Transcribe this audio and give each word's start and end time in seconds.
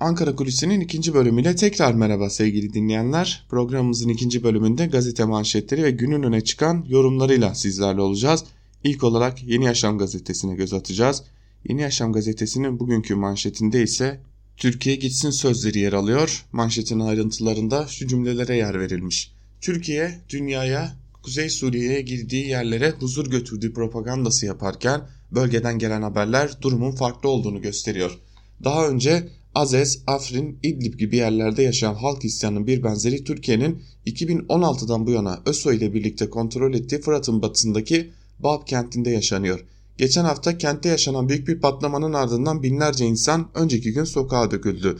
Ankara 0.00 0.36
Kulisi'nin 0.36 0.80
ikinci 0.80 1.14
bölümüyle 1.14 1.56
tekrar 1.56 1.94
merhaba 1.94 2.30
sevgili 2.30 2.74
dinleyenler. 2.74 3.46
Programımızın 3.48 4.08
ikinci 4.08 4.42
bölümünde 4.42 4.86
gazete 4.86 5.24
manşetleri 5.24 5.82
ve 5.82 5.90
günün 5.90 6.22
öne 6.22 6.40
çıkan 6.40 6.84
yorumlarıyla 6.88 7.54
sizlerle 7.54 8.00
olacağız. 8.00 8.44
İlk 8.84 9.04
olarak 9.04 9.42
Yeni 9.42 9.64
Yaşam 9.64 9.98
gazetesine 9.98 10.54
göz 10.54 10.72
atacağız. 10.72 11.22
Yeni 11.68 11.82
Yaşam 11.82 12.12
gazetesinin 12.12 12.78
bugünkü 12.78 13.14
manşetinde 13.14 13.82
ise 13.82 14.20
Türkiye 14.56 14.96
gitsin 14.96 15.30
sözleri 15.30 15.78
yer 15.78 15.92
alıyor. 15.92 16.44
Manşetin 16.52 17.00
ayrıntılarında 17.00 17.86
şu 17.86 18.08
cümlelere 18.08 18.56
yer 18.56 18.80
verilmiş. 18.80 19.32
Türkiye 19.60 20.18
dünyaya 20.28 20.96
Kuzey 21.22 21.50
Suriye'ye 21.50 22.00
girdiği 22.00 22.48
yerlere 22.48 22.90
huzur 22.90 23.30
götürdüğü 23.30 23.74
propagandası 23.74 24.46
yaparken 24.46 25.00
bölgeden 25.32 25.78
gelen 25.78 26.02
haberler 26.02 26.50
durumun 26.62 26.90
farklı 26.90 27.28
olduğunu 27.28 27.62
gösteriyor. 27.62 28.18
Daha 28.64 28.88
önce 28.88 29.28
Azez, 29.54 30.02
Afrin, 30.06 30.58
İdlib 30.62 30.98
gibi 30.98 31.16
yerlerde 31.16 31.62
yaşayan 31.62 31.94
halk 31.94 32.24
isyanının 32.24 32.66
bir 32.66 32.82
benzeri 32.82 33.24
Türkiye'nin 33.24 33.82
2016'dan 34.06 35.06
bu 35.06 35.10
yana 35.10 35.42
ÖSO 35.46 35.72
ile 35.72 35.94
birlikte 35.94 36.30
kontrol 36.30 36.74
ettiği 36.74 37.00
Fırat'ın 37.00 37.42
batısındaki 37.42 38.10
Bab 38.38 38.66
kentinde 38.66 39.10
yaşanıyor. 39.10 39.64
Geçen 39.98 40.24
hafta 40.24 40.58
kentte 40.58 40.88
yaşanan 40.88 41.28
büyük 41.28 41.48
bir 41.48 41.60
patlamanın 41.60 42.12
ardından 42.12 42.62
binlerce 42.62 43.06
insan 43.06 43.48
önceki 43.54 43.92
gün 43.92 44.04
sokağa 44.04 44.50
döküldü. 44.50 44.98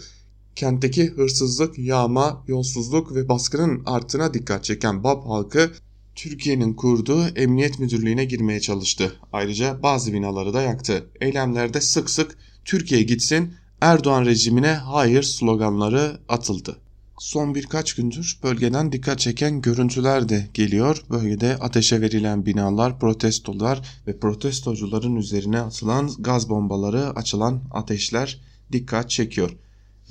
Kentteki 0.56 1.06
hırsızlık, 1.06 1.78
yağma, 1.78 2.44
yolsuzluk 2.48 3.14
ve 3.14 3.28
baskının 3.28 3.82
arttığına 3.86 4.34
dikkat 4.34 4.64
çeken 4.64 5.04
Bab 5.04 5.26
halkı 5.26 5.70
Türkiye'nin 6.14 6.74
kurduğu 6.74 7.26
emniyet 7.28 7.78
müdürlüğüne 7.78 8.24
girmeye 8.24 8.60
çalıştı. 8.60 9.12
Ayrıca 9.32 9.82
bazı 9.82 10.12
binaları 10.12 10.54
da 10.54 10.62
yaktı. 10.62 11.10
Eylemlerde 11.20 11.80
sık 11.80 12.10
sık 12.10 12.38
Türkiye 12.64 13.02
gitsin, 13.02 13.54
Erdoğan 13.80 14.26
rejimine 14.26 14.72
hayır 14.72 15.22
sloganları 15.22 16.18
atıldı. 16.28 16.76
Son 17.18 17.54
birkaç 17.54 17.94
gündür 17.94 18.38
bölgeden 18.42 18.92
dikkat 18.92 19.18
çeken 19.18 19.60
görüntüler 19.60 20.28
de 20.28 20.48
geliyor. 20.54 21.02
Bölgede 21.10 21.56
ateşe 21.56 22.00
verilen 22.00 22.46
binalar, 22.46 22.98
protestolar 22.98 23.80
ve 24.06 24.18
protestocuların 24.18 25.16
üzerine 25.16 25.60
atılan 25.60 26.10
gaz 26.18 26.48
bombaları, 26.48 27.10
açılan 27.10 27.62
ateşler 27.70 28.40
dikkat 28.72 29.10
çekiyor. 29.10 29.56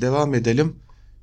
Devam 0.01 0.33
edelim. 0.33 0.75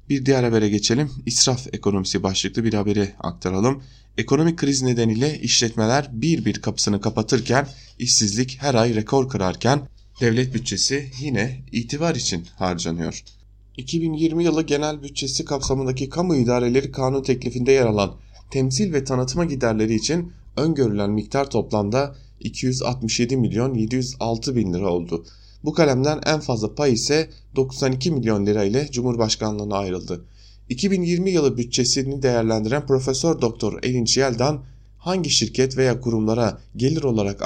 Bir 0.08 0.26
diğer 0.26 0.44
habere 0.44 0.68
geçelim. 0.68 1.10
İsraf 1.26 1.66
ekonomisi 1.74 2.22
başlıklı 2.22 2.64
bir 2.64 2.74
haberi 2.74 3.14
aktaralım. 3.20 3.82
Ekonomik 4.18 4.58
kriz 4.58 4.82
nedeniyle 4.82 5.40
işletmeler 5.40 6.08
bir 6.12 6.44
bir 6.44 6.62
kapısını 6.62 7.00
kapatırken 7.00 7.68
işsizlik 7.98 8.58
her 8.60 8.74
ay 8.74 8.94
rekor 8.94 9.28
kırarken 9.28 9.88
devlet 10.20 10.54
bütçesi 10.54 11.10
yine 11.20 11.62
itibar 11.72 12.14
için 12.14 12.44
harcanıyor. 12.56 13.24
2020 13.76 14.44
yılı 14.44 14.62
genel 14.62 15.02
bütçesi 15.02 15.44
kapsamındaki 15.44 16.08
kamu 16.08 16.36
idareleri 16.36 16.92
kanun 16.92 17.22
teklifinde 17.22 17.72
yer 17.72 17.86
alan 17.86 18.16
temsil 18.50 18.92
ve 18.92 19.04
tanıtma 19.04 19.44
giderleri 19.44 19.94
için 19.94 20.32
öngörülen 20.56 21.10
miktar 21.10 21.50
toplamda 21.50 22.16
267 22.40 23.36
milyon 23.36 23.74
706 23.74 24.56
bin 24.56 24.72
lira 24.72 24.90
oldu. 24.90 25.26
Bu 25.64 25.72
kalemden 25.72 26.20
en 26.26 26.40
fazla 26.40 26.74
pay 26.74 26.92
ise 26.92 27.30
92 27.56 28.10
milyon 28.10 28.46
lira 28.46 28.64
ile 28.64 28.88
Cumhurbaşkanlığına 28.90 29.76
ayrıldı. 29.76 30.24
2020 30.68 31.30
yılı 31.30 31.56
bütçesini 31.56 32.22
değerlendiren 32.22 32.86
Profesör 32.86 33.40
Doktor 33.40 33.84
Erinç 33.84 34.16
Yeldan 34.16 34.64
hangi 35.06 35.30
şirket 35.30 35.76
veya 35.76 36.00
kurumlara 36.00 36.58
gelir 36.76 37.02
olarak 37.02 37.42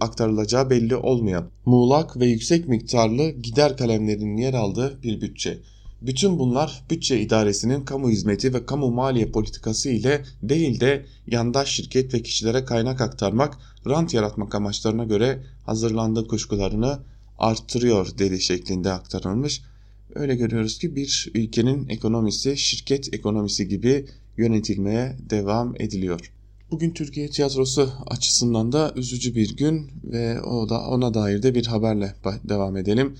aktarılacağı 0.00 0.70
belli 0.70 0.96
olmayan 0.96 1.50
muğlak 1.64 2.16
ve 2.16 2.26
yüksek 2.26 2.68
miktarlı 2.68 3.30
gider 3.30 3.76
kalemlerinin 3.76 4.36
yer 4.36 4.54
aldığı 4.54 5.02
bir 5.02 5.20
bütçe. 5.20 5.58
Bütün 6.02 6.38
bunlar 6.38 6.84
bütçe 6.90 7.20
idaresinin 7.20 7.84
kamu 7.84 8.10
hizmeti 8.10 8.54
ve 8.54 8.66
kamu 8.66 8.90
maliye 8.90 9.26
politikası 9.26 9.90
ile 9.90 10.24
değil 10.42 10.80
de 10.80 11.06
yandaş 11.26 11.68
şirket 11.68 12.14
ve 12.14 12.22
kişilere 12.22 12.64
kaynak 12.64 13.00
aktarmak, 13.00 13.58
rant 13.86 14.14
yaratmak 14.14 14.54
amaçlarına 14.54 15.04
göre 15.04 15.42
hazırlandığı 15.66 16.28
kuşkularını 16.28 16.98
arttırıyor 17.38 18.18
dedi 18.18 18.40
şeklinde 18.40 18.92
aktarılmış. 18.92 19.62
Öyle 20.14 20.34
görüyoruz 20.34 20.78
ki 20.78 20.96
bir 20.96 21.30
ülkenin 21.34 21.88
ekonomisi 21.88 22.56
şirket 22.56 23.14
ekonomisi 23.14 23.68
gibi 23.68 24.06
yönetilmeye 24.36 25.16
devam 25.30 25.74
ediliyor. 25.78 26.32
Bugün 26.72 26.90
Türkiye 26.90 27.30
tiyatrosu 27.30 27.92
açısından 28.06 28.72
da 28.72 28.92
üzücü 28.96 29.34
bir 29.34 29.56
gün 29.56 29.90
ve 30.04 30.42
o 30.42 30.68
da 30.68 30.80
ona 30.80 31.14
dair 31.14 31.42
de 31.42 31.54
bir 31.54 31.66
haberle 31.66 32.14
devam 32.44 32.76
edelim. 32.76 33.16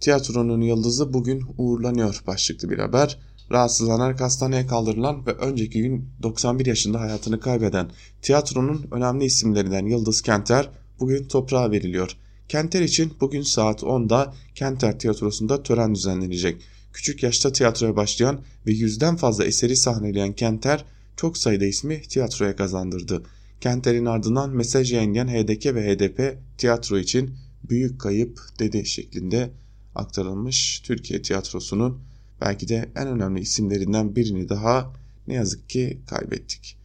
Tiyatronun 0.00 0.60
yıldızı 0.60 1.12
bugün 1.12 1.44
uğurlanıyor 1.58 2.22
başlıklı 2.26 2.70
bir 2.70 2.78
haber. 2.78 3.18
Rahatsızlanarak 3.52 4.20
hastaneye 4.20 4.66
kaldırılan 4.66 5.26
ve 5.26 5.32
önceki 5.32 5.82
gün 5.82 6.08
91 6.22 6.66
yaşında 6.66 7.00
hayatını 7.00 7.40
kaybeden 7.40 7.90
tiyatronun 8.22 8.86
önemli 8.90 9.24
isimlerinden 9.24 9.86
Yıldız 9.86 10.22
Kenter 10.22 10.70
bugün 11.00 11.24
toprağa 11.24 11.70
veriliyor. 11.70 12.16
Kenter 12.48 12.80
için 12.80 13.12
bugün 13.20 13.42
saat 13.42 13.82
10'da 13.82 14.34
Kenter 14.54 14.98
Tiyatrosu'nda 14.98 15.62
tören 15.62 15.94
düzenlenecek. 15.94 16.62
Küçük 16.92 17.22
yaşta 17.22 17.52
tiyatroya 17.52 17.96
başlayan 17.96 18.40
ve 18.66 18.72
yüzden 18.72 19.16
fazla 19.16 19.44
eseri 19.44 19.76
sahneleyen 19.76 20.32
Kenter 20.32 20.84
çok 21.16 21.38
sayıda 21.38 21.64
ismi 21.64 22.02
tiyatroya 22.02 22.56
kazandırdı. 22.56 23.22
Kenter'in 23.60 24.06
ardından 24.06 24.50
mesaj 24.50 24.92
yayınlayan 24.92 25.28
HDK 25.28 25.66
ve 25.66 25.94
HDP 25.94 26.38
tiyatro 26.58 26.98
için 26.98 27.34
büyük 27.68 28.00
kayıp 28.00 28.40
dedi 28.58 28.86
şeklinde 28.86 29.50
aktarılmış 29.94 30.80
Türkiye 30.80 31.22
tiyatrosunun 31.22 32.00
belki 32.40 32.68
de 32.68 32.88
en 32.96 33.06
önemli 33.06 33.40
isimlerinden 33.40 34.16
birini 34.16 34.48
daha 34.48 34.92
ne 35.26 35.34
yazık 35.34 35.68
ki 35.68 35.98
kaybettik. 36.06 36.76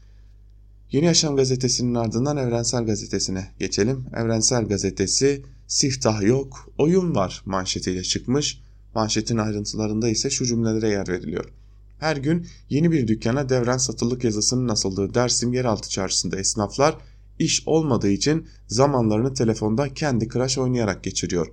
Yeni 0.92 1.06
Yaşam 1.06 1.36
gazetesinin 1.36 1.96
ardından 1.96 2.38
Evrensel 2.38 2.86
gazetesine 2.86 3.48
geçelim. 3.60 4.06
Evrensel 4.16 4.66
gazetesi 4.66 5.44
siftah 5.68 6.22
yok 6.22 6.70
oyun 6.78 7.16
var 7.16 7.42
manşetiyle 7.46 8.04
çıkmış. 8.04 8.62
Manşetin 8.96 9.38
ayrıntılarında 9.38 10.10
ise 10.10 10.30
şu 10.30 10.46
cümlelere 10.46 10.90
yer 10.90 11.08
veriliyor. 11.08 11.46
Her 12.00 12.18
gün 12.18 12.48
yeni 12.70 12.92
bir 12.92 13.08
dükkana 13.08 13.50
devren 13.50 13.78
satılık 13.78 14.24
yazısının 14.24 14.70
asıldığı 14.70 15.14
Dersim 15.14 15.54
yeraltı 15.54 15.90
çarşısında 15.90 16.40
esnaflar 16.40 16.98
iş 17.40 17.64
olmadığı 17.68 18.10
için 18.10 18.48
zamanlarını 18.68 19.34
telefonda 19.34 19.94
kendi 19.94 20.28
kıraş 20.28 20.58
oynayarak 20.58 21.04
geçiriyor. 21.04 21.48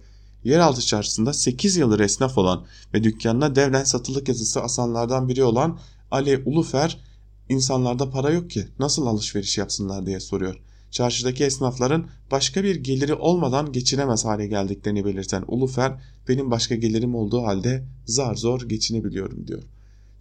Yeraltı 0.44 0.80
çarşısında 0.80 1.32
8 1.32 1.76
yıldır 1.76 2.00
esnaf 2.00 2.38
olan 2.38 2.66
ve 2.94 3.04
dükkanına 3.04 3.56
devren 3.56 3.84
satılık 3.84 4.28
yazısı 4.28 4.62
asanlardan 4.62 5.28
biri 5.28 5.44
olan 5.44 5.78
Ali 6.10 6.42
Ulufer 6.44 7.00
insanlarda 7.48 8.10
para 8.10 8.30
yok 8.30 8.50
ki 8.50 8.68
nasıl 8.78 9.06
alışveriş 9.06 9.58
yapsınlar 9.58 10.06
diye 10.06 10.20
soruyor. 10.20 10.60
Çarşıdaki 10.90 11.44
esnafların 11.44 12.06
başka 12.30 12.64
bir 12.64 12.76
geliri 12.76 13.14
olmadan 13.14 13.72
geçinemez 13.72 14.24
hale 14.24 14.46
geldiklerini 14.46 15.04
belirten 15.04 15.44
Ulufer 15.48 15.92
benim 16.28 16.50
başka 16.50 16.74
gelirim 16.74 17.14
olduğu 17.14 17.42
halde 17.42 17.84
zar 18.06 18.34
zor 18.34 18.60
geçinebiliyorum 18.68 19.46
diyor. 19.46 19.62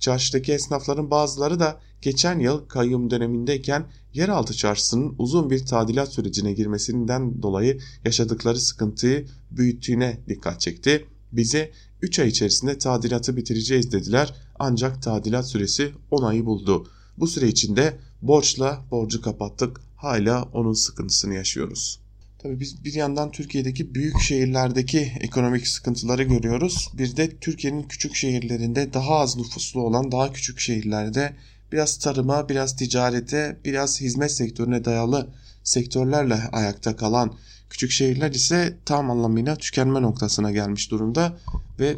Çarşıdaki 0.03 0.53
esnafların 0.53 1.12
bazıları 1.12 1.59
da 1.59 1.80
geçen 2.02 2.40
yıl 2.40 2.68
kayyum 2.68 3.09
dönemindeyken 3.09 3.86
yeraltı 4.14 4.53
çarşısının 4.53 5.16
uzun 5.18 5.50
bir 5.50 5.66
tadilat 5.66 6.14
sürecine 6.14 6.53
girmesinden 6.53 7.41
dolayı 7.41 7.80
yaşadıkları 8.06 8.59
sıkıntıyı 8.59 9.28
büyüttüğüne 9.52 10.19
dikkat 10.28 10.62
çekti. 10.62 11.06
Bize 11.31 11.72
3 12.02 12.19
ay 12.19 12.28
içerisinde 12.28 12.78
tadilatı 12.78 13.38
bitireceğiz 13.38 13.92
dediler 13.92 14.36
ancak 14.59 15.03
tadilat 15.03 15.50
süresi 15.50 15.92
10 16.12 16.24
ayı 16.24 16.46
buldu. 16.46 16.88
Bu 17.18 17.28
süre 17.28 17.47
içinde 17.47 18.00
borçla 18.22 18.86
borcu 18.92 19.22
kapattık 19.22 19.81
hala 19.96 20.44
onun 20.44 20.74
sıkıntısını 20.74 21.34
yaşıyoruz. 21.34 22.03
Tabii 22.44 22.59
biz 22.59 22.86
bir 22.86 22.94
yandan 22.94 23.31
Türkiye'deki 23.31 23.96
büyük 23.96 24.20
şehirlerdeki 24.20 25.12
ekonomik 25.20 25.68
sıkıntıları 25.68 26.24
görüyoruz. 26.24 26.90
Bir 26.94 27.18
de 27.18 27.38
Türkiye'nin 27.38 27.84
küçük 27.84 28.16
şehirlerinde 28.16 28.94
daha 28.94 29.16
az 29.16 29.38
nüfuslu 29.38 29.81
olan 29.81 30.12
daha 30.12 30.34
küçük 30.34 30.60
şehirlerde 30.60 31.34
biraz 31.72 31.98
tarıma, 31.98 32.50
biraz 32.50 32.75
ticarete, 32.75 33.57
biraz 33.66 34.01
hizmet 34.01 34.31
sektörüne 34.31 34.86
dayalı 34.86 35.30
sektörlerle 35.63 36.34
ayakta 36.34 36.95
kalan 36.95 37.36
küçük 37.69 37.92
şehirler 37.92 38.31
ise 38.31 38.78
tam 38.86 39.12
anlamıyla 39.12 39.56
tükenme 39.56 40.01
noktasına 40.01 40.51
gelmiş 40.51 40.92
durumda 40.92 41.38
ve 41.80 41.95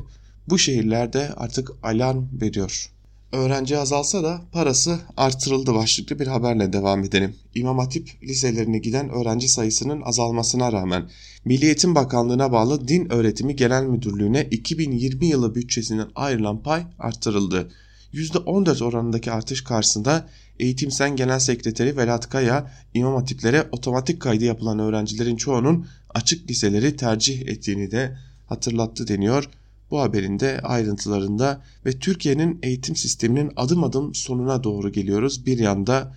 bu 0.49 0.57
şehirlerde 0.57 1.33
artık 1.37 1.71
alarm 1.83 2.25
veriyor 2.41 2.94
öğrenci 3.35 3.77
azalsa 3.77 4.23
da 4.23 4.41
parası 4.51 4.99
artırıldı 5.17 5.73
başlıklı 5.75 6.19
bir 6.19 6.27
haberle 6.27 6.73
devam 6.73 7.03
edelim. 7.03 7.35
İmam 7.55 7.79
Hatip 7.79 8.09
liselerine 8.23 8.77
giden 8.77 9.09
öğrenci 9.09 9.49
sayısının 9.49 10.01
azalmasına 10.01 10.71
rağmen 10.71 11.09
Milli 11.45 11.65
Eğitim 11.65 11.95
Bakanlığı'na 11.95 12.51
bağlı 12.51 12.87
Din 12.87 13.11
Öğretimi 13.11 13.55
Genel 13.55 13.83
Müdürlüğü'ne 13.83 14.47
2020 14.51 15.25
yılı 15.25 15.55
bütçesinden 15.55 16.07
ayrılan 16.15 16.63
pay 16.63 16.83
artırıldı. 16.99 17.71
%14 18.13 18.83
oranındaki 18.83 19.31
artış 19.31 19.63
karşısında 19.63 20.27
Eğitim 20.59 20.91
Sen 20.91 21.15
Genel 21.15 21.39
Sekreteri 21.39 21.97
Velat 21.97 22.29
Kaya, 22.29 22.71
İmam 22.93 23.15
Hatiplere 23.15 23.67
otomatik 23.71 24.21
kaydı 24.21 24.45
yapılan 24.45 24.79
öğrencilerin 24.79 25.35
çoğunun 25.35 25.87
açık 26.09 26.49
liseleri 26.49 26.95
tercih 26.95 27.47
ettiğini 27.47 27.91
de 27.91 28.17
hatırlattı 28.47 29.07
deniyor 29.07 29.49
Bu 29.91 29.99
haberin 29.99 30.39
de 30.39 30.59
ayrıntılarında 30.59 31.61
ve 31.85 31.91
Türkiye'nin 31.91 32.59
eğitim 32.63 32.95
sisteminin 32.95 33.51
adım 33.55 33.83
adım 33.83 34.15
sonuna 34.15 34.63
doğru 34.63 34.91
geliyoruz. 34.91 35.45
Bir 35.45 35.59
yanda 35.59 36.15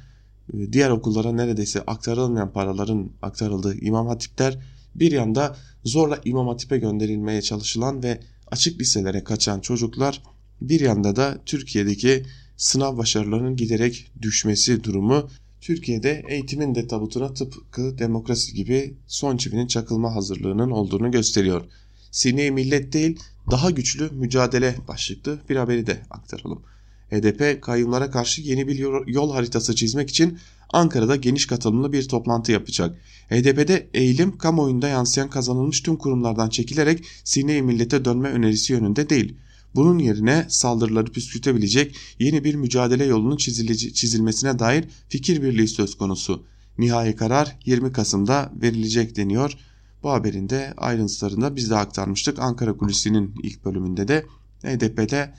e, 0.52 0.72
diğer 0.72 0.90
okullara 0.90 1.32
neredeyse 1.32 1.80
aktarılmayan 1.86 2.52
paraların 2.52 3.10
aktarıldığı 3.22 3.78
imam 3.80 4.06
hatipler 4.06 4.58
bir 4.94 5.12
yanda 5.12 5.56
zorla 5.84 6.20
imam 6.24 6.48
hatipe 6.48 6.78
gönderilmeye 6.78 7.42
çalışılan 7.42 8.02
ve 8.02 8.20
açık 8.50 8.80
liselere 8.80 9.24
kaçan 9.24 9.60
çocuklar 9.60 10.22
bir 10.60 10.80
yanda 10.80 11.16
da 11.16 11.38
Türkiye'deki 11.46 12.24
sınav 12.56 12.98
başarılarının 12.98 13.56
giderek 13.56 14.06
düşmesi 14.22 14.84
durumu 14.84 15.28
Türkiye'de 15.60 16.24
eğitimin 16.28 16.74
de 16.74 16.86
tabutuna 16.86 17.34
tıpkı 17.34 17.98
demokrasi 17.98 18.54
gibi 18.54 18.94
son 19.06 19.36
çivinin 19.36 19.66
çakılma 19.66 20.14
hazırlığının 20.14 20.70
olduğunu 20.70 21.10
gösteriyor. 21.10 21.64
Sine 22.10 22.50
millet 22.50 22.92
değil 22.92 23.18
daha 23.50 23.70
güçlü 23.70 24.10
mücadele 24.10 24.76
başlıklı 24.88 25.38
bir 25.48 25.56
haberi 25.56 25.86
de 25.86 26.02
aktaralım. 26.10 26.62
HDP 27.10 27.62
kayyumlara 27.62 28.10
karşı 28.10 28.42
yeni 28.42 28.68
bir 28.68 28.78
yol 29.06 29.32
haritası 29.32 29.74
çizmek 29.74 30.10
için 30.10 30.38
Ankara'da 30.72 31.16
geniş 31.16 31.46
katılımlı 31.46 31.92
bir 31.92 32.08
toplantı 32.08 32.52
yapacak. 32.52 32.96
HDP'de 33.30 33.88
eğilim 33.94 34.38
kamuoyunda 34.38 34.88
yansıyan 34.88 35.30
kazanılmış 35.30 35.80
tüm 35.80 35.96
kurumlardan 35.96 36.48
çekilerek 36.48 37.04
sine 37.24 37.62
millete 37.62 38.04
dönme 38.04 38.28
önerisi 38.28 38.72
yönünde 38.72 39.10
değil. 39.10 39.34
Bunun 39.74 39.98
yerine 39.98 40.46
saldırıları 40.48 41.12
püskürtebilecek 41.12 41.96
yeni 42.18 42.44
bir 42.44 42.54
mücadele 42.54 43.04
yolunun 43.04 43.36
çizilmesine 43.36 44.58
dair 44.58 44.84
fikir 45.08 45.42
birliği 45.42 45.68
söz 45.68 45.94
konusu. 45.94 46.44
Nihai 46.78 47.16
karar 47.16 47.56
20 47.64 47.92
Kasım'da 47.92 48.52
verilecek 48.62 49.16
deniyor. 49.16 49.56
Bu 50.02 50.10
haberin 50.10 50.48
de 50.48 50.74
ayrıntılarında 50.76 51.56
biz 51.56 51.70
de 51.70 51.76
aktarmıştık. 51.76 52.38
Ankara 52.38 52.76
Kulisi'nin 52.76 53.34
ilk 53.42 53.64
bölümünde 53.64 54.08
de 54.08 54.26
HDP'de 54.62 55.34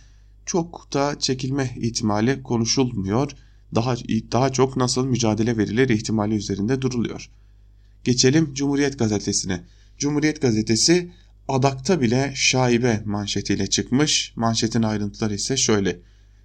çok 0.46 0.94
da 0.94 1.20
çekilme 1.20 1.76
ihtimali 1.78 2.44
konuşulmuyor. 2.44 3.32
Daha, 3.76 3.96
daha 4.32 4.52
çok 4.52 4.78
nasıl 4.78 5.06
mücadele 5.06 5.58
verilir 5.58 5.90
ihtimali 5.90 6.36
üzerinde 6.36 6.82
duruluyor. 6.82 7.30
Geçelim 8.04 8.54
Cumhuriyet 8.54 9.00
Gazetesi'ne. 9.00 9.64
Cumhuriyet 9.98 10.42
Gazetesi 10.42 11.12
adakta 11.48 12.02
bile 12.02 12.32
şaibe 12.36 13.04
manşetiyle 13.06 13.68
çıkmış. 13.68 14.34
Manşetin 14.36 14.84
ayrıntıları 14.84 15.36
ise 15.36 15.58
şöyle. 15.58 16.00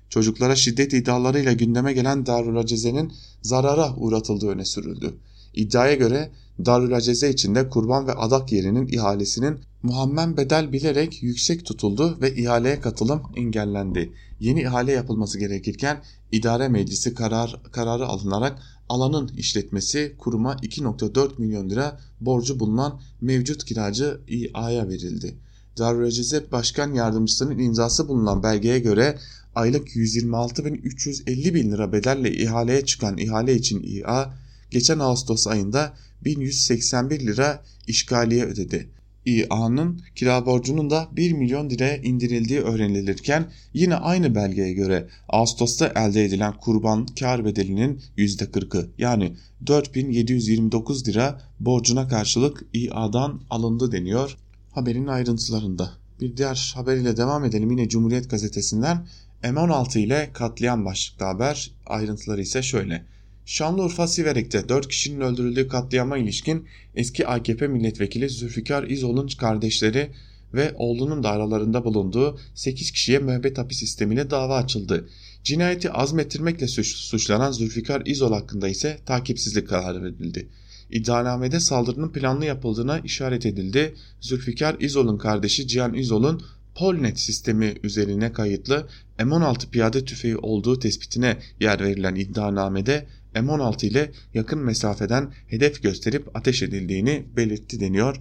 Çocuklara 0.09 0.57
şiddet 0.57 0.93
iddialarıyla 0.95 1.53
gündeme 1.53 1.93
gelen 1.93 2.27
Darül 2.27 2.57
Aceze'nin 2.57 3.13
zarara 3.43 3.95
uğratıldığı 3.97 4.49
öne 4.49 4.65
sürüldü. 4.65 5.15
İddiaya 5.55 5.95
göre 5.95 6.31
Darül 6.67 6.97
Aceze 6.97 7.31
içinde 7.31 7.69
kurban 7.69 8.07
ve 8.07 8.13
adak 8.13 8.53
yerinin 8.53 8.87
ihalesinin 8.87 9.59
muhammen 9.83 10.37
bedel 10.37 10.73
bilerek 10.73 11.23
yüksek 11.23 11.67
tutuldu 11.67 12.19
ve 12.21 12.35
ihaleye 12.35 12.81
katılım 12.81 13.23
engellendi. 13.37 14.13
Yeni 14.41 14.61
ihale 14.61 14.93
yapılması 14.93 15.39
gerekirken 15.39 16.03
idare 16.33 16.69
meclisi 16.69 17.15
karar, 17.15 17.61
kararı 17.73 18.07
alınarak 18.07 18.59
alanın 18.89 19.29
işletmesi 19.29 20.15
kuruma 20.19 20.53
2.4 20.53 21.31
milyon 21.39 21.71
lira 21.71 22.01
borcu 22.21 22.61
bulunan 22.61 23.01
mevcut 23.21 23.65
kiracı 23.65 24.21
İA'ya 24.29 24.89
verildi. 24.89 25.35
Darülaceze 25.79 26.53
Başkan 26.53 26.95
Yardımcısının 26.95 27.59
imzası 27.59 28.09
bulunan 28.09 28.43
belgeye 28.43 28.79
göre 28.79 29.19
aylık 29.55 29.89
126.350 29.89 31.55
bin 31.55 31.73
lira 31.73 31.93
bedelle 31.93 32.33
ihaleye 32.33 32.85
çıkan 32.85 33.19
ihale 33.19 33.55
için 33.55 33.83
İA 33.83 34.35
geçen 34.71 34.99
Ağustos 34.99 35.47
ayında 35.47 35.95
1181 36.25 37.21
lira 37.21 37.63
işgaliye 37.87 38.45
ödedi. 38.45 38.89
İA'nın 39.27 40.03
kira 40.15 40.47
borcunun 40.47 40.91
da 40.91 41.09
1 41.13 41.33
milyon 41.33 41.71
liraya 41.71 41.97
indirildiği 41.97 42.61
öğrenilirken 42.61 43.47
yine 43.75 43.95
aynı 43.95 44.35
belgeye 44.35 44.73
göre 44.73 45.09
Ağustos'ta 45.29 45.93
elde 45.97 46.25
edilen 46.25 46.53
kurban 46.53 47.07
kar 47.07 47.45
bedelinin 47.45 48.01
%40'ı 48.19 48.91
yani 48.99 49.37
4729 49.67 51.09
lira 51.09 51.41
borcuna 51.61 52.09
karşılık 52.09 52.65
İA'dan 52.73 53.41
alındı 53.51 53.93
deniyor 53.93 54.37
haberin 54.73 55.07
ayrıntılarında. 55.07 55.91
Bir 56.21 56.37
diğer 56.37 56.73
haberiyle 56.77 57.17
devam 57.17 57.45
edelim 57.45 57.71
yine 57.71 57.89
Cumhuriyet 57.89 58.31
Gazetesi'nden 58.31 59.07
M16 59.43 59.99
ile 59.99 60.31
katliam 60.33 60.85
başlıklı 60.85 61.27
haber 61.27 61.71
ayrıntıları 61.87 62.43
ise 62.43 62.63
şöyle. 62.63 63.14
Şanlıurfa 63.47 64.07
Siverek'te 64.07 64.69
4 64.69 64.89
kişinin 64.89 65.21
öldürüldüğü 65.21 65.69
katliama 65.69 66.19
ilişkin 66.19 66.67
eski 66.95 67.27
AKP 67.27 67.67
milletvekili 67.67 68.29
Zülfikar 68.29 68.83
İzol'un 68.83 69.29
kardeşleri 69.29 70.11
ve 70.55 70.75
oğlunun 70.75 71.23
da 71.23 71.31
aralarında 71.31 71.85
bulunduğu 71.85 72.39
8 72.55 72.91
kişiye 72.91 73.19
müebbet 73.19 73.59
hapis 73.59 73.79
sistemiyle 73.79 74.31
dava 74.31 74.57
açıldı. 74.57 75.09
Cinayeti 75.45 75.91
azmettirmekle 75.91 76.69
suçlanan 76.69 77.53
Zülfikar 77.53 78.03
İzol 78.07 78.33
hakkında 78.33 78.69
ise 78.69 78.99
takipsizlik 79.07 79.69
kararı 79.69 80.03
verildi. 80.03 80.49
İddianamede 80.91 81.61
saldırının 81.61 82.13
planlı 82.13 82.45
yapıldığına 82.45 82.99
işaret 82.99 83.47
edildi. 83.47 83.95
Zülfikar 84.21 84.77
İzol'un 84.81 85.19
kardeşi 85.19 85.69
Cihan 85.69 85.95
İzol'un 85.95 86.43
Polnet 86.75 87.21
sistemi 87.21 87.75
üzerine 87.83 88.33
kayıtlı 88.33 88.89
M16 89.19 89.71
piyade 89.71 90.05
tüfeği 90.05 90.37
olduğu 90.37 90.79
tespitine 90.79 91.39
yer 91.61 91.81
verilen 91.81 92.15
iddianamede 92.15 93.07
M16 93.35 93.87
ile 93.87 94.13
yakın 94.35 94.59
mesafeden 94.59 95.33
hedef 95.47 95.83
gösterip 95.83 96.37
ateş 96.37 96.63
edildiğini 96.63 97.25
belirtti 97.37 97.81
deniyor. 97.81 98.21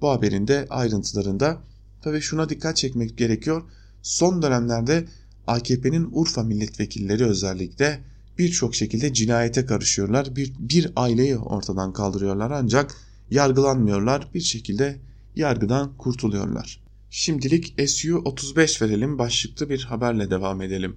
Bu 0.00 0.10
haberin 0.10 0.48
de 0.48 0.66
ayrıntılarında 0.70 1.58
tabi 2.02 2.20
şuna 2.20 2.48
dikkat 2.48 2.76
çekmek 2.76 3.18
gerekiyor. 3.18 3.62
Son 4.02 4.42
dönemlerde 4.42 5.04
AKP'nin 5.46 6.08
Urfa 6.12 6.42
milletvekilleri 6.42 7.24
özellikle 7.24 8.00
birçok 8.38 8.74
şekilde 8.74 9.12
cinayete 9.12 9.66
karışıyorlar. 9.66 10.36
Bir, 10.36 10.52
bir 10.58 10.92
aileyi 10.96 11.36
ortadan 11.36 11.92
kaldırıyorlar 11.92 12.50
ancak 12.50 12.94
yargılanmıyorlar. 13.30 14.28
Bir 14.34 14.40
şekilde 14.40 14.98
yargıdan 15.36 15.96
kurtuluyorlar. 15.96 16.83
Şimdilik 17.16 17.74
SU-35 17.78 18.82
verelim 18.82 19.18
başlıklı 19.18 19.70
bir 19.70 19.82
haberle 19.82 20.30
devam 20.30 20.62
edelim. 20.62 20.96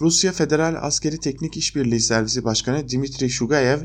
Rusya 0.00 0.32
Federal 0.32 0.74
Askeri 0.86 1.20
Teknik 1.20 1.56
İşbirliği 1.56 2.00
Servisi 2.00 2.44
Başkanı 2.44 2.88
Dimitri 2.88 3.30
Shugayev 3.30 3.78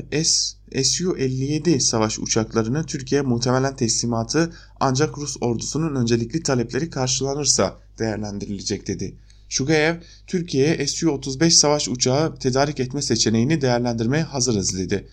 Su-57 0.84 1.80
savaş 1.80 2.18
uçaklarını 2.18 2.86
Türkiye 2.86 3.22
muhtemelen 3.22 3.76
teslimatı 3.76 4.52
ancak 4.80 5.18
Rus 5.18 5.36
ordusunun 5.40 5.94
öncelikli 5.94 6.42
talepleri 6.42 6.90
karşılanırsa 6.90 7.78
değerlendirilecek 7.98 8.86
dedi. 8.86 9.14
Shugayev, 9.48 9.96
Türkiye'ye 10.26 10.86
Su-35 10.86 11.50
savaş 11.50 11.88
uçağı 11.88 12.38
tedarik 12.38 12.80
etme 12.80 13.02
seçeneğini 13.02 13.60
değerlendirmeye 13.60 14.22
hazırız 14.22 14.78
dedi. 14.78 15.08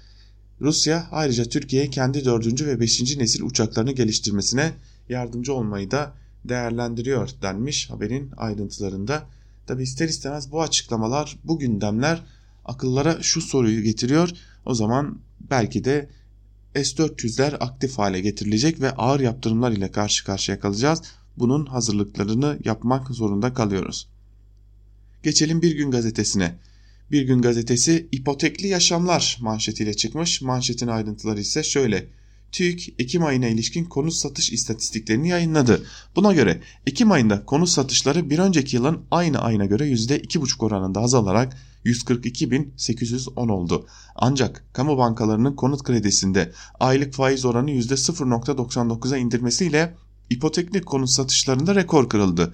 Rusya 0.61 1.07
ayrıca 1.11 1.43
Türkiye'ye 1.45 1.89
kendi 1.89 2.25
4. 2.25 2.61
ve 2.61 2.79
5. 2.79 3.17
nesil 3.17 3.41
uçaklarını 3.43 3.91
geliştirmesine 3.91 4.71
yardımcı 5.09 5.53
olmayı 5.53 5.91
da 5.91 6.20
değerlendiriyor 6.45 7.29
denmiş 7.41 7.89
haberin 7.89 8.31
ayrıntılarında. 8.37 9.23
Tabi 9.67 9.83
ister 9.83 10.09
istemez 10.09 10.51
bu 10.51 10.61
açıklamalar, 10.61 11.37
bu 11.43 11.59
gündemler 11.59 12.23
akıllara 12.65 13.21
şu 13.21 13.41
soruyu 13.41 13.83
getiriyor. 13.83 14.29
O 14.65 14.73
zaman 14.73 15.19
belki 15.49 15.83
de 15.83 16.09
S-400'ler 16.75 17.55
aktif 17.57 17.97
hale 17.97 18.21
getirilecek 18.21 18.81
ve 18.81 18.91
ağır 18.91 19.19
yaptırımlar 19.19 19.71
ile 19.71 19.91
karşı 19.91 20.25
karşıya 20.25 20.59
kalacağız. 20.59 21.01
Bunun 21.37 21.65
hazırlıklarını 21.65 22.59
yapmak 22.65 23.07
zorunda 23.07 23.53
kalıyoruz. 23.53 24.07
Geçelim 25.23 25.61
Bir 25.61 25.75
Gün 25.75 25.91
Gazetesi'ne. 25.91 26.55
Bir 27.11 27.21
Gün 27.21 27.41
Gazetesi 27.41 28.07
ipotekli 28.11 28.67
yaşamlar 28.67 29.37
manşetiyle 29.41 29.93
çıkmış. 29.93 30.41
Manşetin 30.41 30.87
ayrıntıları 30.87 31.39
ise 31.39 31.63
şöyle. 31.63 32.07
TÜİK 32.51 32.95
Ekim 32.99 33.25
ayına 33.25 33.47
ilişkin 33.47 33.85
konut 33.85 34.13
satış 34.13 34.51
istatistiklerini 34.51 35.29
yayınladı. 35.29 35.85
Buna 36.15 36.33
göre 36.33 36.61
Ekim 36.87 37.11
ayında 37.11 37.45
konut 37.45 37.69
satışları 37.69 38.29
bir 38.29 38.39
önceki 38.39 38.75
yılın 38.75 39.01
aynı 39.11 39.39
ayına 39.39 39.65
göre 39.65 39.89
%2,5 39.89 40.65
oranında 40.65 40.99
azalarak 40.99 41.57
142.810 41.85 43.51
oldu. 43.51 43.85
Ancak 44.15 44.63
kamu 44.73 44.97
bankalarının 44.97 45.55
konut 45.55 45.83
kredisinde 45.83 46.51
aylık 46.79 47.13
faiz 47.13 47.45
oranı 47.45 47.71
%0.99'a 47.71 49.17
indirmesiyle 49.17 49.95
ipotekli 50.29 50.81
konut 50.81 51.09
satışlarında 51.09 51.75
rekor 51.75 52.09
kırıldı. 52.09 52.53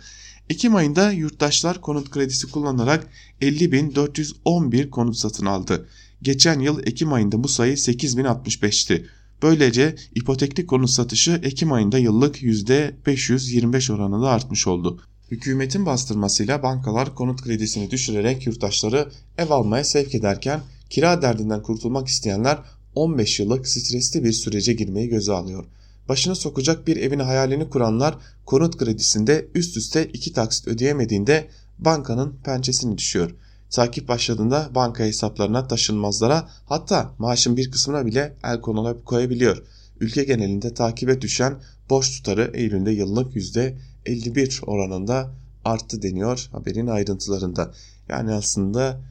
Ekim 0.49 0.75
ayında 0.75 1.11
yurttaşlar 1.11 1.81
konut 1.81 2.09
kredisi 2.09 2.51
kullanarak 2.51 3.07
50.411 3.41 4.89
konut 4.89 5.17
satın 5.17 5.45
aldı. 5.45 5.87
Geçen 6.21 6.59
yıl 6.59 6.79
Ekim 6.79 7.13
ayında 7.13 7.43
bu 7.43 7.47
sayı 7.47 7.73
8.065'ti. 7.73 9.05
Böylece 9.41 9.95
ipotekli 10.15 10.65
konut 10.65 10.89
satışı 10.89 11.39
Ekim 11.43 11.71
ayında 11.71 11.97
yıllık 11.97 12.41
%525 12.41 13.93
oranında 13.93 14.29
artmış 14.29 14.67
oldu. 14.67 15.01
Hükümetin 15.31 15.85
bastırmasıyla 15.85 16.63
bankalar 16.63 17.15
konut 17.15 17.41
kredisini 17.41 17.91
düşürerek 17.91 18.47
yurttaşları 18.47 19.11
ev 19.37 19.49
almaya 19.49 19.83
sevk 19.83 20.15
ederken 20.15 20.61
kira 20.89 21.21
derdinden 21.21 21.61
kurtulmak 21.61 22.07
isteyenler 22.07 22.57
15 22.95 23.39
yıllık 23.39 23.67
stresli 23.67 24.23
bir 24.23 24.31
sürece 24.31 24.73
girmeyi 24.73 25.09
göze 25.09 25.33
alıyor. 25.33 25.65
başına 26.09 26.35
sokacak 26.35 26.87
bir 26.87 26.97
evin 26.97 27.19
hayalini 27.19 27.69
kuranlar 27.69 28.17
konut 28.45 28.77
kredisinde 28.77 29.47
üst 29.55 29.77
üste 29.77 30.05
iki 30.05 30.33
taksit 30.33 30.67
ödeyemediğinde 30.67 31.47
bankanın 31.79 32.35
pençesini 32.43 32.97
düşüyor. 32.97 33.35
Takip 33.69 34.07
başladığında 34.07 34.69
banka 34.75 35.03
hesaplarına 35.03 35.67
taşınmazlara 35.67 36.49
hatta 36.65 37.13
maaşın 37.17 37.57
bir 37.57 37.71
kısmına 37.71 38.05
bile 38.05 38.33
el 38.43 38.61
koyabiliyor. 39.05 39.63
Ülke 39.99 40.23
genelinde 40.23 40.73
takibe 40.73 41.21
düşen 41.21 41.55
borç 41.89 42.17
tutarı 42.17 42.51
Eylül'de 42.53 42.91
yıllık 42.91 43.35
%51 43.35 44.65
oranında 44.65 45.31
arttı 45.65 46.01
deniyor 46.01 46.49
haberin 46.51 46.87
ayrıntılarında. 46.87 47.71
Yani 48.09 48.33
aslında 48.33 49.01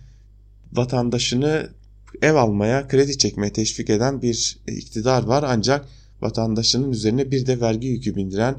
vatandaşını 0.72 1.70
ev 2.22 2.34
almaya, 2.34 2.88
kredi 2.88 3.18
çekmeye 3.18 3.52
teşvik 3.52 3.90
eden 3.90 4.22
bir 4.22 4.58
iktidar 4.68 5.22
var 5.22 5.44
ancak 5.48 5.86
vatandaşının 6.20 6.92
üzerine 6.92 7.30
bir 7.30 7.46
de 7.46 7.60
vergi 7.60 7.86
yükü 7.86 8.16
bindiren, 8.16 8.56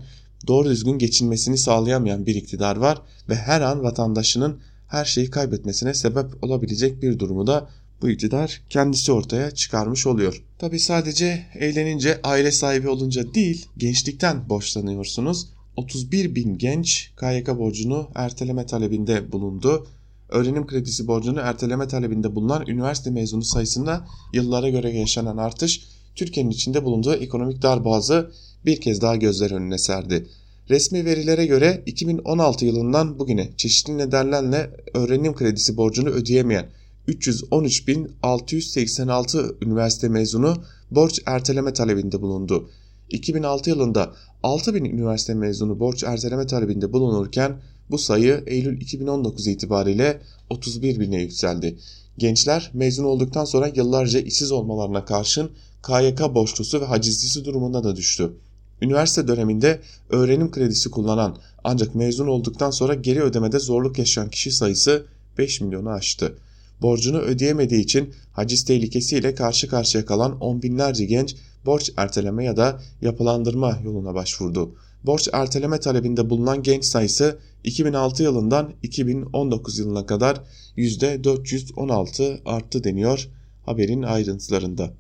doğru 0.48 0.70
düzgün 0.70 0.98
geçinmesini 0.98 1.58
sağlayamayan 1.58 2.26
bir 2.26 2.36
iktidar 2.36 2.76
var 2.76 3.02
ve 3.30 3.36
her 3.36 3.62
an 3.62 3.84
vatandaşının 3.84 4.60
her 4.88 5.06
şeyi 5.06 5.30
kaybetmesine 5.30 5.94
sebep 5.94 6.44
olabilecek 6.44 7.02
bir 7.02 7.20
durumu 7.20 7.48
da 7.48 7.70
bu 8.02 8.10
iktidar 8.10 8.62
kendisi 8.70 9.12
ortaya 9.12 9.52
çıkarmış 9.52 10.08
oluyor. 10.08 10.44
Tabi 10.60 10.80
sadece 10.80 11.46
eğlenince 11.56 12.20
aile 12.24 12.52
sahibi 12.52 12.90
olunca 12.90 13.34
değil 13.34 13.66
gençlikten 13.78 14.50
borçlanıyorsunuz. 14.50 15.48
31 15.76 16.36
bin 16.36 16.58
genç 16.58 17.12
KYK 17.20 17.48
borcunu 17.48 18.10
erteleme 18.16 18.66
talebinde 18.66 19.32
bulundu. 19.32 19.88
Öğrenim 20.30 20.68
kredisi 20.68 21.08
borcunu 21.08 21.40
erteleme 21.40 21.88
talebinde 21.88 22.36
bulunan 22.36 22.68
üniversite 22.68 23.10
mezunu 23.10 23.44
sayısında 23.44 24.08
yıllara 24.34 24.70
göre 24.70 24.90
yaşanan 24.90 25.38
artış 25.38 25.82
Türkiye'nin 26.16 26.52
içinde 26.52 26.86
bulunduğu 26.86 27.14
ekonomik 27.14 27.62
darboğazı 27.62 28.32
bir 28.66 28.82
kez 28.82 29.02
daha 29.02 29.16
gözler 29.16 29.52
önüne 29.52 29.78
serdi. 29.78 30.28
Resmi 30.70 31.06
verilere 31.06 31.46
göre 31.46 31.84
2016 31.86 32.66
yılından 32.66 33.20
bugüne 33.20 33.50
çeşitli 33.58 33.98
nedenlerle 33.98 34.72
öğrenim 34.94 35.36
kredisi 35.36 35.78
borcunu 35.78 36.10
ödeyemeyen 36.10 36.70
313.686 37.08 39.66
üniversite 39.66 40.10
mezunu 40.10 40.56
borç 40.92 41.22
erteleme 41.26 41.74
talebinde 41.74 42.22
bulundu. 42.22 42.70
2006 43.10 43.70
yılında 43.70 44.14
6000 44.44 44.86
üniversite 44.86 45.34
mezunu 45.34 45.80
borç 45.80 46.04
erteleme 46.04 46.48
talebinde 46.48 46.94
bulunurken 46.94 47.62
bu 47.90 47.98
sayı 47.98 48.44
Eylül 48.48 48.82
2019 48.82 49.48
itibariyle 49.48 50.22
31 50.50 51.00
bine 51.00 51.22
yükseldi. 51.22 51.78
Gençler 52.18 52.72
mezun 52.74 53.04
olduktan 53.04 53.46
sonra 53.46 53.72
yıllarca 53.76 54.20
işsiz 54.20 54.52
olmalarına 54.52 55.06
karşın 55.06 55.52
KYK 55.88 56.36
borçlusu 56.36 56.82
ve 56.82 56.86
hacizlisi 56.86 57.46
durumuna 57.46 57.84
da 57.84 57.96
düştü. 57.96 58.34
Üniversite 58.82 59.28
döneminde 59.28 59.82
öğrenim 60.10 60.52
kredisi 60.52 60.92
kullanan 60.92 61.38
ancak 61.64 61.96
mezun 61.96 62.28
olduktan 62.28 62.72
sonra 62.72 62.94
geri 62.94 63.22
ödemede 63.24 63.60
zorluk 63.60 64.00
yaşayan 64.00 64.30
kişi 64.30 64.52
sayısı 64.52 65.06
5 65.38 65.62
milyonu 65.62 65.90
aştı. 65.90 66.38
Borcunu 66.82 67.18
ödeyemediği 67.18 67.82
için 67.82 68.14
haciz 68.32 68.66
tehlikesiyle 68.66 69.36
karşı 69.36 69.70
karşıya 69.70 70.06
kalan 70.06 70.40
on 70.40 70.62
binlerce 70.62 71.06
genç 71.06 71.36
borç 71.66 71.92
erteleme 71.98 72.46
ya 72.46 72.58
da 72.58 72.82
yapılandırma 73.02 73.80
yoluna 73.84 74.14
başvurdu. 74.14 74.76
Borç 75.04 75.30
erteleme 75.34 75.80
talebinde 75.80 76.30
bulunan 76.30 76.64
genç 76.64 76.86
sayısı 76.86 77.40
2006 77.64 78.24
yılından 78.24 78.74
2019 78.84 79.80
yılına 79.80 80.06
kadar 80.06 80.42
%416 80.78 82.40
arttı 82.46 82.84
deniyor 82.84 83.28
haberin 83.66 84.04
ayrıntılarında. 84.04 84.94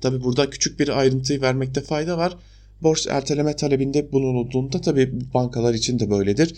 Tabi 0.00 0.24
burada 0.24 0.50
küçük 0.50 0.80
bir 0.80 0.98
ayrıntıyı 0.98 1.40
vermekte 1.40 1.80
fayda 1.80 2.18
var. 2.18 2.36
Borç 2.84 3.06
erteleme 3.10 3.56
talebinde 3.56 4.12
bulunulduğunda 4.12 4.80
tabi 4.80 5.12
bankalar 5.34 5.74
için 5.74 5.98
de 5.98 6.10
böyledir. 6.10 6.54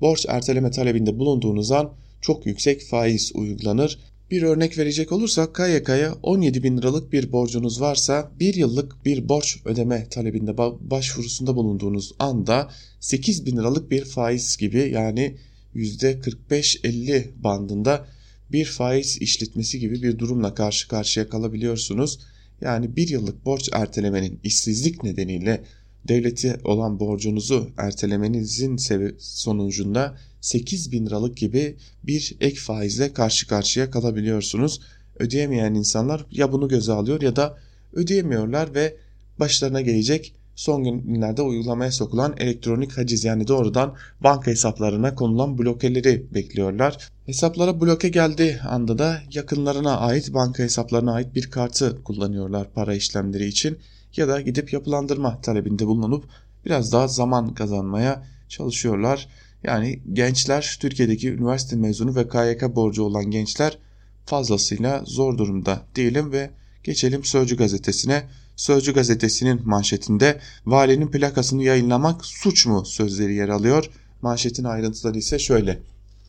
Borç 0.00 0.26
erteleme 0.28 0.70
talebinde 0.70 1.18
bulunduğunuz 1.18 1.72
an 1.72 1.92
çok 2.20 2.46
yüksek 2.46 2.82
faiz 2.82 3.32
uygulanır. 3.34 3.98
Bir 4.30 4.42
örnek 4.42 4.78
verecek 4.78 5.12
olursak 5.12 5.54
KYK'ya 5.54 6.14
17 6.22 6.62
bin 6.62 6.78
liralık 6.78 7.12
bir 7.12 7.32
borcunuz 7.32 7.80
varsa 7.80 8.30
bir 8.40 8.54
yıllık 8.54 9.04
bir 9.04 9.28
borç 9.28 9.56
ödeme 9.64 10.08
talebinde 10.08 10.58
başvurusunda 10.90 11.56
bulunduğunuz 11.56 12.12
anda 12.18 12.70
8 13.00 13.46
bin 13.46 13.56
liralık 13.56 13.90
bir 13.90 14.04
faiz 14.04 14.56
gibi 14.56 14.90
yani 14.94 15.36
%45-50 15.74 17.24
bandında 17.42 18.06
bir 18.52 18.64
faiz 18.64 19.18
işletmesi 19.22 19.78
gibi 19.78 20.02
bir 20.02 20.18
durumla 20.18 20.54
karşı 20.54 20.88
karşıya 20.88 21.28
kalabiliyorsunuz. 21.28 22.18
Yani 22.60 22.96
bir 22.96 23.08
yıllık 23.08 23.44
borç 23.44 23.68
ertelemenin 23.72 24.40
işsizlik 24.44 25.04
nedeniyle 25.04 25.64
devleti 26.08 26.56
olan 26.64 27.00
borcunuzu 27.00 27.70
ertelemenizin 27.76 28.76
sonucunda 29.18 30.16
8 30.40 30.92
bin 30.92 31.06
liralık 31.06 31.36
gibi 31.36 31.76
bir 32.04 32.36
ek 32.40 32.56
faizle 32.56 33.12
karşı 33.12 33.48
karşıya 33.48 33.90
kalabiliyorsunuz. 33.90 34.80
Ödeyemeyen 35.18 35.74
insanlar 35.74 36.26
ya 36.30 36.52
bunu 36.52 36.68
göze 36.68 36.92
alıyor 36.92 37.22
ya 37.22 37.36
da 37.36 37.58
ödeyemiyorlar 37.92 38.74
ve 38.74 38.96
başlarına 39.38 39.80
gelecek 39.80 40.34
son 40.60 40.84
günlerde 40.84 41.42
uygulamaya 41.42 41.92
sokulan 41.92 42.34
elektronik 42.38 42.98
haciz 42.98 43.24
yani 43.24 43.48
doğrudan 43.48 43.94
banka 44.20 44.50
hesaplarına 44.50 45.14
konulan 45.14 45.58
blokeleri 45.58 46.34
bekliyorlar. 46.34 47.10
Hesaplara 47.26 47.80
bloke 47.80 48.08
geldiği 48.08 48.60
anda 48.60 48.98
da 48.98 49.20
yakınlarına 49.32 49.96
ait 49.98 50.34
banka 50.34 50.62
hesaplarına 50.62 51.12
ait 51.12 51.34
bir 51.34 51.50
kartı 51.50 52.02
kullanıyorlar 52.04 52.72
para 52.74 52.94
işlemleri 52.94 53.46
için 53.46 53.78
ya 54.16 54.28
da 54.28 54.40
gidip 54.40 54.72
yapılandırma 54.72 55.40
talebinde 55.40 55.86
bulunup 55.86 56.24
biraz 56.64 56.92
daha 56.92 57.08
zaman 57.08 57.54
kazanmaya 57.54 58.24
çalışıyorlar. 58.48 59.28
Yani 59.62 60.00
gençler 60.12 60.78
Türkiye'deki 60.80 61.30
üniversite 61.30 61.76
mezunu 61.76 62.16
ve 62.16 62.28
KYK 62.28 62.76
borcu 62.76 63.02
olan 63.02 63.24
gençler 63.24 63.78
fazlasıyla 64.26 65.02
zor 65.06 65.38
durumda 65.38 65.82
diyelim 65.94 66.32
ve 66.32 66.50
geçelim 66.84 67.24
Sözcü 67.24 67.56
gazetesine. 67.56 68.24
Sözcü 68.60 68.92
gazetesinin 68.92 69.60
manşetinde 69.64 70.40
valinin 70.66 71.10
plakasını 71.10 71.62
yayınlamak 71.62 72.24
suç 72.24 72.66
mu 72.66 72.84
sözleri 72.84 73.34
yer 73.34 73.48
alıyor. 73.48 73.90
Manşetin 74.22 74.64
ayrıntıları 74.64 75.18
ise 75.18 75.38
şöyle. 75.38 75.78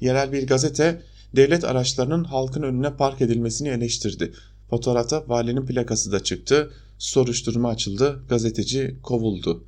Yerel 0.02 0.32
bir 0.32 0.48
gazete 0.48 1.02
devlet 1.36 1.64
araçlarının 1.64 2.24
halkın 2.24 2.64
önüne 2.64 2.94
park 2.94 3.22
edilmesini 3.22 3.68
eleştirdi. 3.68 4.34
Fotoğrafta 4.70 5.24
valinin 5.28 5.66
plakası 5.66 6.12
da 6.12 6.24
çıktı. 6.24 6.72
Soruşturma 6.98 7.70
açıldı. 7.70 8.24
Gazeteci 8.30 8.96
kovuldu. 9.04 9.64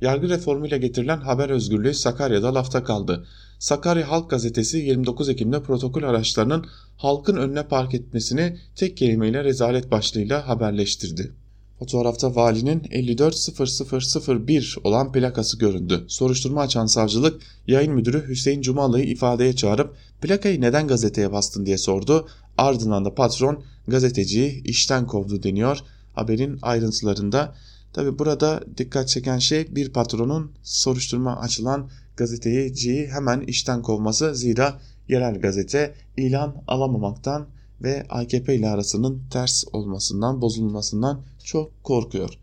Yargı 0.00 0.28
reformuyla 0.28 0.76
getirilen 0.76 1.20
haber 1.20 1.50
özgürlüğü 1.50 1.94
Sakarya'da 1.94 2.54
lafta 2.54 2.84
kaldı. 2.84 3.26
Sakarya 3.58 4.10
Halk 4.10 4.30
Gazetesi 4.30 4.78
29 4.78 5.28
Ekim'de 5.28 5.62
protokol 5.62 6.02
araçlarının 6.02 6.66
halkın 6.96 7.36
önüne 7.36 7.62
park 7.62 7.94
etmesini 7.94 8.58
tek 8.76 8.96
kelimeyle 8.96 9.44
rezalet 9.44 9.90
başlığıyla 9.90 10.48
haberleştirdi. 10.48 11.32
Fotoğrafta 11.78 12.34
valinin 12.34 12.82
540001 12.90 14.78
olan 14.84 15.12
plakası 15.12 15.58
göründü. 15.58 16.04
Soruşturma 16.08 16.60
açan 16.60 16.86
savcılık 16.86 17.42
yayın 17.66 17.92
müdürü 17.92 18.28
Hüseyin 18.28 18.62
Cumalı'yı 18.62 19.04
ifadeye 19.04 19.56
çağırıp 19.56 19.94
plakayı 20.22 20.60
neden 20.60 20.88
gazeteye 20.88 21.32
bastın 21.32 21.66
diye 21.66 21.78
sordu. 21.78 22.28
Ardından 22.58 23.04
da 23.04 23.14
patron 23.14 23.64
gazeteciyi 23.88 24.62
işten 24.64 25.06
kovdu 25.06 25.42
deniyor 25.42 25.78
haberin 26.14 26.58
ayrıntılarında. 26.62 27.54
Tabi 27.92 28.18
burada 28.18 28.60
dikkat 28.78 29.08
çeken 29.08 29.38
şey 29.38 29.76
bir 29.76 29.92
patronun 29.92 30.52
soruşturma 30.62 31.40
açılan 31.40 31.90
gazeteciyi 32.16 33.06
hemen 33.06 33.40
işten 33.40 33.82
kovması 33.82 34.34
zira 34.34 34.80
yerel 35.08 35.40
gazete 35.40 35.94
ilan 36.16 36.62
alamamaktan 36.66 37.46
ve 37.82 38.06
AKP 38.08 38.54
ile 38.54 38.68
arasının 38.68 39.22
ters 39.30 39.64
olmasından, 39.72 40.40
bozulmasından 40.40 41.22
çok 41.44 41.84
korkuyor. 41.84 42.38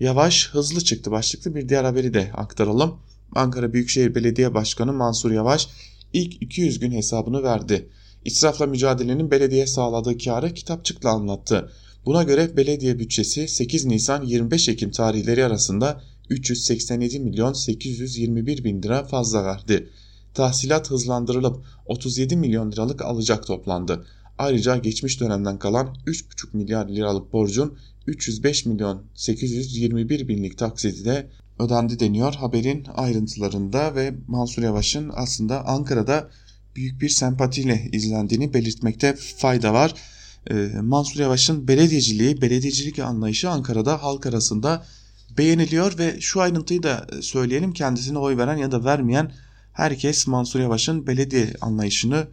Yavaş 0.00 0.48
hızlı 0.48 0.80
çıktı 0.80 1.10
başlıklı 1.10 1.54
bir 1.54 1.68
diğer 1.68 1.84
haberi 1.84 2.14
de 2.14 2.30
aktaralım. 2.34 2.94
Ankara 3.34 3.72
Büyükşehir 3.72 4.14
Belediye 4.14 4.54
Başkanı 4.54 4.92
Mansur 4.92 5.30
Yavaş 5.30 5.68
ilk 6.12 6.42
200 6.42 6.78
gün 6.78 6.92
hesabını 6.92 7.42
verdi. 7.42 7.88
İsrafla 8.24 8.66
mücadelenin 8.66 9.30
belediye 9.30 9.66
sağladığı 9.66 10.18
karı 10.18 10.54
kitapçıkla 10.54 11.10
anlattı. 11.10 11.70
Buna 12.06 12.22
göre 12.22 12.56
belediye 12.56 12.98
bütçesi 12.98 13.48
8 13.48 13.84
Nisan 13.84 14.24
25 14.24 14.68
Ekim 14.68 14.90
tarihleri 14.90 15.44
arasında 15.44 16.02
387 16.30 17.20
milyon 17.20 17.52
821 17.52 18.64
bin 18.64 18.82
lira 18.82 19.04
fazla 19.04 19.44
verdi. 19.44 19.88
Tahsilat 20.34 20.90
hızlandırılıp 20.90 21.64
37 21.86 22.36
milyon 22.36 22.72
liralık 22.72 23.02
alacak 23.02 23.46
toplandı. 23.46 24.06
Ayrıca 24.42 24.76
geçmiş 24.76 25.20
dönemden 25.20 25.58
kalan 25.58 25.96
3,5 26.06 26.56
milyar 26.56 26.88
liralık 26.88 27.32
borcun 27.32 27.78
305 28.06 28.66
milyon 28.66 29.02
821 29.14 30.28
binlik 30.28 30.58
taksidi 30.58 31.04
de 31.04 31.30
ödendi 31.58 32.00
deniyor 32.00 32.34
haberin 32.34 32.86
ayrıntılarında 32.94 33.94
ve 33.94 34.14
Mansur 34.28 34.62
Yavaş'ın 34.62 35.10
aslında 35.14 35.66
Ankara'da 35.66 36.30
büyük 36.76 37.00
bir 37.00 37.08
sempatiyle 37.08 37.88
izlendiğini 37.92 38.54
belirtmekte 38.54 39.16
fayda 39.36 39.74
var. 39.74 39.94
Ee, 40.50 40.54
Mansur 40.82 41.20
Yavaş'ın 41.20 41.68
belediyeciliği, 41.68 42.42
belediyecilik 42.42 42.98
anlayışı 42.98 43.50
Ankara'da 43.50 44.02
halk 44.02 44.26
arasında 44.26 44.84
beğeniliyor 45.38 45.98
ve 45.98 46.20
şu 46.20 46.40
ayrıntıyı 46.40 46.82
da 46.82 47.06
söyleyelim 47.20 47.72
kendisine 47.72 48.18
oy 48.18 48.36
veren 48.36 48.56
ya 48.56 48.72
da 48.72 48.84
vermeyen 48.84 49.32
herkes 49.72 50.26
Mansur 50.26 50.60
Yavaş'ın 50.60 51.06
belediye 51.06 51.52
anlayışını 51.60 52.26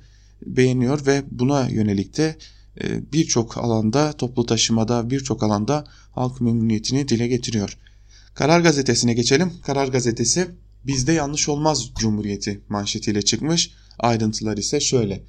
beğeniyor 0.46 1.06
ve 1.06 1.24
buna 1.32 1.70
yönelik 1.70 2.18
de 2.18 2.36
e, 2.82 3.12
birçok 3.14 3.58
alanda 3.58 4.14
toplu 4.14 4.46
taşımada 4.46 5.10
birçok 5.10 5.44
alanda 5.44 5.84
halk 6.12 6.42
memnuniyetini 6.42 7.08
dile 7.08 7.28
getiriyor. 7.28 7.78
Karar 8.34 8.60
Gazetesi'ne 8.60 9.14
geçelim. 9.14 9.52
Karar 9.64 9.88
Gazetesi 9.88 10.48
bizde 10.88 11.14
yanlış 11.14 11.50
olmaz 11.50 11.92
cumhuriyeti 12.00 12.62
manşetiyle 12.70 13.22
çıkmış. 13.22 13.72
Ayrıntılar 14.00 14.58
ise 14.58 14.80
şöyle. 14.80 15.24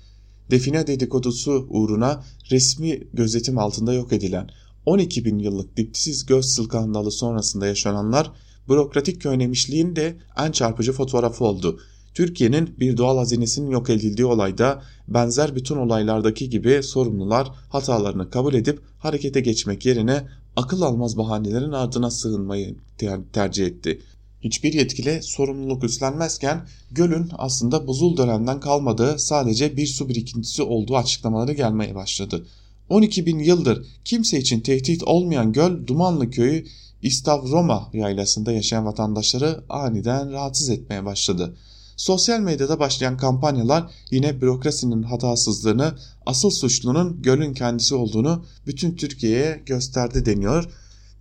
Define 0.51 0.87
dedikodusu 0.87 1.67
uğruna 1.71 2.25
resmi 2.51 3.03
gözetim 3.13 3.59
altında 3.59 3.93
yok 3.93 4.13
edilen 4.13 4.51
12 4.87 5.25
bin 5.25 5.39
yıllık 5.39 5.77
dipsiz 5.77 6.27
göz 6.27 6.47
skandalı 6.47 7.11
sonrasında 7.11 7.67
yaşananlar 7.67 8.33
bürokratik 8.69 9.23
köynemişliğin 9.23 9.97
de 9.97 10.17
en 10.39 10.53
çarpıcı 10.53 10.93
fotoğrafı 10.93 11.45
oldu. 11.45 11.81
Türkiye'nin 12.15 12.75
bir 12.81 12.97
doğal 12.97 13.19
hazinesinin 13.19 13.71
yok 13.71 13.91
edildiği 13.91 14.27
olayda 14.27 14.83
benzer 15.09 15.57
bütün 15.57 15.77
olaylardaki 15.77 16.51
gibi 16.51 16.83
sorumlular 16.83 17.49
hatalarını 17.69 18.31
kabul 18.31 18.55
edip 18.55 18.81
harekete 18.99 19.41
geçmek 19.41 19.87
yerine 19.87 20.27
akıl 20.57 20.83
almaz 20.83 21.17
bahanelerin 21.17 21.73
ardına 21.73 22.11
sığınmayı 22.11 22.77
tercih 23.33 23.67
etti. 23.67 24.01
Hiçbir 24.41 24.73
yetkili 24.73 25.23
sorumluluk 25.23 25.85
üstlenmezken 25.85 26.67
gölün 26.91 27.29
aslında 27.39 27.87
buzul 27.87 28.17
dönemden 28.17 28.61
kalmadığı 28.61 29.19
sadece 29.19 29.77
bir 29.77 29.87
su 29.87 30.09
birikintisi 30.09 30.63
olduğu 30.63 30.97
açıklamaları 30.97 31.53
gelmeye 31.53 31.95
başladı. 31.95 32.47
12 32.89 33.27
bin 33.27 33.39
yıldır 33.39 33.87
kimse 34.05 34.39
için 34.39 34.61
tehdit 34.61 35.03
olmayan 35.03 35.53
göl 35.53 35.87
Dumanlı 35.87 36.31
köyü 36.31 36.67
İstavroma 37.03 37.91
yaylasında 37.93 38.53
yaşayan 38.53 38.87
vatandaşları 38.87 39.65
aniden 39.69 40.33
rahatsız 40.33 40.71
etmeye 40.71 41.05
başladı. 41.05 41.57
Sosyal 42.01 42.41
medyada 42.41 42.81
başlayan 42.81 43.17
kampanyalar 43.17 43.91
yine 44.11 44.41
bürokrasinin 44.41 45.03
hatasızlığını, 45.03 45.95
asıl 46.27 46.51
suçlunun 46.51 47.23
gölün 47.23 47.55
kendisi 47.55 47.95
olduğunu 47.95 48.45
bütün 48.67 48.97
Türkiye'ye 48.97 49.63
gösterdi 49.67 50.27
deniyor. 50.27 50.65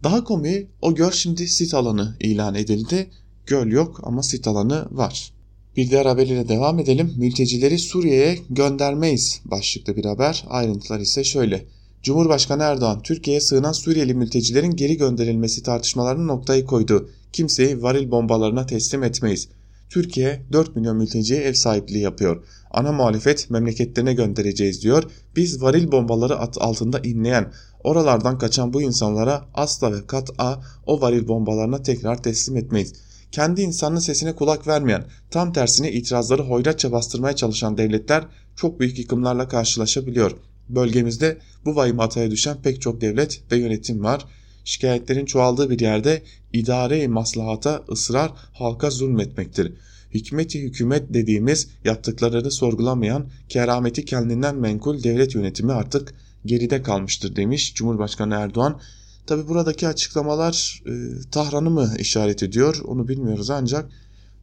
Daha 0.03 0.23
komiği 0.23 0.67
o 0.81 0.95
göl 0.95 1.11
şimdi 1.11 1.47
sit 1.47 1.73
alanı 1.73 2.17
ilan 2.19 2.55
edildi. 2.55 3.09
Göl 3.45 3.67
yok 3.67 3.99
ama 4.03 4.23
sit 4.23 4.47
alanı 4.47 4.87
var. 4.91 5.33
Bir 5.77 5.89
diğer 5.89 6.05
haberiyle 6.05 6.47
devam 6.47 6.79
edelim. 6.79 7.13
Mültecileri 7.17 7.79
Suriye'ye 7.79 8.39
göndermeyiz 8.49 9.41
başlıklı 9.45 9.95
bir 9.95 10.05
haber. 10.05 10.45
Ayrıntılar 10.49 10.99
ise 10.99 11.23
şöyle. 11.23 11.65
Cumhurbaşkanı 12.03 12.63
Erdoğan 12.63 13.01
Türkiye'ye 13.01 13.41
sığınan 13.41 13.71
Suriyeli 13.71 14.13
mültecilerin 14.13 14.75
geri 14.75 14.97
gönderilmesi 14.97 15.63
tartışmalarını 15.63 16.27
noktayı 16.27 16.65
koydu. 16.65 17.09
Kimseyi 17.33 17.81
varil 17.83 18.11
bombalarına 18.11 18.65
teslim 18.65 19.03
etmeyiz. 19.03 19.49
Türkiye 19.89 20.45
4 20.51 20.75
milyon 20.75 20.97
mülteciye 20.97 21.41
ev 21.41 21.53
sahipliği 21.53 21.99
yapıyor. 21.99 22.43
Ana 22.71 22.91
muhalefet 22.91 23.49
memleketlerine 23.49 24.13
göndereceğiz 24.13 24.83
diyor. 24.83 25.03
Biz 25.35 25.61
varil 25.61 25.91
bombaları 25.91 26.39
altında 26.39 26.99
inleyen, 26.99 27.51
oralardan 27.83 28.37
kaçan 28.37 28.73
bu 28.73 28.81
insanlara 28.81 29.45
asla 29.53 29.93
ve 29.93 30.07
kat'a 30.07 30.61
o 30.85 31.01
varil 31.01 31.27
bombalarına 31.27 31.83
tekrar 31.83 32.23
teslim 32.23 32.57
etmeyiz. 32.57 32.93
Kendi 33.31 33.61
insanın 33.61 33.99
sesine 33.99 34.35
kulak 34.35 34.67
vermeyen, 34.67 35.05
tam 35.31 35.53
tersine 35.53 35.91
itirazları 35.91 36.43
hoyratça 36.43 36.91
bastırmaya 36.91 37.35
çalışan 37.35 37.77
devletler 37.77 38.23
çok 38.55 38.79
büyük 38.79 38.99
yıkımlarla 38.99 39.47
karşılaşabiliyor. 39.47 40.31
Bölgemizde 40.69 41.37
bu 41.65 41.75
vahim 41.75 41.99
hataya 41.99 42.31
düşen 42.31 42.57
pek 42.63 42.81
çok 42.81 43.01
devlet 43.01 43.41
ve 43.51 43.57
yönetim 43.57 44.03
var. 44.03 44.25
Şikayetlerin 44.69 45.25
çoğaldığı 45.25 45.69
bir 45.69 45.79
yerde 45.79 46.23
idare-i 46.53 47.07
maslahata 47.07 47.83
ısrar 47.91 48.31
halka 48.53 48.89
zulmetmektir. 48.89 49.73
Hikmeti 50.13 50.61
hükümet 50.61 51.13
dediğimiz 51.13 51.67
yaptıklarını 51.85 52.51
sorgulamayan 52.51 53.27
kerameti 53.49 54.05
kendinden 54.05 54.55
menkul 54.55 55.03
devlet 55.03 55.35
yönetimi 55.35 55.73
artık 55.73 56.13
geride 56.45 56.81
kalmıştır 56.81 57.35
demiş 57.35 57.73
Cumhurbaşkanı 57.73 58.35
Erdoğan. 58.35 58.79
Tabi 59.27 59.47
buradaki 59.47 59.87
açıklamalar 59.87 60.83
e, 60.85 60.91
Tahran'ı 61.31 61.69
mı 61.69 61.93
işaret 61.99 62.43
ediyor 62.43 62.81
onu 62.85 63.07
bilmiyoruz 63.07 63.49
ancak 63.49 63.89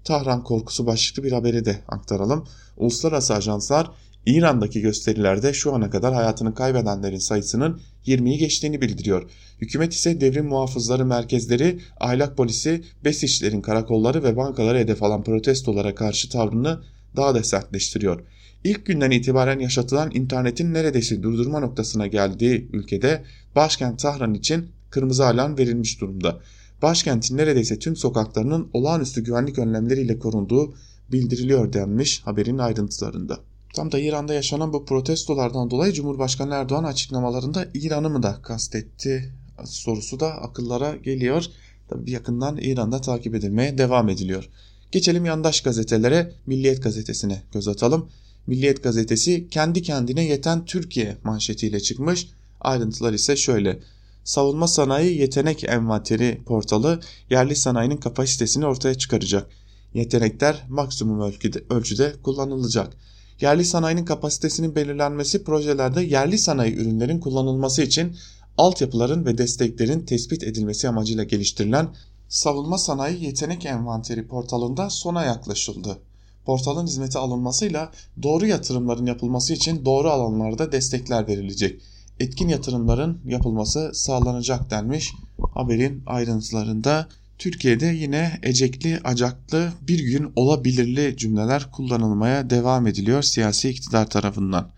Tahran 0.05 0.45
korkusu 0.45 0.87
başlıklı 0.87 1.25
bir 1.25 1.33
haberi 1.33 1.65
de 1.65 1.79
aktaralım. 1.89 2.45
Uluslararası 2.77 3.35
ajanslar 3.35 3.91
İran'daki 4.27 4.81
gösterilerde 4.81 5.53
şu 5.53 5.75
ana 5.75 5.91
kadar 5.91 6.15
hayatını 6.15 6.55
kaybedenlerin 6.55 7.19
sayısının 7.19 7.81
20'yi 8.07 8.39
geçtiğini 8.39 8.81
bildiriyor. 8.81 9.31
Hükümet 9.61 9.93
ise 9.93 10.21
devrim 10.21 10.47
muhafızları 10.47 11.07
merkezleri, 11.07 11.81
ahlak 12.01 12.37
polisi, 12.37 12.83
besişlerin 13.05 13.61
karakolları 13.61 14.23
ve 14.23 14.37
bankaları 14.37 14.79
hedef 14.79 15.03
alan 15.03 15.25
protestolara 15.25 15.95
karşı 15.95 16.29
tavrını 16.29 16.81
daha 17.17 17.35
da 17.35 17.43
sertleştiriyor. 17.43 18.21
İlk 18.65 18.87
günden 18.87 19.11
itibaren 19.11 19.59
yaşatılan 19.59 20.11
internetin 20.15 20.75
neredeyse 20.75 21.23
durdurma 21.23 21.61
noktasına 21.61 22.07
geldiği 22.07 22.71
ülkede 22.73 23.25
başkent 23.57 23.99
Tahran 23.99 24.35
için 24.35 24.69
kırmızı 24.91 25.27
alarm 25.27 25.59
verilmiş 25.59 26.01
durumda. 26.01 26.41
Başkentin 26.83 27.37
neredeyse 27.37 27.79
tüm 27.79 27.97
sokaklarının 27.97 28.71
olağanüstü 28.73 29.25
güvenlik 29.25 29.59
önlemleriyle 29.59 30.19
korunduğu 30.19 30.75
bildiriliyor 31.12 31.73
denmiş 31.73 32.21
haberin 32.25 32.59
ayrıntılarında. 32.59 33.41
Tam 33.77 33.93
da 33.93 33.99
İran'da 33.99 34.35
yaşanan 34.35 34.73
bu 34.73 34.85
protestolardan 34.85 35.71
dolayı 35.71 35.93
Cumhurbaşkanı 35.93 36.55
Erdoğan 36.55 36.85
açıklamalarında 36.85 37.67
İran'ı 37.75 38.11
mı 38.11 38.23
da 38.23 38.43
kastetti 38.43 39.33
sorusu 39.65 40.21
da 40.21 40.33
akıllara 40.35 40.97
geliyor. 40.97 41.45
Tabii 41.89 42.11
yakından 42.11 42.57
İran'da 42.57 43.01
takip 43.01 43.35
edilmeye 43.35 43.79
devam 43.79 44.09
ediliyor. 44.09 44.49
Geçelim 44.93 45.25
yandaş 45.25 45.61
gazetelere 45.61 46.33
Milliyet 46.47 46.83
gazetesine 46.83 47.43
göz 47.53 47.69
atalım. 47.69 48.09
Milliyet 48.47 48.83
gazetesi 48.83 49.49
kendi 49.51 49.83
kendine 49.83 50.25
yeten 50.25 50.65
Türkiye 50.65 51.17
manşetiyle 51.25 51.81
çıkmış. 51.81 52.29
Ayrıntılar 52.61 53.12
ise 53.12 53.37
şöyle. 53.37 53.81
Savunma 54.25 54.69
Sanayi 54.69 55.21
Yetenek 55.21 55.65
Envanteri 55.65 56.43
portalı 56.47 57.01
yerli 57.31 57.57
sanayinin 57.57 57.97
kapasitesini 57.97 58.67
ortaya 58.67 58.95
çıkaracak. 58.95 59.51
Yetenekler 59.95 60.65
maksimum 60.69 61.21
ölçüde, 61.21 61.62
ölçüde 61.71 62.12
kullanılacak 62.23 62.97
yerli 63.40 63.64
sanayinin 63.64 64.05
kapasitesinin 64.05 64.75
belirlenmesi 64.75 65.44
projelerde 65.44 66.03
yerli 66.03 66.38
sanayi 66.38 66.75
ürünlerin 66.75 67.20
kullanılması 67.20 67.83
için 67.83 68.16
altyapıların 68.59 69.27
ve 69.27 69.38
desteklerin 69.38 70.01
tespit 70.01 70.42
edilmesi 70.42 70.88
amacıyla 70.88 71.25
geliştirilen 71.25 71.88
Savunma 72.29 72.79
Sanayi 72.79 73.25
Yetenek 73.25 73.66
Envanteri 73.66 74.27
portalında 74.29 74.90
sona 74.90 75.25
yaklaşıldı. 75.25 75.99
Portalın 76.44 76.87
hizmete 76.87 77.18
alınmasıyla 77.18 77.92
doğru 78.22 78.46
yatırımların 78.46 79.07
yapılması 79.07 79.53
için 79.53 79.85
doğru 79.85 80.11
alanlarda 80.11 80.72
destekler 80.72 81.29
verilecek. 81.29 81.83
Etkin 82.20 82.49
yatırımların 82.49 83.20
yapılması 83.25 83.90
sağlanacak 83.94 84.70
denmiş 84.70 85.12
haberin 85.55 86.03
ayrıntılarında. 86.07 87.09
Türkiye'de 87.38 87.87
yine 87.87 88.40
ecekli, 88.42 89.01
acaklı, 89.05 89.72
bir 89.88 89.99
gün 89.99 90.33
olabilirli 90.37 91.16
cümleler 91.16 91.70
kullanılmaya 91.70 92.51
devam 92.51 92.87
ediliyor 92.87 93.22
siyasi 93.22 93.68
iktidar 93.68 94.11
tarafından. 94.11 94.70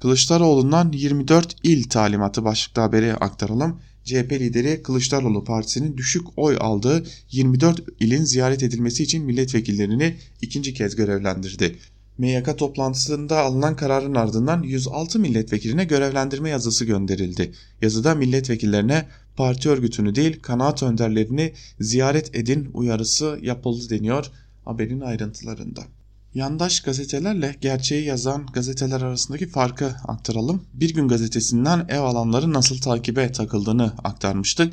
Kılıçdaroğlu'ndan 0.00 0.92
24 0.92 1.56
il 1.62 1.88
talimatı 1.88 2.44
başlıklı 2.44 2.82
haberi 2.82 3.14
aktaralım. 3.14 3.80
CHP 4.04 4.32
lideri 4.32 4.82
Kılıçdaroğlu 4.82 5.44
partisinin 5.44 5.96
düşük 5.96 6.26
oy 6.36 6.56
aldığı 6.60 7.04
24 7.30 7.80
ilin 8.00 8.24
ziyaret 8.24 8.62
edilmesi 8.62 9.02
için 9.02 9.24
milletvekillerini 9.24 10.16
ikinci 10.40 10.74
kez 10.74 10.96
görevlendirdi. 10.96 11.76
MYK 12.18 12.58
toplantısında 12.58 13.38
alınan 13.38 13.76
kararın 13.76 14.14
ardından 14.14 14.62
106 14.62 15.18
milletvekiline 15.18 15.84
görevlendirme 15.84 16.50
yazısı 16.50 16.84
gönderildi. 16.84 17.52
Yazıda 17.82 18.14
milletvekillerine 18.14 19.06
parti 19.40 19.70
örgütünü 19.70 20.14
değil 20.14 20.40
kanaat 20.42 20.82
önderlerini 20.82 21.52
ziyaret 21.80 22.34
edin 22.34 22.70
uyarısı 22.74 23.38
yapıldı 23.42 23.90
deniyor 23.90 24.30
haberin 24.64 25.00
ayrıntılarında. 25.00 25.80
Yandaş 26.34 26.80
gazetelerle 26.80 27.56
gerçeği 27.60 28.04
yazan 28.04 28.46
gazeteler 28.46 29.00
arasındaki 29.00 29.48
farkı 29.48 29.86
aktaralım. 29.86 30.62
Bir 30.74 30.94
gün 30.94 31.08
gazetesinden 31.08 31.86
ev 31.88 32.00
alanları 32.00 32.52
nasıl 32.52 32.78
takibe 32.78 33.32
takıldığını 33.32 33.92
aktarmıştık. 34.04 34.72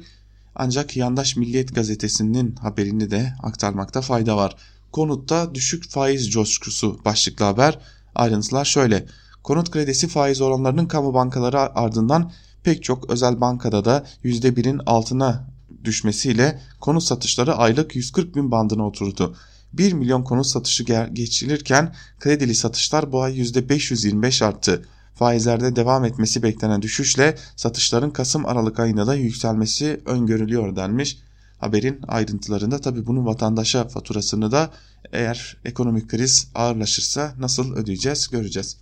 Ancak 0.56 0.98
Yandaş 0.98 1.36
Milliyet 1.36 1.76
gazetesinin 1.76 2.56
haberini 2.56 3.12
de 3.12 3.34
aktarmakta 3.44 4.02
fayda 4.02 4.38
var. 4.38 4.56
Konutta 4.92 5.56
düşük 5.56 5.90
faiz 5.90 6.30
coşkusu 6.30 7.00
başlıklı 7.06 7.46
haber. 7.46 7.80
Ayrıntılar 8.16 8.66
şöyle. 8.66 9.06
Konut 9.44 9.72
kredisi 9.72 10.08
faiz 10.08 10.42
oranlarının 10.42 10.86
kamu 10.86 11.14
bankaları 11.14 11.60
ardından 11.60 12.32
pek 12.68 12.84
çok 12.84 13.10
özel 13.10 13.42
bankada 13.42 13.86
da 13.86 14.06
%1'in 14.24 14.82
altına 14.86 15.48
düşmesiyle 15.84 16.60
konut 16.80 17.04
satışları 17.04 17.56
aylık 17.56 17.96
140 17.96 18.36
bin 18.36 18.52
bandına 18.52 18.88
oturdu. 18.88 19.36
1 19.74 19.94
milyon 19.94 20.24
konut 20.24 20.48
satışı 20.48 20.84
geçilirken 21.14 21.96
kredili 22.20 22.56
satışlar 22.56 23.12
bu 23.12 23.22
ay 23.22 23.42
%525 23.42 24.46
arttı. 24.46 24.86
Faizlerde 25.16 25.76
devam 25.76 26.06
etmesi 26.06 26.44
beklenen 26.44 26.82
düşüşle 26.82 27.38
satışların 27.56 28.12
Kasım-Aralık 28.12 28.80
ayında 28.80 29.08
da 29.08 29.16
yükselmesi 29.16 30.02
öngörülüyor 30.06 30.76
denmiş. 30.76 31.18
Haberin 31.58 32.00
ayrıntılarında 32.08 32.82
tabi 32.82 33.06
bunun 33.06 33.26
vatandaşa 33.26 33.88
faturasını 33.88 34.52
da 34.52 34.70
eğer 35.12 35.58
ekonomik 35.66 36.10
kriz 36.10 36.48
ağırlaşırsa 36.56 37.34
nasıl 37.40 37.76
ödeyeceğiz 37.76 38.28
göreceğiz. 38.28 38.78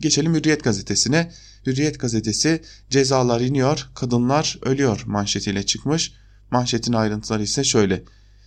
Geçelim 0.00 0.34
Hürriyet 0.34 0.64
gazetesine. 0.64 1.30
Hürriyet 1.66 2.00
gazetesi 2.00 2.62
cezalar 2.90 3.40
iniyor, 3.40 3.90
kadınlar 3.94 4.58
ölüyor 4.62 5.02
manşetiyle 5.06 5.66
çıkmış. 5.66 6.12
Manşetin 6.50 6.92
ayrıntıları 6.92 7.42
ise 7.42 7.64
şöyle. 7.64 8.02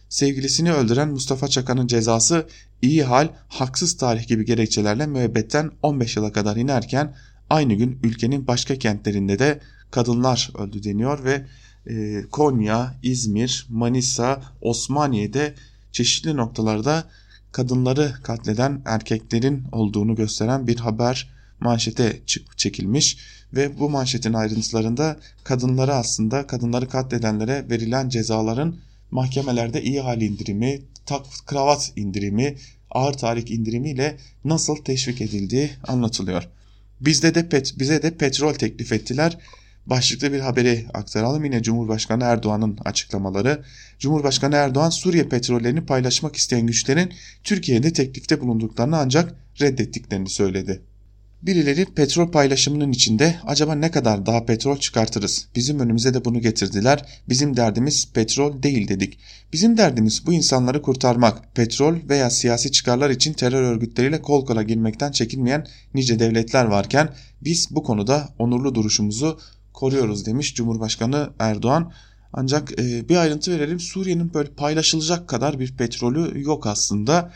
Sevgilisini 0.09 0.73
öldüren 0.73 1.09
Mustafa 1.09 1.47
Çakan'ın 1.47 1.87
cezası 1.87 2.47
iyi 2.81 3.03
hal, 3.03 3.27
haksız 3.47 3.97
tarih 3.97 4.27
gibi 4.27 4.45
gerekçelerle 4.45 5.07
müebbetten 5.07 5.71
15 5.81 6.17
yıla 6.17 6.31
kadar 6.31 6.55
inerken 6.55 7.15
aynı 7.49 7.73
gün 7.73 7.99
ülkenin 8.03 8.47
başka 8.47 8.75
kentlerinde 8.75 9.39
de 9.39 9.59
kadınlar 9.91 10.51
öldü 10.57 10.83
deniyor 10.83 11.23
ve 11.23 11.45
e, 11.87 12.23
Konya, 12.31 12.95
İzmir, 13.03 13.67
Manisa, 13.69 14.41
Osmaniye'de 14.61 15.53
çeşitli 15.91 16.35
noktalarda 16.37 17.03
kadınları 17.51 18.13
katleden 18.23 18.81
erkeklerin 18.85 19.63
olduğunu 19.71 20.15
gösteren 20.15 20.67
bir 20.67 20.79
haber 20.79 21.34
manşete 21.65 22.21
çekilmiş 22.57 23.17
ve 23.53 23.79
bu 23.79 23.89
manşetin 23.89 24.33
ayrıntılarında 24.33 25.17
kadınları 25.43 25.93
aslında 25.93 26.47
kadınları 26.47 26.87
katledenlere 26.89 27.65
verilen 27.69 28.09
cezaların 28.09 28.75
mahkemelerde 29.11 29.83
iyi 29.83 30.01
hal 30.01 30.21
indirimi, 30.21 30.81
tak, 31.05 31.25
kravat 31.45 31.91
indirimi, 31.95 32.55
ağır 32.91 33.13
tarih 33.13 33.51
indirimiyle 33.51 34.17
nasıl 34.45 34.75
teşvik 34.75 35.21
edildiği 35.21 35.69
anlatılıyor. 35.87 36.49
Bizde 37.01 37.35
de 37.35 37.49
pet, 37.49 37.79
bize 37.79 38.01
de 38.01 38.17
petrol 38.17 38.53
teklif 38.53 38.91
ettiler. 38.91 39.37
Başlıklı 39.85 40.33
bir 40.33 40.39
haberi 40.39 40.85
aktaralım 40.93 41.45
yine 41.45 41.63
Cumhurbaşkanı 41.63 42.23
Erdoğan'ın 42.23 42.77
açıklamaları. 42.85 43.63
Cumhurbaşkanı 43.99 44.55
Erdoğan 44.55 44.89
Suriye 44.89 45.29
petrollerini 45.29 45.85
paylaşmak 45.85 46.35
isteyen 46.35 46.67
güçlerin 46.67 47.13
Türkiye'de 47.43 47.93
teklifte 47.93 48.41
bulunduklarını 48.41 48.97
ancak 48.97 49.35
reddettiklerini 49.61 50.29
söyledi. 50.29 50.81
Birileri 51.41 51.85
petrol 51.85 52.31
paylaşımının 52.31 52.91
içinde 52.91 53.39
acaba 53.45 53.75
ne 53.75 53.91
kadar 53.91 54.25
daha 54.25 54.45
petrol 54.45 54.77
çıkartırız? 54.77 55.47
Bizim 55.55 55.79
önümüze 55.79 56.13
de 56.13 56.25
bunu 56.25 56.41
getirdiler. 56.41 57.05
Bizim 57.29 57.57
derdimiz 57.57 58.13
petrol 58.13 58.63
değil 58.63 58.87
dedik. 58.87 59.19
Bizim 59.53 59.77
derdimiz 59.77 60.25
bu 60.25 60.33
insanları 60.33 60.81
kurtarmak. 60.81 61.55
Petrol 61.55 61.95
veya 62.09 62.29
siyasi 62.29 62.71
çıkarlar 62.71 63.09
için 63.09 63.33
terör 63.33 63.63
örgütleriyle 63.63 64.21
kol 64.21 64.45
kola 64.45 64.63
girmekten 64.63 65.11
çekinmeyen 65.11 65.67
nice 65.93 66.19
devletler 66.19 66.65
varken 66.65 67.09
biz 67.41 67.67
bu 67.71 67.83
konuda 67.83 68.29
onurlu 68.39 68.75
duruşumuzu 68.75 69.39
koruyoruz 69.73 70.25
demiş 70.25 70.55
Cumhurbaşkanı 70.55 71.29
Erdoğan. 71.39 71.91
Ancak 72.33 72.77
bir 72.77 73.15
ayrıntı 73.15 73.51
verelim 73.51 73.79
Suriye'nin 73.79 74.33
böyle 74.33 74.49
paylaşılacak 74.49 75.29
kadar 75.29 75.59
bir 75.59 75.77
petrolü 75.77 76.43
yok 76.43 76.67
aslında. 76.67 77.31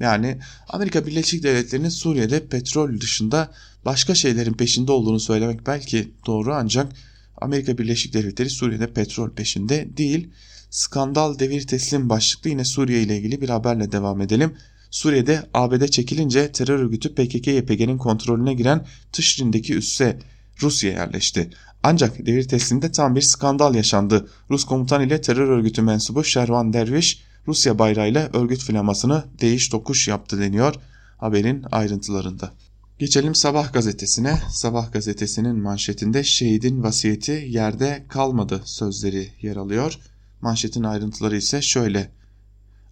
Yani 0.00 0.38
Amerika 0.68 1.06
Birleşik 1.06 1.42
Devletleri'nin 1.42 1.88
Suriye'de 1.88 2.46
petrol 2.46 3.00
dışında 3.00 3.52
başka 3.84 4.14
şeylerin 4.14 4.52
peşinde 4.52 4.92
olduğunu 4.92 5.20
söylemek 5.20 5.66
belki 5.66 6.12
doğru 6.26 6.54
ancak 6.54 6.92
Amerika 7.36 7.78
Birleşik 7.78 8.14
Devletleri 8.14 8.50
Suriye'de 8.50 8.92
petrol 8.92 9.30
peşinde 9.30 9.96
değil. 9.96 10.28
Skandal 10.70 11.38
devir 11.38 11.66
teslim 11.66 12.08
başlıklı 12.08 12.50
yine 12.50 12.64
Suriye 12.64 13.02
ile 13.02 13.16
ilgili 13.16 13.40
bir 13.40 13.48
haberle 13.48 13.92
devam 13.92 14.20
edelim. 14.20 14.54
Suriye'de 14.90 15.42
ABD 15.54 15.86
çekilince 15.86 16.52
terör 16.52 16.78
örgütü 16.78 17.14
PKK-YPG'nin 17.14 17.98
kontrolüne 17.98 18.54
giren 18.54 18.86
Tışrin'deki 19.12 19.74
üsse 19.74 20.18
Rusya 20.62 20.90
yerleşti. 20.90 21.50
Ancak 21.82 22.26
devir 22.26 22.48
teslimde 22.48 22.92
tam 22.92 23.16
bir 23.16 23.20
skandal 23.20 23.74
yaşandı. 23.74 24.28
Rus 24.50 24.64
komutan 24.64 25.02
ile 25.02 25.20
terör 25.20 25.48
örgütü 25.48 25.82
mensubu 25.82 26.24
Şervan 26.24 26.72
Derviş 26.72 27.22
Rusya 27.48 27.78
bayrağıyla 27.78 28.30
örgüt 28.32 28.62
flamasını 28.62 29.24
değiş 29.40 29.68
tokuş 29.68 30.08
yaptı 30.08 30.40
deniyor 30.40 30.74
haberin 31.18 31.64
ayrıntılarında. 31.72 32.52
Geçelim 32.98 33.34
Sabah 33.34 33.72
gazetesine. 33.72 34.38
Sabah 34.50 34.92
gazetesinin 34.92 35.62
manşetinde 35.62 36.24
şehidin 36.24 36.82
vasiyeti 36.82 37.46
yerde 37.48 38.04
kalmadı 38.08 38.62
sözleri 38.64 39.28
yer 39.42 39.56
alıyor. 39.56 39.98
Manşetin 40.40 40.82
ayrıntıları 40.82 41.36
ise 41.36 41.62
şöyle. 41.62 42.10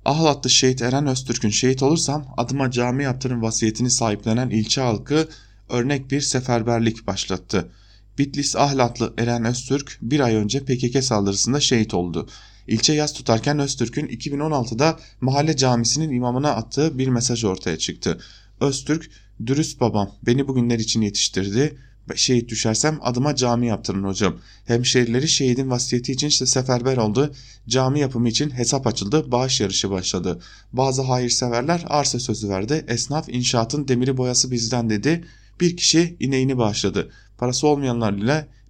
Ahlatlı 0.05 0.51
şehit 0.51 0.83
Eren 0.83 1.07
Öztürk'ün 1.07 1.51
şehit 1.51 1.83
olursam 1.83 2.27
adıma 2.37 2.71
cami 2.71 3.05
yaptırın 3.05 3.43
vasiyetini 3.43 3.91
sahiplenen 3.91 4.51
ilçe 4.51 4.81
halkı 4.81 5.29
örnek 5.69 6.11
bir 6.11 6.21
seferberlik 6.21 7.07
başlattı. 7.07 7.71
Bitlis 8.19 8.57
Ahlatlı 8.57 9.15
Eren 9.19 9.45
Öztürk 9.45 9.99
bir 10.03 10.21
ay 10.21 10.35
önce 10.35 10.65
PKK 10.65 11.05
saldırısında 11.05 11.61
şehit 11.61 11.95
oldu. 11.95 12.29
İlçe 12.67 12.93
yaz 12.93 13.13
tutarken 13.13 13.59
Öztürk'ün 13.59 14.07
2016'da 14.07 14.99
mahalle 15.21 15.57
camisinin 15.57 16.13
imamına 16.13 16.51
attığı 16.51 16.99
bir 16.99 17.09
mesaj 17.09 17.45
ortaya 17.45 17.79
çıktı. 17.79 18.19
Öztürk, 18.61 19.11
dürüst 19.47 19.81
babam 19.81 20.11
beni 20.27 20.49
bugünler 20.49 20.79
için 20.79 21.01
yetiştirdi. 21.01 21.79
Şehit 22.15 22.49
düşersem 22.49 22.99
adıma 23.03 23.37
cami 23.37 23.67
yaptırın 23.67 24.05
hocam. 24.05 24.37
Hemşerileri 24.65 25.29
şehidin 25.29 25.71
vasiyeti 25.71 26.13
için 26.13 26.27
işte 26.27 26.47
seferber 26.47 26.97
oldu. 26.97 27.35
Cami 27.69 28.01
yapımı 28.01 28.29
için 28.29 28.51
hesap 28.51 28.87
açıldı. 28.87 29.33
Bağış 29.33 29.61
yarışı 29.61 29.91
başladı. 29.91 30.41
Bazı 30.73 31.03
hayırseverler 31.03 31.85
arsa 31.87 32.21
sözü 32.21 32.49
verdi. 32.49 32.85
Esnaf 32.89 33.29
inşaatın 33.29 33.89
demiri 33.89 34.17
boyası 34.17 34.51
bizden 34.51 34.91
dedi. 34.91 35.25
Bir 35.61 35.77
kişi 35.77 36.17
ineğini 36.21 36.59
bağışladı. 36.59 37.11
Parası 37.39 37.67
olmayanlar 37.67 38.17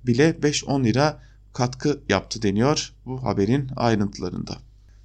bile 0.06 0.30
5-10 0.30 0.84
lira 0.84 1.25
katkı 1.56 2.00
yaptı 2.08 2.42
deniyor 2.42 2.92
bu 3.06 3.24
haberin 3.24 3.70
ayrıntılarında. 3.76 4.58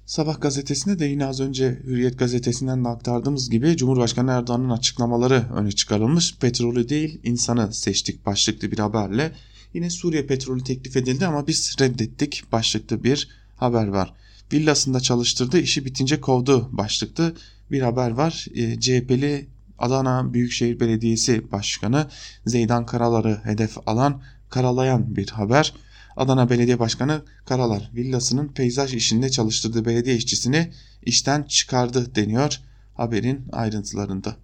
Sabah 0.06 0.40
gazetesinde 0.40 0.98
de 0.98 1.04
yine 1.04 1.26
az 1.26 1.40
önce 1.40 1.78
Hürriyet 1.84 2.18
gazetesinden 2.18 2.84
de 2.84 2.88
aktardığımız 2.88 3.50
gibi 3.50 3.76
Cumhurbaşkanı 3.76 4.30
Erdoğan'ın 4.30 4.70
açıklamaları 4.70 5.44
öne 5.54 5.72
çıkarılmış. 5.72 6.36
Petrolü 6.38 6.88
değil 6.88 7.20
insanı 7.24 7.74
seçtik 7.74 8.26
başlıklı 8.26 8.72
bir 8.72 8.78
haberle. 8.78 9.32
Yine 9.74 9.90
Suriye 9.90 10.26
petrolü 10.26 10.64
teklif 10.64 10.96
edildi 10.96 11.26
ama 11.26 11.46
biz 11.46 11.76
reddettik 11.80 12.44
başlıklı 12.52 13.04
bir 13.04 13.28
haber 13.56 13.88
var. 13.88 14.14
Villasında 14.52 15.00
çalıştırdı 15.00 15.58
işi 15.58 15.84
bitince 15.84 16.20
kovdu 16.20 16.68
başlıklı 16.72 17.34
bir 17.70 17.82
haber 17.82 18.10
var. 18.10 18.46
E, 18.54 18.80
CHP'li 18.80 19.46
Adana 19.78 20.34
Büyükşehir 20.34 20.80
Belediyesi 20.80 21.52
Başkanı 21.52 22.06
Zeydan 22.46 22.86
Karalar'ı 22.86 23.40
hedef 23.44 23.88
alan 23.88 24.22
karalayan 24.50 25.16
bir 25.16 25.28
haber. 25.28 25.72
Adana 26.16 26.50
Belediye 26.50 26.78
Başkanı 26.78 27.22
Karalar 27.44 27.90
villasının 27.94 28.48
peyzaj 28.48 28.94
işinde 28.94 29.30
çalıştırdığı 29.30 29.84
belediye 29.84 30.16
işçisini 30.16 30.72
işten 31.02 31.42
çıkardı 31.42 32.14
deniyor 32.14 32.60
haberin 32.94 33.44
ayrıntılarında. 33.52 34.36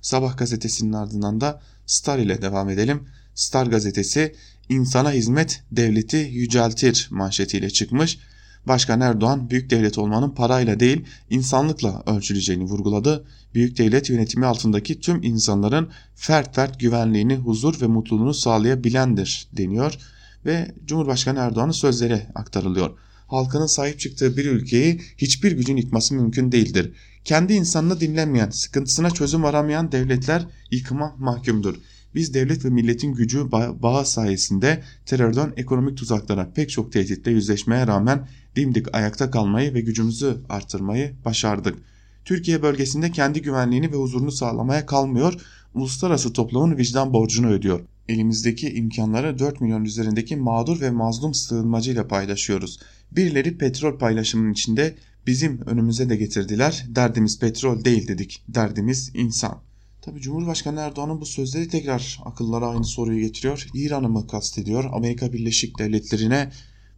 Sabah 0.00 0.36
gazetesinin 0.36 0.92
ardından 0.92 1.40
da 1.40 1.62
Star 1.86 2.18
ile 2.18 2.42
devam 2.42 2.68
edelim. 2.68 3.08
Star 3.34 3.66
gazetesi 3.66 4.34
insana 4.68 5.12
hizmet 5.12 5.62
devleti 5.72 6.16
yüceltir 6.16 7.08
manşetiyle 7.10 7.70
çıkmış. 7.70 8.18
Başkan 8.66 9.00
Erdoğan 9.00 9.50
büyük 9.50 9.70
devlet 9.70 9.98
olmanın 9.98 10.30
parayla 10.30 10.80
değil 10.80 11.04
insanlıkla 11.30 12.02
ölçüleceğini 12.06 12.64
vurguladı. 12.64 13.24
Büyük 13.54 13.78
devlet 13.78 14.10
yönetimi 14.10 14.46
altındaki 14.46 15.00
tüm 15.00 15.22
insanların 15.22 15.90
fert 16.14 16.54
fert 16.54 16.80
güvenliğini, 16.80 17.36
huzur 17.36 17.80
ve 17.80 17.86
mutluluğunu 17.86 18.34
sağlayabilendir 18.34 19.48
deniyor 19.52 19.98
ve 20.46 20.74
Cumhurbaşkanı 20.84 21.38
Erdoğan'ın 21.38 21.72
sözleri 21.72 22.22
aktarılıyor. 22.34 22.90
Halkının 23.26 23.66
sahip 23.66 24.00
çıktığı 24.00 24.36
bir 24.36 24.44
ülkeyi 24.44 25.00
hiçbir 25.16 25.52
gücün 25.52 25.76
yıkması 25.76 26.14
mümkün 26.14 26.52
değildir. 26.52 26.92
Kendi 27.24 27.52
insanını 27.52 28.00
dinlemeyen, 28.00 28.50
sıkıntısına 28.50 29.10
çözüm 29.10 29.44
aramayan 29.44 29.92
devletler 29.92 30.46
yıkıma 30.70 31.16
mahkumdur. 31.18 31.74
Biz 32.14 32.34
devlet 32.34 32.64
ve 32.64 32.68
milletin 32.68 33.14
gücü 33.14 33.52
bağı 33.52 34.06
sayesinde 34.06 34.82
terörden 35.06 35.52
ekonomik 35.56 35.96
tuzaklara 35.98 36.52
pek 36.52 36.70
çok 36.70 36.92
tehditle 36.92 37.30
yüzleşmeye 37.30 37.86
rağmen 37.86 38.28
dimdik 38.56 38.94
ayakta 38.94 39.30
kalmayı 39.30 39.74
ve 39.74 39.80
gücümüzü 39.80 40.36
artırmayı 40.48 41.14
başardık. 41.24 41.78
Türkiye 42.24 42.62
bölgesinde 42.62 43.10
kendi 43.10 43.42
güvenliğini 43.42 43.92
ve 43.92 43.96
huzurunu 43.96 44.32
sağlamaya 44.32 44.86
kalmıyor, 44.86 45.34
uluslararası 45.74 46.32
toplumun 46.32 46.76
vicdan 46.76 47.12
borcunu 47.12 47.50
ödüyor 47.50 47.80
elimizdeki 48.10 48.74
imkanları 48.74 49.38
4 49.38 49.60
milyon 49.60 49.84
üzerindeki 49.84 50.36
mağdur 50.36 50.80
ve 50.80 50.90
mazlum 50.90 51.34
sığınmacı 51.34 51.92
ile 51.92 52.08
paylaşıyoruz. 52.08 52.80
Birileri 53.12 53.58
petrol 53.58 53.98
paylaşımının 53.98 54.52
içinde 54.52 54.94
bizim 55.26 55.60
önümüze 55.66 56.08
de 56.08 56.16
getirdiler. 56.16 56.86
Derdimiz 56.88 57.38
petrol 57.38 57.84
değil 57.84 58.08
dedik. 58.08 58.44
Derdimiz 58.48 59.10
insan. 59.14 59.58
Tabi 60.02 60.20
Cumhurbaşkanı 60.20 60.80
Erdoğan'ın 60.80 61.20
bu 61.20 61.26
sözleri 61.26 61.68
tekrar 61.68 62.20
akıllara 62.24 62.68
aynı 62.68 62.84
soruyu 62.84 63.20
getiriyor. 63.20 63.66
İran'ı 63.74 64.08
mı 64.08 64.26
kastediyor? 64.26 64.84
Amerika 64.92 65.32
Birleşik 65.32 65.78
Devletleri'ne 65.78 66.50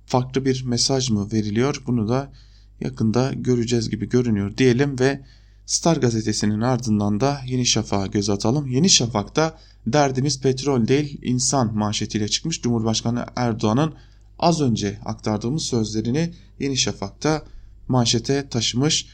farklı 0.07 0.45
bir 0.45 0.65
mesaj 0.65 1.11
mı 1.11 1.33
veriliyor? 1.33 1.83
Bunu 1.87 2.09
da 2.09 2.33
yakında 2.81 3.33
göreceğiz 3.33 3.91
gibi 3.91 4.09
görünüyor 4.09 4.57
diyelim 4.57 4.99
ve 4.99 5.21
Star 5.67 5.97
gazetesinin 5.97 6.61
ardından 6.61 7.21
da 7.21 7.41
Yeni 7.47 7.67
Şafak'a 7.67 8.07
göz 8.07 8.31
atalım. 8.31 8.67
Yeni 8.67 8.91
Şafak'ta 8.91 9.59
derdimiz 9.87 10.41
petrol 10.41 10.89
değil 10.89 11.19
insan 11.23 11.75
manşetiyle 11.77 12.29
çıkmış 12.29 12.61
Cumhurbaşkanı 12.61 13.27
Erdoğan'ın 13.37 13.95
az 14.39 14.61
önce 14.61 14.99
aktardığımız 15.05 15.63
sözlerini 15.63 16.35
Yeni 16.59 16.77
Şafak'ta 16.77 17.43
manşete 17.89 18.49
taşımış 18.49 19.07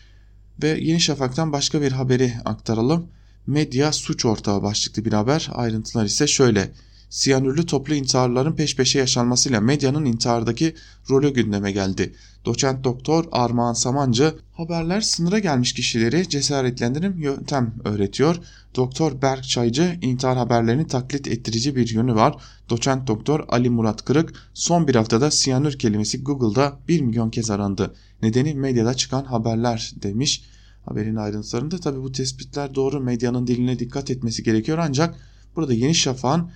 ve 0.63 0.69
Yeni 0.69 1.01
Şafak'tan 1.01 1.53
başka 1.53 1.83
bir 1.83 1.93
haberi 1.93 2.33
aktaralım. 2.45 3.07
Medya 3.47 3.93
suç 3.93 4.25
ortağı 4.25 4.63
başlıklı 4.63 5.05
bir 5.05 5.13
haber. 5.13 5.49
Ayrıntılar 5.53 6.05
ise 6.05 6.27
şöyle. 6.27 6.73
Siyanürlü 7.11 7.67
toplu 7.67 7.95
intiharların 7.95 8.53
peş 8.53 8.77
peşe 8.77 8.99
yaşanmasıyla 8.99 9.61
medyanın 9.61 10.05
intihardaki 10.05 10.75
rolü 11.11 11.33
gündeme 11.33 11.73
geldi. 11.73 12.15
Doçent 12.45 12.85
doktor 12.85 13.25
Armağan 13.33 13.73
Samancı 13.73 14.35
haberler 14.53 15.01
sınıra 15.01 15.39
gelmiş 15.39 15.73
kişileri 15.73 16.29
cesaretlendirim 16.29 17.21
yöntem 17.21 17.75
öğretiyor. 17.85 18.37
Doktor 18.75 19.23
Berk 19.23 19.45
Çaycı 19.45 19.99
intihar 20.03 20.37
haberlerini 20.37 20.87
taklit 20.87 21.29
ettirici 21.29 21.77
bir 21.77 21.95
yönü 21.95 22.15
var. 22.15 22.37
Doçent 22.71 23.07
doktor 23.07 23.45
Ali 23.49 23.71
Murat 23.71 24.05
Kırık 24.05 24.33
son 24.55 24.89
bir 24.89 24.95
haftada 24.95 25.31
siyanür 25.31 25.79
kelimesi 25.79 26.23
Google'da 26.23 26.79
1 26.89 27.01
milyon 27.01 27.31
kez 27.31 27.51
arandı. 27.51 27.95
Nedeni 28.23 28.55
medyada 28.55 28.95
çıkan 28.95 29.25
haberler 29.25 29.93
demiş. 30.03 30.45
Haberin 30.85 31.17
ayrıntılarında 31.17 31.79
tabi 31.79 32.03
bu 32.03 32.13
tespitler 32.13 32.75
doğru 32.75 33.01
medyanın 33.01 33.47
diline 33.47 33.79
dikkat 33.79 34.11
etmesi 34.11 34.43
gerekiyor 34.43 34.79
ancak 34.79 35.15
burada 35.57 35.73
Yeni 35.73 35.95
Şafak'ın 35.95 36.51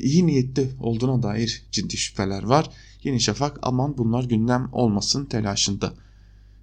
iyi 0.00 0.26
niyetli 0.26 0.70
olduğuna 0.80 1.22
dair 1.22 1.62
ciddi 1.72 1.96
şüpheler 1.96 2.42
var. 2.42 2.70
Yeni 3.02 3.20
Şafak 3.20 3.58
aman 3.62 3.98
bunlar 3.98 4.24
gündem 4.24 4.68
olmasın 4.72 5.24
telaşında. 5.24 5.94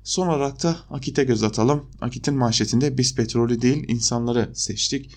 Son 0.03 0.27
olarak 0.27 0.63
da 0.63 0.77
Akit'e 0.89 1.23
göz 1.23 1.43
atalım. 1.43 1.85
Akit'in 2.01 2.33
manşetinde 2.33 2.97
biz 2.97 3.15
petrolü 3.15 3.61
değil 3.61 3.85
insanları 3.87 4.49
seçtik 4.53 5.11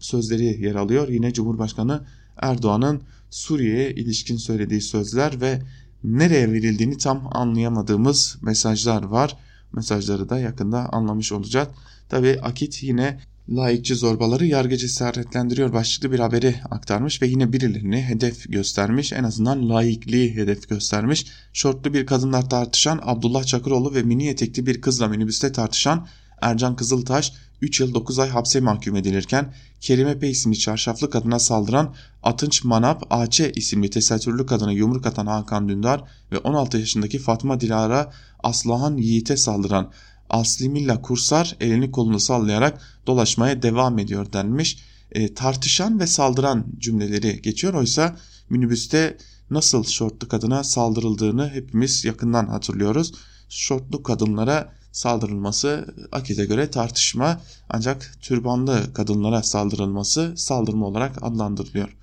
sözleri 0.00 0.44
yer 0.44 0.74
alıyor. 0.74 1.08
Yine 1.08 1.32
Cumhurbaşkanı 1.32 2.06
Erdoğan'ın 2.36 3.02
Suriye'ye 3.30 3.94
ilişkin 3.94 4.36
söylediği 4.36 4.80
sözler 4.80 5.40
ve 5.40 5.62
nereye 6.04 6.52
verildiğini 6.52 6.98
tam 6.98 7.28
anlayamadığımız 7.32 8.38
mesajlar 8.42 9.02
var. 9.02 9.36
Mesajları 9.72 10.28
da 10.28 10.38
yakında 10.38 10.88
anlamış 10.92 11.32
olacağız. 11.32 11.68
Tabi 12.08 12.40
Akit 12.42 12.82
yine 12.82 13.20
Laikçi 13.56 13.94
zorbaları 13.94 14.46
yargı 14.46 14.76
cesaretlendiriyor 14.76 15.72
başlıklı 15.72 16.12
bir 16.12 16.18
haberi 16.18 16.54
aktarmış 16.70 17.22
ve 17.22 17.26
yine 17.26 17.52
birilerini 17.52 18.02
hedef 18.02 18.52
göstermiş. 18.52 19.12
En 19.12 19.24
azından 19.24 19.68
laikliği 19.68 20.34
hedef 20.36 20.68
göstermiş. 20.68 21.26
Şortlu 21.52 21.94
bir 21.94 22.06
kadınlar 22.06 22.50
tartışan 22.50 23.00
Abdullah 23.02 23.44
Çakıroğlu 23.44 23.94
ve 23.94 24.02
mini 24.02 24.28
etekli 24.28 24.66
bir 24.66 24.80
kızla 24.80 25.08
minibüste 25.08 25.52
tartışan 25.52 26.06
Ercan 26.40 26.76
Kızıltaş 26.76 27.32
3 27.60 27.80
yıl 27.80 27.94
9 27.94 28.18
ay 28.18 28.28
hapse 28.28 28.60
mahkum 28.60 28.96
edilirken 28.96 29.54
Kerime 29.80 30.20
Bey 30.20 30.30
isimli 30.30 30.58
çarşaflı 30.58 31.10
kadına 31.10 31.38
saldıran 31.38 31.94
Atınç 32.22 32.64
Manap 32.64 33.06
AC 33.10 33.52
isimli 33.54 33.90
tesettürlü 33.90 34.46
kadına 34.46 34.72
yumruk 34.72 35.06
atan 35.06 35.26
Hakan 35.26 35.68
Dündar 35.68 36.04
ve 36.32 36.38
16 36.38 36.78
yaşındaki 36.78 37.18
Fatma 37.18 37.60
Dilara 37.60 38.12
Aslıhan 38.42 38.96
Yiğit'e 38.96 39.36
saldıran 39.36 39.90
Aslimilla 40.30 41.02
Kursar 41.02 41.56
elini 41.60 41.90
kolunu 41.90 42.20
sallayarak 42.20 42.80
dolaşmaya 43.06 43.62
devam 43.62 43.98
ediyor 43.98 44.32
denmiş. 44.32 44.78
E, 45.12 45.34
tartışan 45.34 46.00
ve 46.00 46.06
saldıran 46.06 46.66
cümleleri 46.78 47.42
geçiyor. 47.42 47.74
Oysa 47.74 48.16
minibüste 48.50 49.16
nasıl 49.50 49.84
şortlu 49.84 50.28
kadına 50.28 50.64
saldırıldığını 50.64 51.50
hepimiz 51.50 52.04
yakından 52.04 52.46
hatırlıyoruz. 52.46 53.12
Şortlu 53.48 54.02
kadınlara 54.02 54.72
saldırılması 54.92 55.94
Akit'e 56.12 56.44
göre 56.44 56.70
tartışma 56.70 57.40
ancak 57.68 58.16
türbanlı 58.22 58.92
kadınlara 58.94 59.42
saldırılması 59.42 60.34
saldırma 60.36 60.86
olarak 60.86 61.22
adlandırılıyor. 61.22 61.96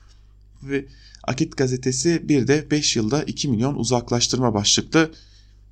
Ve 0.63 0.85
Akit 1.23 1.57
gazetesi 1.57 2.29
bir 2.29 2.47
de 2.47 2.71
5 2.71 2.95
yılda 2.95 3.23
2 3.23 3.47
milyon 3.47 3.75
uzaklaştırma 3.75 4.53
başlıklı 4.53 5.11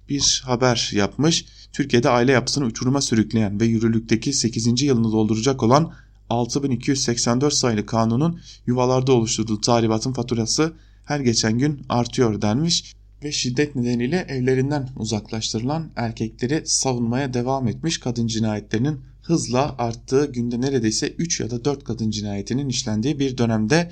bir 0.10 0.42
haber 0.46 0.90
yapmış. 0.94 1.46
Türkiye'de 1.74 2.10
aile 2.10 2.32
yapısını 2.32 2.66
uçuruma 2.66 3.02
sürükleyen 3.02 3.60
ve 3.60 3.66
yürürlükteki 3.66 4.34
8. 4.34 4.82
yılını 4.82 5.12
dolduracak 5.12 5.64
olan 5.64 5.94
6284 6.30 7.54
sayılı 7.54 7.86
kanunun 7.86 8.40
yuvalarda 8.68 9.14
oluşturduğu 9.14 9.62
tahribatın 9.62 10.14
faturası 10.14 10.74
her 11.06 11.20
geçen 11.20 11.58
gün 11.58 11.82
artıyor 11.90 12.42
denmiş 12.42 12.96
ve 13.24 13.32
şiddet 13.32 13.76
nedeniyle 13.76 14.26
evlerinden 14.30 14.90
uzaklaştırılan 14.96 15.92
erkekleri 15.96 16.62
savunmaya 16.66 17.34
devam 17.34 17.68
etmiş 17.68 17.98
kadın 17.98 18.28
cinayetlerinin 18.28 19.00
hızla 19.22 19.76
arttığı 19.78 20.32
günde 20.32 20.62
neredeyse 20.62 21.08
3 21.08 21.40
ya 21.40 21.52
da 21.52 21.66
4 21.66 21.84
kadın 21.84 22.12
cinayetinin 22.12 22.70
işlendiği 22.70 23.20
bir 23.20 23.38
dönemde 23.38 23.92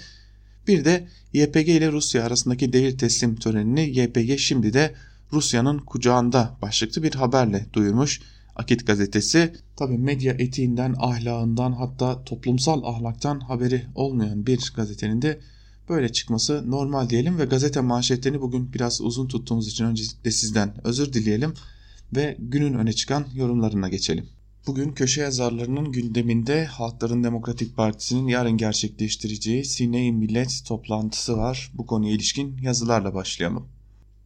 bir 0.67 0.86
de 0.86 1.08
YPG 1.34 1.67
ile 1.70 1.91
Rusya 1.91 2.26
arasındaki 2.26 2.74
devir 2.74 2.98
teslim 2.98 3.36
törenini 3.36 4.00
YPG 4.00 4.38
şimdi 4.38 4.74
de 4.74 4.94
Rusya'nın 5.34 5.78
kucağında 5.78 6.58
başlıklı 6.62 7.04
bir 7.04 7.15
haberle 7.15 7.65
duyurmuş. 7.74 8.22
Akit 8.56 8.88
gazetesi 8.88 9.54
tabi 9.76 9.98
medya 9.98 10.34
etiğinden, 10.34 10.96
ahlakından 10.98 11.72
hatta 11.72 12.24
toplumsal 12.24 12.84
ahlaktan 12.84 13.39
haberi 13.39 13.86
olmayan 13.96 14.46
bir 14.48 14.74
gazetenin 14.76 15.22
de 15.22 15.39
böyle 15.89 16.12
çıkması 16.12 16.72
normal 16.72 17.10
diyelim 17.10 17.39
ve 17.39 17.46
gazete 17.46 17.82
manşetlerini 17.82 18.41
bugün 18.41 18.74
biraz 18.74 19.02
uzun 19.02 19.28
tuttuğumuz 19.28 19.67
için 19.67 19.86
öncelikle 19.86 20.32
sizden 20.32 20.88
özür 20.88 21.13
dileyelim 21.13 21.54
ve 22.15 22.38
günün 22.39 22.74
öne 22.74 22.94
çıkan 22.94 23.26
yorumlarına 23.34 23.89
geçelim. 23.89 24.26
Bugün 24.67 24.91
köşe 24.91 25.22
yazarlarının 25.22 25.91
gündeminde 25.91 26.65
Halkların 26.65 27.24
Demokratik 27.24 27.76
Partisi'nin 27.76 28.28
yarın 28.28 28.58
gerçekleştireceği 28.58 29.65
Sine-i 29.65 30.12
Millet 30.12 30.62
toplantısı 30.67 31.38
var. 31.38 31.72
Bu 31.74 31.86
konuya 31.86 32.13
ilişkin 32.13 32.58
yazılarla 32.58 33.13
başlayalım. 33.13 33.67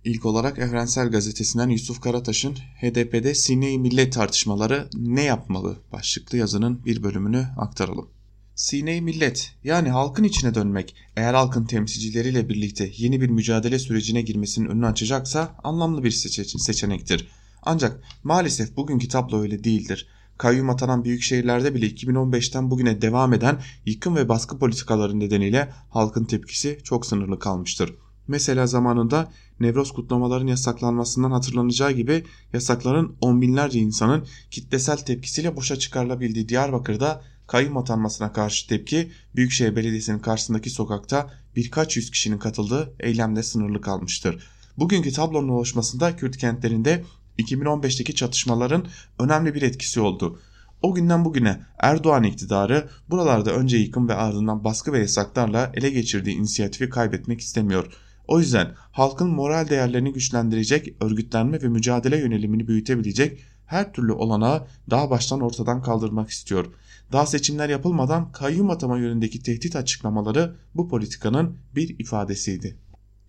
İlk 0.06 0.26
olarak 0.26 0.60
Evrensel 0.60 1.10
Gazetesi'nden 1.10 1.70
Yusuf 1.70 2.02
Karataş'ın 2.02 2.54
HDP'de 2.54 3.36
Sine-i 3.36 3.80
Millet 3.80 4.14
tartışmaları 4.14 4.90
ne 4.94 5.24
yapmalı 5.24 5.78
başlıklı 5.92 6.38
yazının 6.38 6.86
bir 6.86 7.04
bölümünü 7.04 7.48
aktaralım. 7.58 8.10
Sine-i 8.56 9.02
Millet 9.02 9.56
yani 9.64 9.90
halkın 9.90 10.24
içine 10.24 10.56
dönmek 10.56 10.96
eğer 11.16 11.34
halkın 11.34 11.66
temsilcileriyle 11.66 12.50
birlikte 12.50 12.92
yeni 12.98 13.22
bir 13.22 13.30
mücadele 13.30 13.80
sürecine 13.80 14.22
girmesinin 14.22 14.70
önünü 14.70 14.86
açacaksa 14.86 15.56
anlamlı 15.64 16.04
bir 16.04 16.12
seçenektir. 16.60 17.28
Ancak 17.64 18.04
maalesef 18.24 18.78
bugünkü 18.78 19.08
tablo 19.08 19.42
öyle 19.42 19.64
değildir. 19.64 20.08
Kayyum 20.38 20.70
atanan 20.70 21.04
büyük 21.04 21.22
şehirlerde 21.22 21.76
bile 21.76 21.88
2015'ten 21.88 22.72
bugüne 22.72 23.02
devam 23.02 23.34
eden 23.34 23.62
yıkım 23.86 24.16
ve 24.16 24.30
baskı 24.30 24.60
politikaları 24.60 25.20
nedeniyle 25.20 25.74
halkın 25.90 26.26
tepkisi 26.26 26.80
çok 26.84 27.06
sınırlı 27.06 27.40
kalmıştır. 27.40 27.94
Mesela 28.28 28.68
zamanında 28.68 29.32
Nevroz 29.60 29.92
kutlamaların 29.92 30.48
yasaklanmasından 30.48 31.32
hatırlanacağı 31.32 31.92
gibi 31.92 32.24
yasakların 32.54 33.16
on 33.22 33.42
binlerce 33.42 33.80
insanın 33.80 34.26
kitlesel 34.52 34.98
tepkisiyle 34.98 35.56
boşa 35.56 35.76
çıkarılabildiği 35.76 36.50
Diyarbakır'da 36.50 37.22
kayyum 37.48 37.78
atanmasına 37.78 38.34
karşı 38.34 38.68
tepki 38.68 39.12
Büyükşehir 39.36 39.76
Belediyesi'nin 39.76 40.20
karşısındaki 40.20 40.70
sokakta 40.70 41.30
birkaç 41.56 41.98
yüz 41.98 42.12
kişinin 42.12 42.38
katıldığı 42.38 42.94
eylemde 43.00 43.44
sınırlı 43.44 43.82
kalmıştır. 43.82 44.48
Bugünkü 44.78 45.12
tablonun 45.12 45.50
oluşmasında 45.50 46.16
Kürt 46.16 46.38
kentlerinde 46.38 47.04
2015'teki 47.40 48.16
çatışmaların 48.16 48.88
önemli 49.20 49.54
bir 49.54 49.62
etkisi 49.62 50.00
oldu. 50.00 50.40
O 50.82 50.94
günden 50.94 51.26
bugüne 51.26 51.62
Erdoğan 51.80 52.24
iktidarı 52.24 52.90
buralarda 53.10 53.52
önce 53.52 53.78
yıkım 53.78 54.10
ve 54.10 54.14
ardından 54.14 54.64
baskı 54.64 54.94
ve 54.94 55.00
yasaklarla 55.00 55.72
ele 55.74 55.90
geçirdiği 55.90 56.36
inisiyatifi 56.36 56.90
kaybetmek 56.90 57.42
istemiyor. 57.42 57.94
O 58.28 58.40
yüzden 58.40 58.72
halkın 58.92 59.30
moral 59.30 59.70
değerlerini 59.70 60.14
güçlendirecek, 60.14 60.96
örgütlenme 61.02 61.62
ve 61.62 61.68
mücadele 61.68 62.18
yönelimini 62.18 62.68
büyütebilecek 62.68 63.40
her 63.66 63.94
türlü 63.94 64.12
olanağı 64.12 64.68
daha 64.90 65.10
baştan 65.10 65.42
ortadan 65.42 65.82
kaldırmak 65.82 66.30
istiyor. 66.30 66.66
Daha 67.12 67.26
seçimler 67.26 67.70
yapılmadan 67.70 68.32
kayyum 68.32 68.70
atama 68.70 68.98
yönündeki 68.98 69.44
tehdit 69.44 69.76
açıklamaları 69.76 70.56
bu 70.76 70.90
politikanın 70.90 71.58
bir 71.76 72.00
ifadesiydi. 72.00 72.78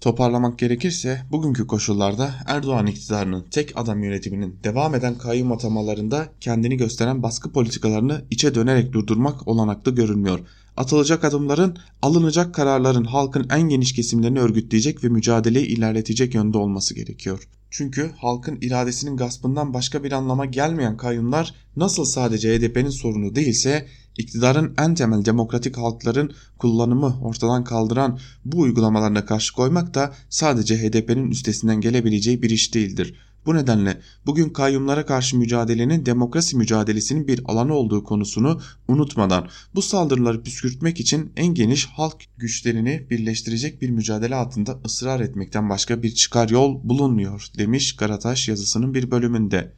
Toparlamak 0.01 0.59
gerekirse 0.59 1.23
bugünkü 1.31 1.67
koşullarda 1.67 2.35
Erdoğan 2.47 2.87
iktidarının 2.87 3.47
tek 3.51 3.73
adam 3.77 4.03
yönetiminin 4.03 4.59
devam 4.65 4.95
eden 4.95 5.19
kayyum 5.19 5.53
atamalarında 5.53 6.29
kendini 6.41 6.77
gösteren 6.77 7.23
baskı 7.23 7.53
politikalarını 7.53 8.25
içe 8.31 8.55
dönerek 8.55 8.93
durdurmak 8.93 9.49
olanaklı 9.49 9.95
görünmüyor. 9.95 10.41
Atılacak 10.77 11.25
adımların, 11.25 11.77
alınacak 12.03 12.55
kararların 12.55 13.05
halkın 13.05 13.47
en 13.51 13.63
geniş 13.63 13.93
kesimlerini 13.93 14.41
örgütleyecek 14.41 15.05
ve 15.05 15.09
mücadeleyi 15.09 15.67
ilerletecek 15.67 16.35
yönde 16.35 16.59
olması 16.59 16.95
gerekiyor. 16.95 17.49
Çünkü 17.71 18.11
halkın 18.17 18.59
iradesinin 18.61 19.17
gaspından 19.17 19.75
başka 19.75 20.05
bir 20.05 20.13
anlama 20.13 20.47
gelmeyen 20.47 20.97
kayyumlar 20.97 21.55
nasıl 21.77 22.05
sadece 22.05 22.59
HDP'nin 22.59 22.91
sorunu 22.91 23.35
değilse 23.35 23.87
iktidarın 24.19 24.75
en 24.79 24.95
temel 24.95 25.25
demokratik 25.25 25.77
halkların 25.77 26.33
kullanımı 26.59 27.21
ortadan 27.23 27.65
kaldıran 27.65 28.19
bu 28.45 28.61
uygulamalarına 28.61 29.25
karşı 29.27 29.55
koymak 29.55 29.95
da 29.95 30.15
sadece 30.31 30.79
HDP'nin 30.79 31.31
üstesinden 31.31 31.81
gelebileceği 31.81 32.43
bir 32.43 32.51
iş 32.51 32.75
değildir. 32.75 33.15
Bu 33.47 33.55
nedenle 33.55 34.01
bugün 34.27 34.49
kayyumlara 34.49 35.07
karşı 35.07 35.37
mücadelenin 35.37 36.07
demokrasi 36.07 36.57
mücadelesinin 36.57 37.29
bir 37.29 37.41
alanı 37.45 37.75
olduğu 37.75 38.05
konusunu 38.05 38.61
unutmadan 38.89 39.49
bu 39.75 39.83
saldırıları 39.83 40.43
püskürtmek 40.43 41.01
için 41.01 41.33
en 41.37 41.55
geniş 41.55 41.87
halk 41.87 42.25
güçlerini 42.37 43.07
birleştirecek 43.11 43.83
bir 43.83 43.91
mücadele 43.91 44.35
altında 44.35 44.79
ısrar 44.85 45.21
etmekten 45.21 45.71
başka 45.71 46.03
bir 46.03 46.15
çıkar 46.15 46.49
yol 46.49 46.89
bulunmuyor 46.89 47.47
demiş 47.59 47.97
Karataş 47.97 48.49
yazısının 48.49 48.95
bir 48.95 49.11
bölümünde. 49.11 49.73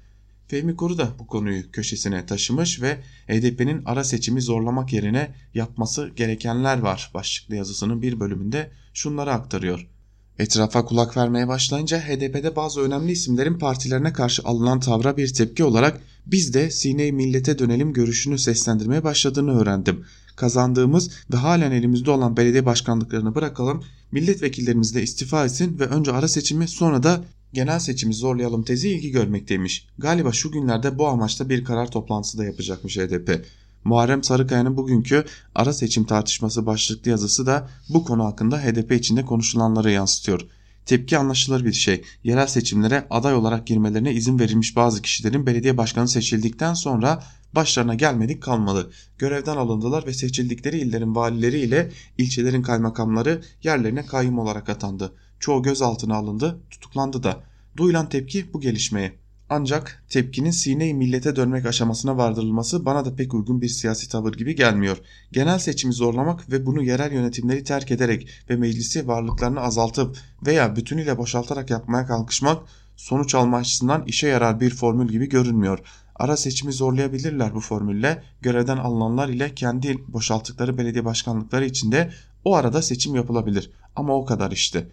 Fehmi 0.46 0.76
Koru 0.76 0.98
da 0.98 1.08
bu 1.18 1.26
konuyu 1.26 1.70
köşesine 1.70 2.26
taşımış 2.26 2.82
ve 2.82 2.98
HDP'nin 3.26 3.82
ara 3.84 4.04
seçimi 4.04 4.42
zorlamak 4.42 4.92
yerine 4.92 5.34
yapması 5.54 6.10
gerekenler 6.16 6.78
var 6.78 7.10
başlıklı 7.14 7.56
yazısının 7.56 8.02
bir 8.02 8.20
bölümünde 8.20 8.70
şunları 8.94 9.32
aktarıyor. 9.32 9.88
Etrafa 10.38 10.84
kulak 10.84 11.16
vermeye 11.16 11.48
başlayınca 11.48 12.00
HDP'de 12.00 12.56
bazı 12.56 12.80
önemli 12.80 13.12
isimlerin 13.12 13.58
partilerine 13.58 14.12
karşı 14.12 14.42
alınan 14.44 14.80
tavra 14.80 15.16
bir 15.16 15.34
tepki 15.34 15.64
olarak 15.64 16.00
biz 16.26 16.54
de 16.54 16.70
sine 16.70 17.10
millete 17.10 17.58
dönelim 17.58 17.92
görüşünü 17.92 18.38
seslendirmeye 18.38 19.04
başladığını 19.04 19.60
öğrendim. 19.60 20.04
Kazandığımız 20.36 21.10
ve 21.32 21.36
halen 21.36 21.70
elimizde 21.70 22.10
olan 22.10 22.36
belediye 22.36 22.66
başkanlıklarını 22.66 23.34
bırakalım, 23.34 23.84
milletvekillerimiz 24.12 24.94
de 24.94 25.02
istifa 25.02 25.44
etsin 25.44 25.78
ve 25.78 25.86
önce 25.86 26.12
ara 26.12 26.28
seçimi 26.28 26.68
sonra 26.68 27.02
da 27.02 27.24
genel 27.52 27.78
seçimi 27.78 28.14
zorlayalım 28.14 28.62
tezi 28.62 28.88
ilgi 28.88 29.10
görmekteymiş. 29.10 29.86
Galiba 29.98 30.32
şu 30.32 30.50
günlerde 30.50 30.98
bu 30.98 31.08
amaçta 31.08 31.48
bir 31.48 31.64
karar 31.64 31.90
toplantısı 31.90 32.38
da 32.38 32.44
yapacakmış 32.44 32.98
HDP. 32.98 33.44
Muharrem 33.84 34.22
Sarıkaya'nın 34.22 34.76
bugünkü 34.76 35.24
ara 35.54 35.72
seçim 35.72 36.04
tartışması 36.04 36.66
başlıklı 36.66 37.10
yazısı 37.10 37.46
da 37.46 37.68
bu 37.88 38.04
konu 38.04 38.24
hakkında 38.24 38.58
HDP 38.58 38.92
içinde 38.92 39.24
konuşulanları 39.24 39.90
yansıtıyor. 39.90 40.40
Tepki 40.86 41.18
anlaşılır 41.18 41.64
bir 41.64 41.72
şey. 41.72 42.02
Yerel 42.24 42.46
seçimlere 42.46 43.06
aday 43.10 43.34
olarak 43.34 43.66
girmelerine 43.66 44.12
izin 44.12 44.38
verilmiş 44.38 44.76
bazı 44.76 45.02
kişilerin 45.02 45.46
belediye 45.46 45.76
başkanı 45.76 46.08
seçildikten 46.08 46.74
sonra 46.74 47.22
başlarına 47.52 47.94
gelmedik 47.94 48.42
kalmadı. 48.42 48.90
Görevden 49.18 49.56
alındılar 49.56 50.06
ve 50.06 50.12
seçildikleri 50.12 50.78
illerin 50.78 51.14
valileri 51.14 51.58
ile 51.58 51.90
ilçelerin 52.18 52.62
kaymakamları 52.62 53.42
yerlerine 53.62 54.06
kayyum 54.06 54.38
olarak 54.38 54.68
atandı. 54.68 55.12
Çoğu 55.40 55.62
gözaltına 55.62 56.16
alındı, 56.16 56.60
tutuklandı 56.70 57.22
da. 57.22 57.40
Duyulan 57.76 58.08
tepki 58.08 58.52
bu 58.52 58.60
gelişmeye. 58.60 59.27
Ancak 59.50 60.04
tepkinin 60.08 60.50
sine 60.50 60.92
millete 60.92 61.36
dönmek 61.36 61.66
aşamasına 61.66 62.16
vardırılması 62.16 62.84
bana 62.84 63.04
da 63.04 63.14
pek 63.14 63.34
uygun 63.34 63.60
bir 63.60 63.68
siyasi 63.68 64.08
tavır 64.08 64.32
gibi 64.32 64.54
gelmiyor. 64.54 64.98
Genel 65.32 65.58
seçimi 65.58 65.92
zorlamak 65.92 66.50
ve 66.52 66.66
bunu 66.66 66.82
yerel 66.82 67.12
yönetimleri 67.12 67.64
terk 67.64 67.90
ederek 67.90 68.28
ve 68.50 68.56
meclisi 68.56 69.08
varlıklarını 69.08 69.60
azaltıp 69.60 70.16
veya 70.46 70.76
bütünüyle 70.76 71.18
boşaltarak 71.18 71.70
yapmaya 71.70 72.06
kalkışmak 72.06 72.62
sonuç 72.96 73.34
alma 73.34 73.56
açısından 73.56 74.04
işe 74.06 74.28
yarar 74.28 74.60
bir 74.60 74.70
formül 74.70 75.08
gibi 75.08 75.28
görünmüyor. 75.28 75.78
Ara 76.16 76.36
seçimi 76.36 76.72
zorlayabilirler 76.72 77.54
bu 77.54 77.60
formülle. 77.60 78.22
Görevden 78.40 78.76
alınanlar 78.76 79.28
ile 79.28 79.54
kendi 79.54 79.98
boşalttıkları 80.08 80.78
belediye 80.78 81.04
başkanlıkları 81.04 81.64
içinde 81.64 82.10
o 82.44 82.54
arada 82.54 82.82
seçim 82.82 83.14
yapılabilir. 83.14 83.70
Ama 83.96 84.14
o 84.14 84.24
kadar 84.24 84.50
işte. 84.50 84.88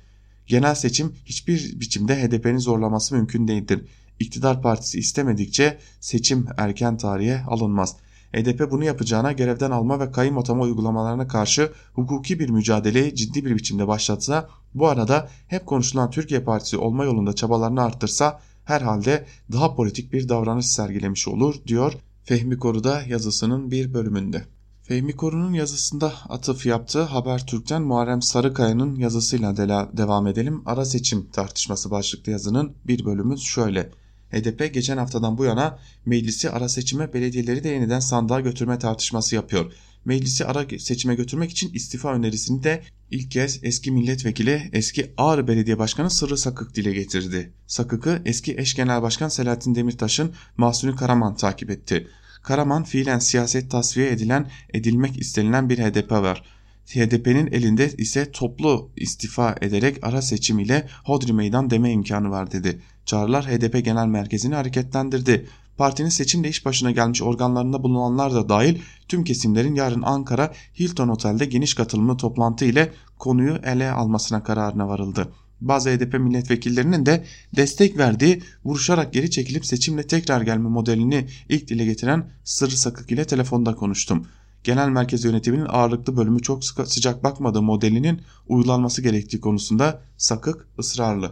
Genel 0.48 0.76
seçim 0.76 1.16
hiçbir 1.26 1.80
biçimde 1.80 2.24
HDP'nin 2.24 2.58
zorlaması 2.58 3.16
mümkün 3.16 3.48
değildir. 3.48 3.82
İktidar 4.20 4.62
partisi 4.62 5.00
istemedikçe 5.00 5.78
seçim 6.00 6.48
erken 6.58 6.98
tarihe 6.98 7.44
alınmaz. 7.44 7.96
HDP 8.34 8.72
bunu 8.72 8.84
yapacağına 8.84 9.32
görevden 9.32 9.72
alma 9.72 10.00
ve 10.00 10.12
kayım 10.12 10.38
atama 10.38 10.64
uygulamalarına 10.64 11.28
karşı 11.28 11.72
hukuki 11.94 12.40
bir 12.40 12.50
mücadeleyi 12.50 13.16
ciddi 13.16 13.46
bir 13.46 13.56
biçimde 13.56 13.88
başlatsa, 13.88 14.50
bu 14.74 14.88
arada 14.88 15.30
hep 15.48 15.66
konuşulan 15.66 16.12
Türkiye 16.12 16.40
Partisi 16.40 16.78
olma 16.78 17.06
yolunda 17.06 17.34
çabalarını 17.34 17.82
arttırsa 17.82 18.40
herhalde 18.66 19.26
daha 19.52 19.76
politik 19.76 20.14
bir 20.14 20.30
davranış 20.30 20.66
sergilemiş 20.66 21.28
olur 21.28 21.56
diyor 21.68 21.94
Fehmi 22.24 22.58
Koru'da 22.58 23.02
yazısının 23.02 23.72
bir 23.72 23.94
bölümünde. 23.94 24.46
Fehmi 24.84 25.16
Koru'nun 25.16 25.54
yazısında 25.54 26.14
atıf 26.30 26.66
yaptığı 26.66 27.02
Habertürk'ten 27.02 27.82
Muharrem 27.82 28.22
Sarıkaya'nın 28.22 28.96
yazısıyla 28.96 29.58
devam 29.98 30.28
edelim. 30.28 30.62
Ara 30.66 30.86
seçim 30.86 31.30
tartışması 31.32 31.92
başlıklı 31.92 32.32
yazının 32.32 32.74
bir 32.88 33.06
bölümü 33.06 33.38
şöyle. 33.38 33.92
HDP 34.36 34.74
geçen 34.74 34.98
haftadan 34.98 35.38
bu 35.38 35.46
yana 35.46 35.80
meclisi 36.06 36.50
ara 36.50 36.70
seçime 36.70 37.14
belediyeleri 37.14 37.64
de 37.64 37.70
yeniden 37.70 38.00
sandığa 38.00 38.40
götürme 38.40 38.80
tartışması 38.80 39.36
yapıyor. 39.36 39.74
Meclisi 40.06 40.46
ara 40.46 40.66
seçime 40.80 41.16
götürmek 41.16 41.52
için 41.52 41.74
istifa 41.74 42.14
önerisini 42.14 42.64
de 42.64 42.82
ilk 43.12 43.32
kez 43.32 43.60
eski 43.64 43.92
milletvekili 43.92 44.70
eski 44.74 45.12
Ağrı 45.18 45.48
Belediye 45.48 45.80
Başkanı 45.80 46.10
Sırrı 46.10 46.38
Sakık 46.38 46.76
dile 46.76 46.94
getirdi. 46.94 47.54
Sakık'ı 47.68 48.22
eski 48.26 48.56
eş 48.58 48.76
genel 48.76 49.02
başkan 49.02 49.30
Selahattin 49.30 49.76
Demirtaş'ın 49.76 50.34
Mahsuni 50.58 50.96
Karaman 50.96 51.36
takip 51.36 51.70
etti. 51.70 52.08
Karaman 52.44 52.84
fiilen 52.84 53.20
siyaset 53.20 53.72
tasfiye 53.72 54.12
edilen 54.12 54.52
edilmek 54.74 55.18
istenilen 55.18 55.70
bir 55.70 55.78
HDP 55.78 56.12
var. 56.12 56.55
HDP'nin 56.86 57.48
elinde 57.48 57.92
ise 57.98 58.32
toplu 58.32 58.90
istifa 58.96 59.56
ederek 59.62 59.98
ara 60.02 60.22
seçim 60.22 60.60
ile 60.60 60.88
hodri 61.04 61.34
meydan 61.34 61.70
deme 61.70 61.92
imkanı 61.92 62.30
var 62.30 62.52
dedi. 62.52 62.82
Çağrılar 63.06 63.46
HDP 63.46 63.86
Genel 63.86 64.06
Merkezi'ni 64.06 64.56
hareketlendirdi. 64.56 65.48
Partinin 65.78 66.10
seçimle 66.10 66.50
iş 66.50 66.66
başına 66.66 66.92
gelmiş 66.92 67.22
organlarında 67.22 67.84
bulunanlar 67.84 68.34
da 68.34 68.50
dahil 68.50 68.80
tüm 69.08 69.24
kesimlerin 69.24 69.76
yarın 69.76 70.02
Ankara 70.02 70.54
Hilton 70.80 71.08
Otel'de 71.08 71.46
geniş 71.46 71.74
katılımlı 71.74 72.18
toplantı 72.18 72.66
ile 72.66 72.92
konuyu 73.20 73.60
ele 73.64 73.92
almasına 73.92 74.44
kararına 74.44 74.88
varıldı. 74.88 75.32
Bazı 75.62 75.90
HDP 75.90 76.14
milletvekillerinin 76.14 77.06
de 77.06 77.26
destek 77.56 77.98
verdiği 77.98 78.42
vuruşarak 78.66 79.14
geri 79.14 79.32
çekilip 79.32 79.66
seçimle 79.66 80.08
tekrar 80.08 80.42
gelme 80.42 80.70
modelini 80.70 81.28
ilk 81.50 81.68
dile 81.68 81.86
getiren 81.86 82.30
Sırrı 82.44 82.78
Sakık 82.78 83.12
ile 83.12 83.26
telefonda 83.26 83.76
konuştum. 83.76 84.28
Genel 84.66 84.90
merkez 84.90 85.26
yönetiminin 85.26 85.66
ağırlıklı 85.70 86.18
bölümü 86.18 86.42
çok 86.42 86.66
sıcak 86.66 87.24
bakmadığı 87.24 87.62
modelinin 87.62 88.22
uygulanması 88.48 89.02
gerektiği 89.02 89.42
konusunda 89.42 90.02
Sakık 90.18 90.68
ısrarlı. 90.80 91.32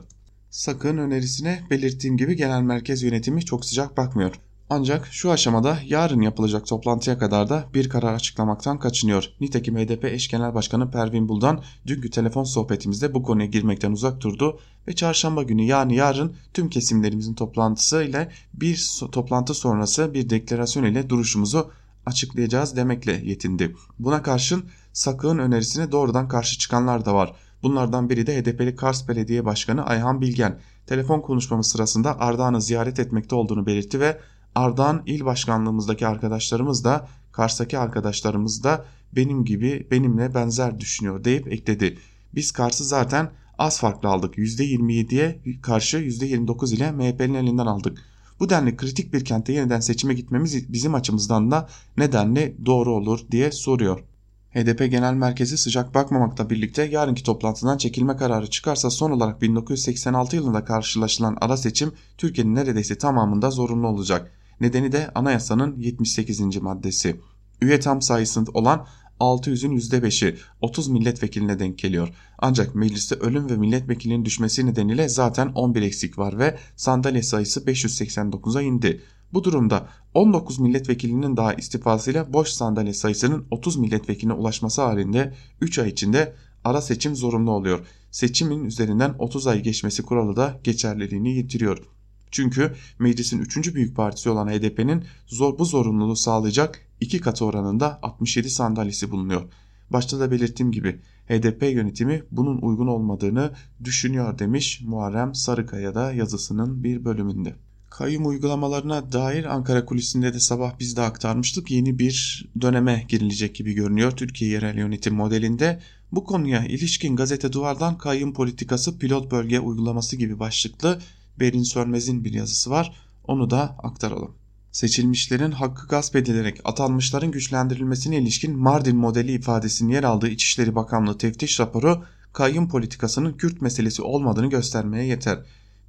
Sakın 0.49 0.97
önerisine 0.97 1.63
belirttiğim 1.69 2.17
gibi 2.17 2.35
genel 2.35 2.61
merkez 2.61 3.03
yönetimi 3.03 3.45
çok 3.45 3.65
sıcak 3.65 3.97
bakmıyor. 3.97 4.35
Ancak 4.69 5.07
şu 5.11 5.31
aşamada 5.31 5.77
yarın 5.85 6.21
yapılacak 6.21 6.67
toplantıya 6.67 7.17
kadar 7.17 7.49
da 7.49 7.65
bir 7.73 7.89
karar 7.89 8.13
açıklamaktan 8.13 8.79
kaçınıyor. 8.79 9.29
Nitekim 9.41 9.77
HDP 9.77 10.05
eş 10.05 10.27
genel 10.27 10.53
başkanı 10.53 10.91
Pervin 10.91 11.29
Buldan 11.29 11.63
dünkü 11.87 12.09
telefon 12.09 12.43
sohbetimizde 12.43 13.13
bu 13.13 13.23
konuya 13.23 13.45
girmekten 13.45 13.91
uzak 13.91 14.21
durdu 14.21 14.59
ve 14.87 14.93
çarşamba 14.93 15.43
günü 15.43 15.63
yani 15.63 15.95
yarın 15.95 16.35
tüm 16.53 16.69
kesimlerimizin 16.69 17.33
toplantısı 17.33 18.03
ile 18.03 18.31
bir 18.53 18.99
toplantı 19.11 19.53
sonrası 19.53 20.13
bir 20.13 20.29
deklarasyon 20.29 20.83
ile 20.83 21.09
duruşumuzu 21.09 21.71
açıklayacağız 22.05 22.75
demekle 22.75 23.11
yetindi. 23.11 23.75
Buna 23.99 24.21
karşın 24.21 24.63
Sakık'ın 24.93 25.37
önerisine 25.37 25.91
doğrudan 25.91 26.27
karşı 26.27 26.57
çıkanlar 26.57 27.05
da 27.05 27.15
var. 27.15 27.33
Bunlardan 27.63 28.09
biri 28.09 28.27
de 28.27 28.41
HDP'li 28.41 28.75
Kars 28.75 29.07
Belediye 29.07 29.45
Başkanı 29.45 29.85
Ayhan 29.85 30.21
Bilgen. 30.21 30.59
Telefon 30.87 31.21
konuşmamız 31.21 31.67
sırasında 31.67 32.19
Ardahan'ı 32.19 32.61
ziyaret 32.61 32.99
etmekte 32.99 33.35
olduğunu 33.35 33.65
belirtti 33.65 33.99
ve 33.99 34.19
Ardahan 34.55 35.03
il 35.05 35.25
başkanlığımızdaki 35.25 36.07
arkadaşlarımız 36.07 36.83
da 36.83 37.07
Kars'taki 37.31 37.77
arkadaşlarımız 37.79 38.63
da 38.63 38.85
benim 39.15 39.45
gibi 39.45 39.87
benimle 39.91 40.33
benzer 40.33 40.79
düşünüyor 40.79 41.23
deyip 41.23 41.47
ekledi. 41.47 41.97
Biz 42.35 42.51
Kars'ı 42.51 42.83
zaten 42.83 43.31
az 43.57 43.79
farklı 43.79 44.09
aldık. 44.09 44.37
%27'ye 44.37 45.41
karşı 45.61 45.97
%29 45.97 46.75
ile 46.75 46.91
MHP'nin 46.91 47.33
elinden 47.33 47.65
aldık. 47.65 48.12
Bu 48.43 48.49
denli 48.49 48.77
kritik 48.77 49.13
bir 49.13 49.25
kente 49.25 49.53
yeniden 49.53 49.79
seçime 49.79 50.13
gitmemiz 50.13 50.73
bizim 50.73 50.95
açımızdan 50.95 51.51
da 51.51 51.67
nedenle 51.97 52.53
doğru 52.65 52.91
olur 52.91 53.19
diye 53.31 53.51
soruyor. 53.51 54.03
HDP 54.51 54.91
Genel 54.91 55.13
Merkezi 55.13 55.57
sıcak 55.57 55.93
bakmamakla 55.95 56.49
birlikte 56.49 56.83
yarınki 56.83 57.23
toplantıdan 57.23 57.77
çekilme 57.77 58.17
kararı 58.17 58.49
çıkarsa 58.49 58.89
son 58.89 59.11
olarak 59.11 59.41
1986 59.41 60.35
yılında 60.35 60.65
karşılaşılan 60.65 61.37
ara 61.41 61.57
seçim 61.57 61.91
Türkiye'nin 62.17 62.55
neredeyse 62.55 62.97
tamamında 62.97 63.51
zorunlu 63.51 63.87
olacak. 63.87 64.31
Nedeni 64.61 64.91
de 64.91 65.11
anayasanın 65.15 65.79
78. 65.79 66.57
maddesi. 66.57 67.19
Üye 67.61 67.79
tam 67.79 68.01
sayısı 68.01 68.43
olan 68.53 68.87
600'ün 69.23 69.77
%5'i 69.77 70.37
30 70.61 70.87
milletvekiline 70.87 71.59
denk 71.59 71.77
geliyor. 71.77 72.09
Ancak 72.37 72.75
mecliste 72.75 73.15
ölüm 73.15 73.49
ve 73.49 73.57
milletvekilinin 73.57 74.25
düşmesi 74.25 74.65
nedeniyle 74.65 75.09
zaten 75.09 75.47
11 75.47 75.81
eksik 75.81 76.17
var 76.17 76.39
ve 76.39 76.57
sandalye 76.75 77.23
sayısı 77.23 77.59
589'a 77.59 78.61
indi. 78.61 79.01
Bu 79.33 79.43
durumda 79.43 79.87
19 80.13 80.59
milletvekilinin 80.59 81.37
daha 81.37 81.53
istifasıyla 81.53 82.33
boş 82.33 82.49
sandalye 82.49 82.93
sayısının 82.93 83.45
30 83.51 83.77
milletvekiline 83.77 84.33
ulaşması 84.33 84.81
halinde 84.81 85.33
3 85.61 85.79
ay 85.79 85.89
içinde 85.89 86.35
ara 86.63 86.81
seçim 86.81 87.15
zorunlu 87.15 87.51
oluyor. 87.51 87.87
Seçimin 88.11 88.65
üzerinden 88.65 89.15
30 89.19 89.47
ay 89.47 89.61
geçmesi 89.61 90.03
kuralı 90.03 90.35
da 90.35 90.59
geçerliliğini 90.63 91.35
yitiriyor. 91.35 91.92
Çünkü 92.33 92.73
meclisin 92.99 93.39
3. 93.39 93.75
büyük 93.75 93.95
partisi 93.95 94.29
olan 94.29 94.47
HDP'nin 94.47 95.03
zor, 95.27 95.59
bu 95.59 95.65
zorunluluğu 95.65 96.15
sağlayacak 96.15 96.79
iki 97.01 97.21
katı 97.21 97.45
oranında 97.45 97.99
67 98.01 98.49
sandalyesi 98.49 99.11
bulunuyor. 99.11 99.41
Başta 99.89 100.19
da 100.19 100.31
belirttiğim 100.31 100.71
gibi 100.71 100.99
HDP 101.27 101.63
yönetimi 101.63 102.23
bunun 102.31 102.61
uygun 102.61 102.87
olmadığını 102.87 103.51
düşünüyor 103.83 104.39
demiş 104.39 104.81
Muharrem 104.85 105.35
Sarıkaya 105.35 105.95
da 105.95 106.13
yazısının 106.13 106.83
bir 106.83 107.05
bölümünde. 107.05 107.55
Kayyum 107.89 108.27
uygulamalarına 108.27 109.11
dair 109.11 109.45
Ankara 109.45 109.85
kulisinde 109.85 110.33
de 110.33 110.39
sabah 110.39 110.79
biz 110.79 110.97
de 110.97 111.01
aktarmıştık. 111.01 111.71
Yeni 111.71 111.99
bir 111.99 112.45
döneme 112.61 113.05
girilecek 113.09 113.55
gibi 113.55 113.73
görünüyor 113.73 114.11
Türkiye 114.11 114.51
yerel 114.51 114.77
yönetim 114.77 115.15
modelinde. 115.15 115.79
Bu 116.11 116.23
konuya 116.23 116.65
ilişkin 116.65 117.15
gazete 117.15 117.53
duvardan 117.53 117.97
kayyum 117.97 118.33
politikası 118.33 118.97
pilot 118.97 119.31
bölge 119.31 119.59
uygulaması 119.59 120.15
gibi 120.15 120.39
başlıklı 120.39 120.99
Berin 121.39 121.63
Sönmez'in 121.63 122.23
bir 122.23 122.33
yazısı 122.33 122.69
var. 122.69 122.95
Onu 123.23 123.49
da 123.49 123.75
aktaralım. 123.83 124.35
Seçilmişlerin 124.71 125.51
hakkı 125.51 125.87
gasp 125.87 126.15
edilerek 126.15 126.61
atanmışların 126.63 127.31
güçlendirilmesine 127.31 128.17
ilişkin 128.17 128.57
Mardin 128.57 128.97
modeli 128.97 129.31
ifadesinin 129.31 129.93
yer 129.93 130.03
aldığı 130.03 130.29
İçişleri 130.29 130.75
Bakanlığı 130.75 131.17
teftiş 131.17 131.59
raporu 131.59 132.03
kayyum 132.33 132.69
politikasının 132.69 133.33
Kürt 133.33 133.61
meselesi 133.61 134.01
olmadığını 134.01 134.49
göstermeye 134.49 135.05
yeter 135.05 135.39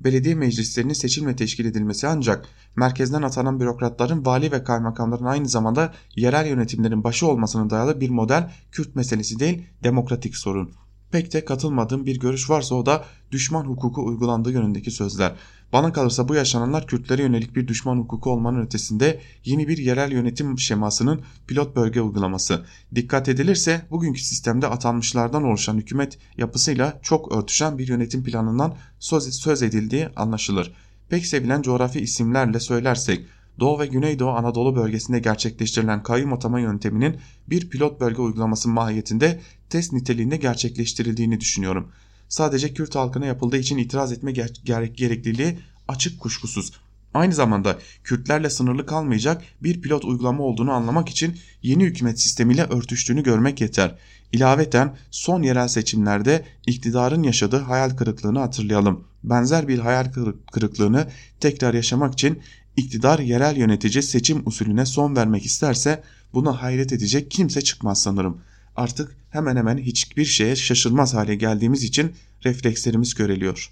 belediye 0.01 0.35
meclislerinin 0.35 0.93
seçim 0.93 1.27
ve 1.27 1.37
teşkil 1.37 1.65
edilmesi 1.65 2.09
ancak 2.09 2.49
merkezden 2.77 3.23
atanan 3.23 3.61
bürokratların 3.61 4.27
vali 4.27 4.53
ve 4.53 4.65
kaymakamların 4.65 5.25
aynı 5.25 5.49
zamanda 5.49 5.95
yerel 6.17 6.47
yönetimlerin 6.47 7.05
başı 7.05 7.27
olmasına 7.27 7.71
dayalı 7.71 8.01
bir 8.01 8.11
model 8.11 8.51
Kürt 8.73 8.97
meselesi 8.97 9.39
değil 9.39 9.63
demokratik 9.85 10.37
sorun. 10.37 10.73
Pek 11.15 11.33
de 11.33 11.45
katılmadığım 11.45 12.07
bir 12.07 12.21
görüş 12.21 12.51
varsa 12.51 12.75
o 12.75 12.87
da 12.87 13.05
düşman 13.33 13.65
hukuku 13.65 14.07
uygulandığı 14.07 14.53
yönündeki 14.53 14.91
sözler. 14.91 15.35
Bana 15.73 15.93
kalırsa 15.93 16.29
bu 16.29 16.35
yaşananlar 16.35 16.87
Kürtlere 16.87 17.23
yönelik 17.23 17.57
bir 17.57 17.69
düşman 17.69 17.97
hukuku 17.97 18.31
olmanın 18.31 18.67
ötesinde 18.67 19.21
yeni 19.45 19.69
bir 19.69 19.79
yerel 19.79 20.13
yönetim 20.13 20.59
şemasının 20.59 21.23
pilot 21.47 21.77
bölge 21.77 22.01
uygulaması. 22.01 22.65
Dikkat 22.95 23.29
edilirse 23.29 23.87
bugünkü 23.91 24.21
sistemde 24.21 24.67
atanmışlardan 24.67 25.45
oluşan 25.45 25.77
hükümet 25.77 26.19
yapısıyla 26.37 27.01
çok 27.03 27.33
örtüşen 27.33 27.79
bir 27.79 27.89
yönetim 27.89 28.25
planından 28.25 28.77
söz, 28.99 29.35
söz 29.35 29.63
edildiği 29.63 30.09
anlaşılır. 30.17 30.75
Pek 31.09 31.27
sevilen 31.27 31.63
coğrafi 31.63 32.01
isimlerle 32.01 32.61
söylersek 32.61 33.27
Doğu 33.61 33.81
ve 33.81 33.87
Güneydoğu 33.87 34.31
Anadolu 34.31 34.77
bölgesinde 34.77 35.19
gerçekleştirilen 35.19 36.03
kayyum 36.03 36.33
atama 36.33 36.61
yönteminin 36.61 37.17
bir 37.47 37.71
pilot 37.71 38.01
bölge 38.01 38.23
uygulaması 38.23 38.69
mahiyetinde 38.69 39.41
test 39.71 39.93
niteliğinde 39.93 40.37
gerçekleştirildiğini 40.37 41.41
düşünüyorum. 41.41 41.89
Sadece 42.29 42.75
Kürt 42.75 42.95
halkına 42.95 43.27
yapıldığı 43.27 43.57
için 43.57 43.79
itiraz 43.79 44.13
etme 44.13 44.33
gerek 44.65 44.97
gerekliliği 44.97 45.59
açık 45.89 46.21
kuşkusuz. 46.21 46.73
Aynı 47.15 47.35
zamanda 47.35 47.79
Kürtlerle 48.05 48.51
sınırlı 48.51 48.87
kalmayacak 48.87 49.43
bir 49.63 49.83
pilot 49.83 50.05
uygulama 50.05 50.45
olduğunu 50.45 50.73
anlamak 50.73 51.09
için 51.09 51.39
yeni 51.63 51.85
hükümet 51.85 52.21
sistemiyle 52.21 52.65
örtüştüğünü 52.65 53.23
görmek 53.23 53.61
yeter. 53.61 53.99
İlaveten 54.33 54.97
son 55.11 55.43
yerel 55.43 55.69
seçimlerde 55.69 56.45
iktidarın 56.67 57.23
yaşadığı 57.23 57.59
hayal 57.59 57.91
kırıklığını 57.91 58.39
hatırlayalım. 58.39 59.05
Benzer 59.25 59.69
bir 59.69 59.79
hayal 59.79 60.13
kırıklığını 60.53 61.09
tekrar 61.41 61.75
yaşamak 61.75 62.13
için 62.13 62.43
iktidar 62.77 63.19
yerel 63.19 63.57
yönetici 63.57 64.03
seçim 64.03 64.43
usulüne 64.47 64.87
son 64.87 65.17
vermek 65.17 65.47
isterse 65.47 66.03
buna 66.35 66.63
hayret 66.63 66.93
edecek 66.93 67.31
kimse 67.31 67.63
çıkmaz 67.63 68.03
sanırım. 68.03 68.41
Artık 68.77 69.17
hemen 69.31 69.57
hemen 69.57 69.79
hiçbir 69.79 70.25
şeye 70.25 70.57
şaşırmaz 70.57 71.15
hale 71.15 71.35
geldiğimiz 71.35 71.85
için 71.85 72.13
reflekslerimiz 72.45 73.15
göreliyor. 73.15 73.71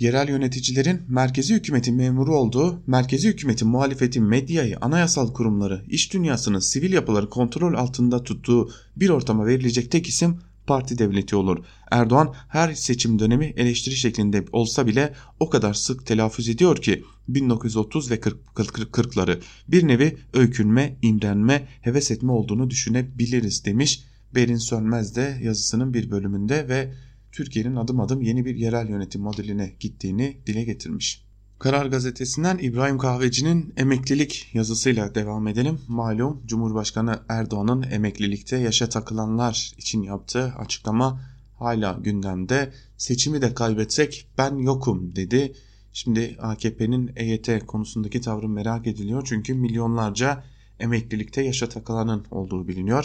Yerel 0.00 0.28
yöneticilerin 0.28 1.02
merkezi 1.08 1.54
hükümetin 1.54 1.94
memuru 1.94 2.36
olduğu, 2.36 2.82
merkezi 2.86 3.28
hükümetin 3.28 3.68
muhalefetin 3.68 4.24
medyayı, 4.24 4.76
anayasal 4.80 5.32
kurumları, 5.32 5.84
iş 5.88 6.12
dünyasını, 6.12 6.62
sivil 6.62 6.92
yapıları 6.92 7.30
kontrol 7.30 7.74
altında 7.74 8.24
tuttuğu 8.24 8.70
bir 8.96 9.08
ortama 9.08 9.46
verilecek 9.46 9.90
tek 9.90 10.08
isim 10.08 10.40
parti 10.66 10.98
devleti 10.98 11.36
olur. 11.36 11.64
Erdoğan 11.90 12.34
her 12.48 12.74
seçim 12.74 13.18
dönemi 13.18 13.46
eleştiri 13.46 13.96
şeklinde 13.96 14.44
olsa 14.52 14.86
bile 14.86 15.14
o 15.40 15.50
kadar 15.50 15.74
sık 15.74 16.06
telaffuz 16.06 16.48
ediyor 16.48 16.76
ki 16.76 17.04
1930 17.28 18.10
ve 18.10 18.20
40, 18.20 18.36
40'ları 18.54 19.40
bir 19.68 19.88
nevi 19.88 20.16
öykünme, 20.34 20.96
imrenme, 21.02 21.68
heves 21.80 22.10
etme 22.10 22.32
olduğunu 22.32 22.70
düşünebiliriz 22.70 23.64
demiş 23.64 24.04
Berin 24.34 24.56
Sönmez 24.56 25.16
de 25.16 25.38
yazısının 25.42 25.94
bir 25.94 26.10
bölümünde 26.10 26.68
ve 26.68 26.92
Türkiye'nin 27.32 27.76
adım 27.76 28.00
adım 28.00 28.22
yeni 28.22 28.44
bir 28.44 28.56
yerel 28.56 28.88
yönetim 28.88 29.22
modeline 29.22 29.76
gittiğini 29.80 30.40
dile 30.46 30.64
getirmiş. 30.64 31.29
Karar 31.60 31.86
Gazetesi'nden 31.86 32.58
İbrahim 32.58 32.98
Kahveci'nin 32.98 33.72
emeklilik 33.76 34.50
yazısıyla 34.54 35.14
devam 35.14 35.48
edelim. 35.48 35.80
Malum 35.88 36.42
Cumhurbaşkanı 36.46 37.20
Erdoğan'ın 37.28 37.82
emeklilikte 37.82 38.56
yaşa 38.56 38.88
takılanlar 38.88 39.72
için 39.78 40.02
yaptığı 40.02 40.52
açıklama 40.58 41.20
hala 41.58 41.92
gündemde. 41.92 42.72
Seçimi 42.96 43.42
de 43.42 43.54
kaybetsek 43.54 44.28
ben 44.38 44.56
yokum 44.56 45.16
dedi. 45.16 45.52
Şimdi 45.92 46.36
AKP'nin 46.40 47.12
EYT 47.16 47.66
konusundaki 47.66 48.20
tavrı 48.20 48.48
merak 48.48 48.86
ediliyor 48.86 49.22
çünkü 49.26 49.54
milyonlarca 49.54 50.44
emeklilikte 50.78 51.42
yaşa 51.42 51.68
takılanın 51.68 52.24
olduğu 52.30 52.68
biliniyor. 52.68 53.04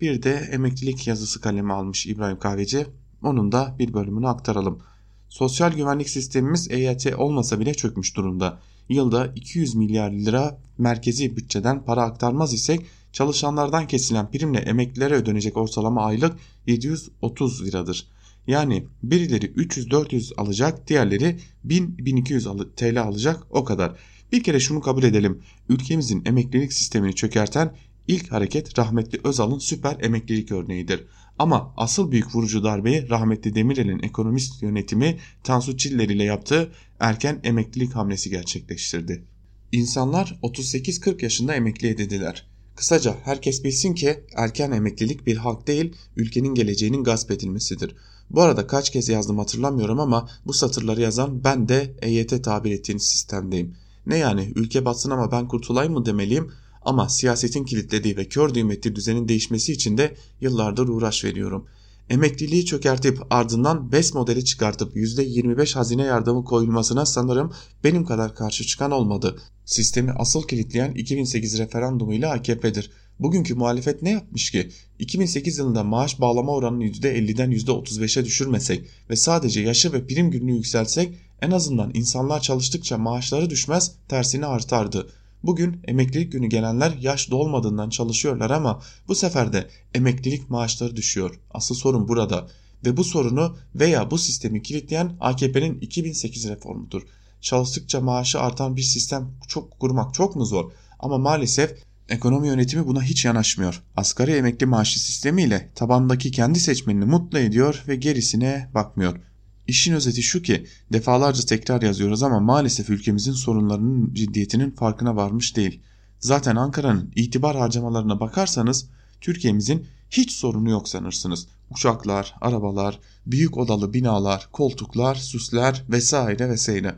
Bir 0.00 0.22
de 0.22 0.34
emeklilik 0.52 1.06
yazısı 1.06 1.40
kalemi 1.40 1.72
almış 1.72 2.06
İbrahim 2.06 2.38
Kahveci. 2.38 2.86
Onun 3.22 3.52
da 3.52 3.76
bir 3.78 3.94
bölümünü 3.94 4.28
aktaralım. 4.28 4.82
Sosyal 5.28 5.72
güvenlik 5.72 6.10
sistemimiz 6.10 6.70
EYT 6.70 7.06
olmasa 7.16 7.60
bile 7.60 7.74
çökmüş 7.74 8.16
durumda. 8.16 8.60
Yılda 8.88 9.32
200 9.36 9.74
milyar 9.74 10.10
lira 10.10 10.58
merkezi 10.78 11.36
bütçeden 11.36 11.84
para 11.84 12.02
aktarmaz 12.02 12.54
isek 12.54 12.86
çalışanlardan 13.12 13.86
kesilen 13.86 14.30
primle 14.30 14.58
emeklilere 14.58 15.14
ödenecek 15.14 15.56
ortalama 15.56 16.04
aylık 16.04 16.36
730 16.66 17.66
liradır. 17.66 18.06
Yani 18.46 18.84
birileri 19.02 19.46
300-400 19.46 20.34
alacak 20.36 20.88
diğerleri 20.88 21.38
1000-1200 21.66 22.74
TL 22.76 23.02
alacak 23.02 23.46
o 23.50 23.64
kadar. 23.64 23.96
Bir 24.32 24.42
kere 24.42 24.60
şunu 24.60 24.80
kabul 24.80 25.02
edelim. 25.02 25.42
Ülkemizin 25.68 26.22
emeklilik 26.26 26.72
sistemini 26.72 27.14
çökerten 27.14 27.74
ilk 28.08 28.32
hareket 28.32 28.78
rahmetli 28.78 29.20
Özal'ın 29.24 29.58
süper 29.58 29.96
emeklilik 30.00 30.52
örneğidir. 30.52 31.04
Ama 31.38 31.74
asıl 31.76 32.10
büyük 32.10 32.34
vurucu 32.34 32.64
darbeyi 32.64 33.10
rahmetli 33.10 33.54
Demirel'in 33.54 34.02
ekonomist 34.02 34.62
yönetimi 34.62 35.18
Tansu 35.44 35.76
Çiller 35.76 36.08
ile 36.08 36.24
yaptığı 36.24 36.72
erken 37.00 37.40
emeklilik 37.44 37.94
hamlesi 37.94 38.30
gerçekleştirdi. 38.30 39.24
İnsanlar 39.72 40.38
38-40 40.42 41.22
yaşında 41.22 41.54
emekli 41.54 41.88
edildiler. 41.88 42.46
Kısaca 42.76 43.16
herkes 43.24 43.64
bilsin 43.64 43.94
ki 43.94 44.24
erken 44.36 44.70
emeklilik 44.70 45.26
bir 45.26 45.36
hak 45.36 45.66
değil, 45.66 45.92
ülkenin 46.16 46.54
geleceğinin 46.54 47.04
gasp 47.04 47.30
edilmesidir. 47.30 47.96
Bu 48.30 48.42
arada 48.42 48.66
kaç 48.66 48.90
kez 48.90 49.08
yazdım 49.08 49.38
hatırlamıyorum 49.38 50.00
ama 50.00 50.28
bu 50.46 50.52
satırları 50.52 51.00
yazan 51.00 51.44
ben 51.44 51.68
de 51.68 51.94
EYT 52.02 52.44
tabir 52.44 52.70
ettiğiniz 52.70 53.02
sistemdeyim. 53.02 53.76
Ne 54.06 54.18
yani 54.18 54.52
ülke 54.54 54.84
batsın 54.84 55.10
ama 55.10 55.32
ben 55.32 55.48
kurtulayım 55.48 55.92
mı 55.92 56.06
demeliyim 56.06 56.52
ama 56.82 57.08
siyasetin 57.08 57.64
kilitlediği 57.64 58.16
ve 58.16 58.24
kör 58.24 58.54
düğmetli 58.54 58.96
düzenin 58.96 59.28
değişmesi 59.28 59.72
için 59.72 59.98
de 59.98 60.16
yıllardır 60.40 60.88
uğraş 60.88 61.24
veriyorum. 61.24 61.66
Emekliliği 62.10 62.64
çökertip 62.64 63.18
ardından 63.30 63.92
BES 63.92 64.14
modeli 64.14 64.44
çıkartıp 64.44 64.96
%25 64.96 65.74
hazine 65.74 66.02
yardımı 66.02 66.44
koyulmasına 66.44 67.06
sanırım 67.06 67.52
benim 67.84 68.04
kadar 68.04 68.34
karşı 68.34 68.64
çıkan 68.64 68.90
olmadı. 68.90 69.36
Sistemi 69.64 70.12
asıl 70.12 70.42
kilitleyen 70.42 70.92
2008 70.92 71.58
referandumuyla 71.58 72.32
AKP'dir. 72.32 72.90
Bugünkü 73.18 73.54
muhalefet 73.54 74.02
ne 74.02 74.10
yapmış 74.10 74.50
ki? 74.50 74.70
2008 74.98 75.58
yılında 75.58 75.84
maaş 75.84 76.20
bağlama 76.20 76.52
oranını 76.52 76.84
%50'den 76.84 77.52
%35'e 77.52 78.24
düşürmesek 78.24 78.88
ve 79.10 79.16
sadece 79.16 79.60
yaşı 79.60 79.92
ve 79.92 80.06
prim 80.06 80.30
gününü 80.30 80.52
yükselsek 80.52 81.14
en 81.42 81.50
azından 81.50 81.90
insanlar 81.94 82.40
çalıştıkça 82.40 82.98
maaşları 82.98 83.50
düşmez 83.50 83.92
tersine 84.08 84.46
artardı. 84.46 85.08
Bugün 85.42 85.80
emeklilik 85.84 86.32
günü 86.32 86.46
gelenler 86.46 86.96
yaş 87.00 87.30
dolmadığından 87.30 87.90
çalışıyorlar 87.90 88.50
ama 88.50 88.82
bu 89.08 89.14
sefer 89.14 89.52
de 89.52 89.68
emeklilik 89.94 90.50
maaşları 90.50 90.96
düşüyor. 90.96 91.40
Asıl 91.50 91.74
sorun 91.74 92.08
burada 92.08 92.48
ve 92.86 92.96
bu 92.96 93.04
sorunu 93.04 93.56
veya 93.74 94.10
bu 94.10 94.18
sistemi 94.18 94.62
kilitleyen 94.62 95.16
AKP'nin 95.20 95.80
2008 95.80 96.48
reformudur. 96.48 97.02
Çalıştıkça 97.40 98.00
maaşı 98.00 98.40
artan 98.40 98.76
bir 98.76 98.82
sistem 98.82 99.30
çok 99.48 99.80
kurmak 99.80 100.14
çok 100.14 100.36
mu 100.36 100.44
zor? 100.44 100.72
Ama 100.98 101.18
maalesef 101.18 101.74
ekonomi 102.08 102.48
yönetimi 102.48 102.86
buna 102.86 103.02
hiç 103.02 103.24
yanaşmıyor. 103.24 103.82
Asgari 103.96 104.32
emekli 104.32 104.66
maaşı 104.66 105.00
sistemiyle 105.00 105.70
tabandaki 105.74 106.30
kendi 106.30 106.60
seçmenini 106.60 107.04
mutlu 107.04 107.38
ediyor 107.38 107.84
ve 107.88 107.96
gerisine 107.96 108.70
bakmıyor. 108.74 109.20
İşin 109.68 109.92
özeti 109.92 110.22
şu 110.22 110.42
ki 110.42 110.66
defalarca 110.92 111.42
tekrar 111.42 111.82
yazıyoruz 111.82 112.22
ama 112.22 112.40
maalesef 112.40 112.90
ülkemizin 112.90 113.32
sorunlarının 113.32 114.14
ciddiyetinin 114.14 114.70
farkına 114.70 115.16
varmış 115.16 115.56
değil. 115.56 115.80
Zaten 116.20 116.56
Ankara'nın 116.56 117.12
itibar 117.16 117.56
harcamalarına 117.56 118.20
bakarsanız 118.20 118.88
Türkiye'mizin 119.20 119.86
hiç 120.10 120.32
sorunu 120.32 120.70
yok 120.70 120.88
sanırsınız. 120.88 121.46
Uçaklar, 121.70 122.34
arabalar, 122.40 123.00
büyük 123.26 123.56
odalı 123.56 123.94
binalar, 123.94 124.48
koltuklar, 124.52 125.14
süsler 125.14 125.84
vesaire 125.90 126.48
vesaire. 126.48 126.94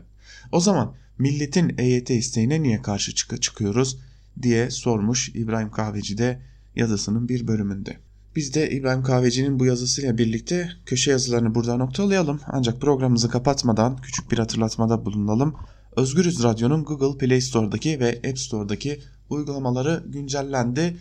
O 0.51 0.59
zaman 0.59 0.93
milletin 1.17 1.75
EYT 1.77 2.09
isteğine 2.09 2.63
niye 2.63 2.81
karşı 2.81 3.15
çık 3.15 3.41
çıkıyoruz 3.41 3.97
diye 4.41 4.69
sormuş 4.69 5.29
İbrahim 5.29 5.71
Kahveci 5.71 6.17
de 6.17 6.41
yazısının 6.75 7.29
bir 7.29 7.47
bölümünde. 7.47 8.10
Biz 8.35 8.53
de 8.53 8.71
İbrahim 8.71 9.03
Kahveci'nin 9.03 9.59
bu 9.59 9.65
yazısıyla 9.65 10.17
birlikte 10.17 10.69
köşe 10.85 11.11
yazılarını 11.11 11.55
burada 11.55 11.77
noktalayalım. 11.77 12.41
Ancak 12.47 12.81
programımızı 12.81 13.29
kapatmadan 13.29 13.97
küçük 13.97 14.31
bir 14.31 14.37
hatırlatmada 14.37 15.05
bulunalım. 15.05 15.55
Özgürüz 15.95 16.43
Radyo'nun 16.43 16.83
Google 16.83 17.17
Play 17.17 17.41
Store'daki 17.41 17.99
ve 17.99 18.21
App 18.29 18.39
Store'daki 18.39 18.99
uygulamaları 19.29 20.03
güncellendi. 20.07 20.97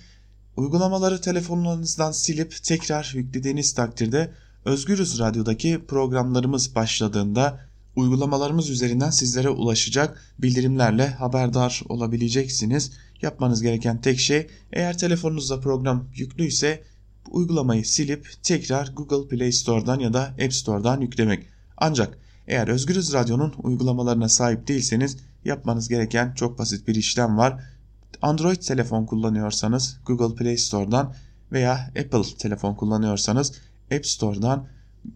Uygulamaları 0.56 1.20
telefonlarınızdan 1.20 2.12
silip 2.12 2.56
tekrar 2.62 3.12
yüklediğiniz 3.14 3.74
takdirde 3.74 4.32
Özgürüz 4.64 5.18
Radyo'daki 5.18 5.84
programlarımız 5.88 6.74
başladığında 6.74 7.60
uygulamalarımız 7.96 8.70
üzerinden 8.70 9.10
sizlere 9.10 9.48
ulaşacak 9.48 10.34
bildirimlerle 10.38 11.08
haberdar 11.08 11.82
olabileceksiniz. 11.88 12.92
Yapmanız 13.22 13.62
gereken 13.62 14.00
tek 14.00 14.20
şey 14.20 14.46
eğer 14.72 14.98
telefonunuzda 14.98 15.60
program 15.60 16.08
yüklüyse 16.14 16.89
uygulamayı 17.30 17.84
silip 17.84 18.28
tekrar 18.42 18.92
Google 18.96 19.36
Play 19.36 19.52
Store'dan 19.52 20.00
ya 20.00 20.12
da 20.12 20.22
App 20.22 20.52
Store'dan 20.52 21.00
yüklemek. 21.00 21.46
Ancak 21.76 22.18
eğer 22.46 22.68
Özgürüz 22.68 23.12
Radyo'nun 23.12 23.54
uygulamalarına 23.62 24.28
sahip 24.28 24.68
değilseniz 24.68 25.16
yapmanız 25.44 25.88
gereken 25.88 26.34
çok 26.34 26.58
basit 26.58 26.88
bir 26.88 26.94
işlem 26.94 27.38
var. 27.38 27.64
Android 28.22 28.56
telefon 28.56 29.06
kullanıyorsanız 29.06 30.00
Google 30.06 30.34
Play 30.34 30.56
Store'dan 30.56 31.14
veya 31.52 31.74
Apple 31.74 32.36
telefon 32.38 32.74
kullanıyorsanız 32.74 33.52
App 33.94 34.06
Store'dan 34.06 34.66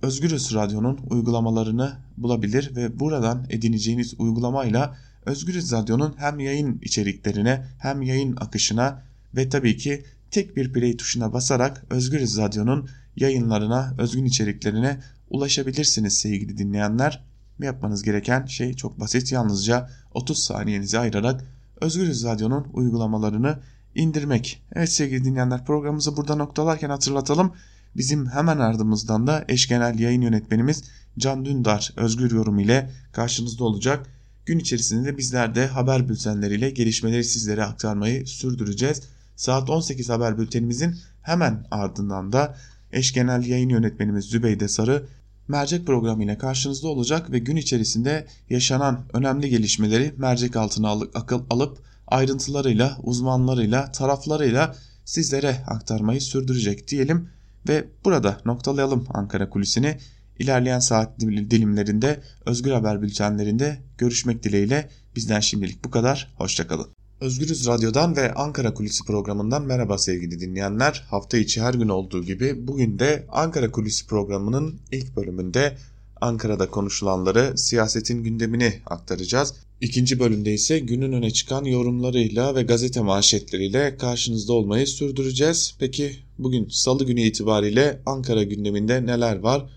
Özgürüz 0.02 0.55
Radyo'nun 0.55 1.00
uygulamalarını 1.11 1.96
bulabilir 2.16 2.76
ve 2.76 3.00
buradan 3.00 3.46
edineceğiniz 3.50 4.14
uygulamayla 4.18 4.96
Özgürüz 5.26 5.72
Radyo'nun 5.72 6.14
hem 6.16 6.40
yayın 6.40 6.80
içeriklerine 6.82 7.66
hem 7.78 8.02
yayın 8.02 8.36
akışına 8.36 9.02
ve 9.36 9.48
tabii 9.48 9.76
ki 9.76 10.05
tek 10.35 10.57
bir 10.57 10.72
play 10.72 10.97
tuşuna 10.97 11.32
basarak 11.32 11.85
Özgürüz 11.91 12.39
Radyo'nun 12.39 12.89
yayınlarına, 13.16 13.95
özgün 13.99 14.24
içeriklerine 14.24 15.01
ulaşabilirsiniz 15.30 16.18
sevgili 16.18 16.59
dinleyenler. 16.59 17.24
Yapmanız 17.62 18.03
gereken 18.03 18.47
şey 18.47 18.74
çok 18.74 19.01
basit. 19.01 19.32
Yalnızca 19.32 19.91
30 20.14 20.39
saniyenizi 20.39 20.99
ayırarak 20.99 21.45
Özgürüz 21.80 22.24
Radyo'nun 22.24 22.66
uygulamalarını 22.72 23.59
indirmek. 23.95 24.62
Evet 24.72 24.93
sevgili 24.93 25.24
dinleyenler 25.24 25.64
programımızı 25.64 26.16
burada 26.16 26.37
noktalarken 26.37 26.91
hatırlatalım. 26.91 27.53
Bizim 27.97 28.26
hemen 28.26 28.59
ardımızdan 28.59 29.26
da 29.26 29.45
eş 29.49 29.68
genel 29.68 29.99
yayın 29.99 30.22
yönetmenimiz 30.22 30.85
Can 31.18 31.45
Dündar 31.45 31.93
Özgür 31.97 32.30
Yorum 32.30 32.59
ile 32.59 32.91
karşınızda 33.12 33.64
olacak. 33.64 34.07
Gün 34.47 34.59
içerisinde 34.59 35.18
bizler 35.18 35.55
de 35.55 35.66
haber 35.66 36.09
bültenleriyle 36.09 36.70
gelişmeleri 36.70 37.24
sizlere 37.24 37.64
aktarmayı 37.64 38.26
sürdüreceğiz. 38.26 39.13
Saat 39.37 39.70
18 39.70 40.09
haber 40.09 40.39
bültenimizin 40.39 40.97
hemen 41.22 41.66
ardından 41.70 42.32
da 42.32 42.57
eş 42.93 43.12
genel 43.12 43.47
yayın 43.47 43.68
yönetmenimiz 43.68 44.24
Zübeyde 44.24 44.68
Sarı 44.68 45.07
mercek 45.49 45.87
programı 45.87 46.24
ile 46.24 46.39
karşınızda 46.39 46.89
olacak 46.89 47.32
ve 47.32 47.39
gün 47.39 47.57
içerisinde 47.57 48.26
yaşanan 48.51 49.05
önemli 49.12 49.51
gelişmeleri 49.51 50.14
mercek 50.16 50.57
altına 50.57 50.91
akıl 51.14 51.43
alıp 51.51 51.78
ayrıntılarıyla, 52.07 52.99
uzmanlarıyla, 53.03 53.93
taraflarıyla 53.93 54.76
sizlere 55.05 55.57
aktarmayı 55.66 56.20
sürdürecek 56.20 56.89
diyelim 56.89 57.28
ve 57.68 57.89
burada 58.05 58.41
noktalayalım 58.45 59.07
Ankara 59.14 59.51
kulisini. 59.51 59.99
İlerleyen 60.39 60.78
saat 60.78 61.20
dilimlerinde 61.20 62.20
Özgür 62.47 62.70
Haber 62.70 63.03
bültenlerinde 63.03 63.82
görüşmek 63.99 64.43
dileğiyle 64.43 64.91
bizden 65.16 65.41
şimdilik 65.41 65.85
bu 65.85 65.91
kadar. 65.91 66.35
Hoşçakalın. 66.37 67.03
Özgürüz 67.20 67.66
Radyo'dan 67.66 68.16
ve 68.16 68.34
Ankara 68.34 68.74
Kulisi 68.74 69.04
programından 69.04 69.62
merhaba 69.62 69.98
sevgili 69.98 70.40
dinleyenler. 70.40 71.04
Hafta 71.10 71.38
içi 71.38 71.62
her 71.62 71.74
gün 71.74 71.88
olduğu 71.88 72.24
gibi 72.24 72.66
bugün 72.68 72.98
de 72.98 73.26
Ankara 73.28 73.70
Kulisi 73.70 74.06
programının 74.06 74.80
ilk 74.92 75.16
bölümünde 75.16 75.76
Ankara'da 76.20 76.70
konuşulanları, 76.70 77.58
siyasetin 77.58 78.22
gündemini 78.22 78.74
aktaracağız. 78.86 79.54
İkinci 79.80 80.20
bölümde 80.20 80.52
ise 80.52 80.78
günün 80.78 81.12
öne 81.12 81.30
çıkan 81.30 81.64
yorumlarıyla 81.64 82.54
ve 82.54 82.62
gazete 82.62 83.00
manşetleriyle 83.00 83.96
karşınızda 83.96 84.52
olmayı 84.52 84.86
sürdüreceğiz. 84.86 85.74
Peki 85.78 86.16
bugün 86.38 86.68
salı 86.68 87.04
günü 87.04 87.20
itibariyle 87.20 88.00
Ankara 88.06 88.42
gündeminde 88.42 89.06
neler 89.06 89.38
var? 89.38 89.70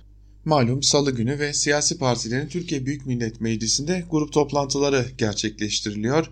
Malum 0.45 0.83
salı 0.83 1.11
günü 1.11 1.39
ve 1.39 1.53
siyasi 1.53 1.97
partilerin 1.97 2.47
Türkiye 2.47 2.85
Büyük 2.85 3.05
Millet 3.05 3.41
Meclisi'nde 3.41 4.05
grup 4.11 4.33
toplantıları 4.33 5.05
gerçekleştiriliyor. 5.17 6.29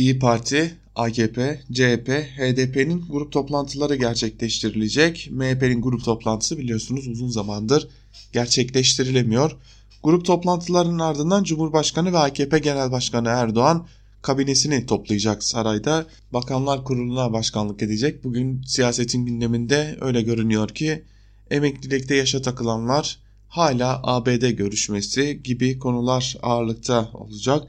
İyi 0.00 0.18
Parti, 0.18 0.74
AKP, 0.94 1.60
CHP, 1.72 2.08
HDP'nin 2.38 3.04
grup 3.10 3.32
toplantıları 3.32 3.96
gerçekleştirilecek. 3.96 5.28
MHP'nin 5.30 5.82
grup 5.82 6.04
toplantısı 6.04 6.58
biliyorsunuz 6.58 7.08
uzun 7.08 7.28
zamandır 7.28 7.88
gerçekleştirilemiyor. 8.32 9.56
Grup 10.02 10.24
toplantılarının 10.24 10.98
ardından 10.98 11.44
Cumhurbaşkanı 11.44 12.12
ve 12.12 12.18
AKP 12.18 12.58
Genel 12.58 12.92
Başkanı 12.92 13.28
Erdoğan 13.28 13.86
kabinesini 14.22 14.86
toplayacak 14.86 15.44
sarayda. 15.44 16.06
Bakanlar 16.32 16.84
Kurulu'na 16.84 17.32
başkanlık 17.32 17.82
edecek. 17.82 18.24
Bugün 18.24 18.62
siyasetin 18.62 19.26
gündeminde 19.26 19.98
öyle 20.00 20.22
görünüyor 20.22 20.68
ki 20.68 21.04
emeklilikte 21.50 22.14
yaşa 22.14 22.42
takılanlar 22.42 23.18
hala 23.48 24.00
ABD 24.02 24.50
görüşmesi 24.50 25.40
gibi 25.44 25.78
konular 25.78 26.36
ağırlıkta 26.42 27.10
olacak. 27.14 27.68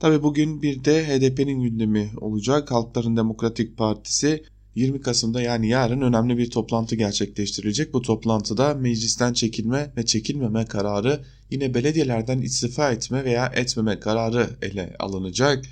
Tabi 0.00 0.22
bugün 0.22 0.62
bir 0.62 0.84
de 0.84 1.06
HDP'nin 1.06 1.62
gündemi 1.62 2.10
olacak. 2.20 2.70
Halkların 2.70 3.16
Demokratik 3.16 3.76
Partisi 3.76 4.42
20 4.74 5.00
Kasım'da 5.00 5.42
yani 5.42 5.68
yarın 5.68 6.00
önemli 6.00 6.38
bir 6.38 6.50
toplantı 6.50 6.96
gerçekleştirilecek. 6.96 7.94
Bu 7.94 8.02
toplantıda 8.02 8.74
meclisten 8.74 9.32
çekilme 9.32 9.92
ve 9.96 10.04
çekilmeme 10.04 10.64
kararı 10.64 11.24
yine 11.50 11.74
belediyelerden 11.74 12.38
istifa 12.38 12.92
etme 12.92 13.24
veya 13.24 13.46
etmeme 13.46 14.00
kararı 14.00 14.50
ele 14.62 14.96
alınacak. 14.98 15.64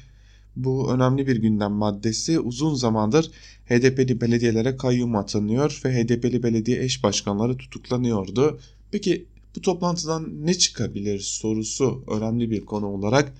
Bu 0.56 0.92
önemli 0.92 1.26
bir 1.26 1.36
gündem 1.36 1.72
maddesi 1.72 2.40
uzun 2.40 2.74
zamandır 2.74 3.30
HDP'li 3.68 4.20
belediyelere 4.20 4.76
kayyum 4.76 5.16
atanıyor 5.16 5.80
ve 5.84 6.02
HDP'li 6.02 6.42
belediye 6.42 6.84
eş 6.84 7.02
başkanları 7.02 7.56
tutuklanıyordu. 7.56 8.60
Peki 8.90 9.26
bu 9.56 9.60
toplantıdan 9.60 10.46
ne 10.46 10.54
çıkabilir 10.54 11.20
sorusu 11.20 12.04
önemli 12.08 12.50
bir 12.50 12.60
konu 12.60 12.86
olarak 12.86 13.32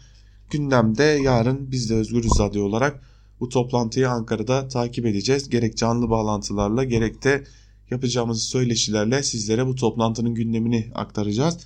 gündemde 0.51 1.03
yarın 1.03 1.71
biz 1.71 1.91
de 1.91 1.95
Özgürüz 1.95 2.41
Radyo 2.41 2.65
olarak 2.65 3.01
bu 3.41 3.49
toplantıyı 3.49 4.11
Ankara'da 4.11 4.69
takip 4.69 5.07
edeceğiz. 5.07 5.49
Gerek 5.49 5.77
canlı 5.77 6.11
bağlantılarla 6.11 6.85
gerek 6.85 7.25
de 7.25 7.45
yapacağımız 7.91 8.43
söyleşilerle 8.43 9.23
sizlere 9.23 9.67
bu 9.67 9.75
toplantının 9.75 10.35
gündemini 10.35 10.91
aktaracağız. 10.95 11.59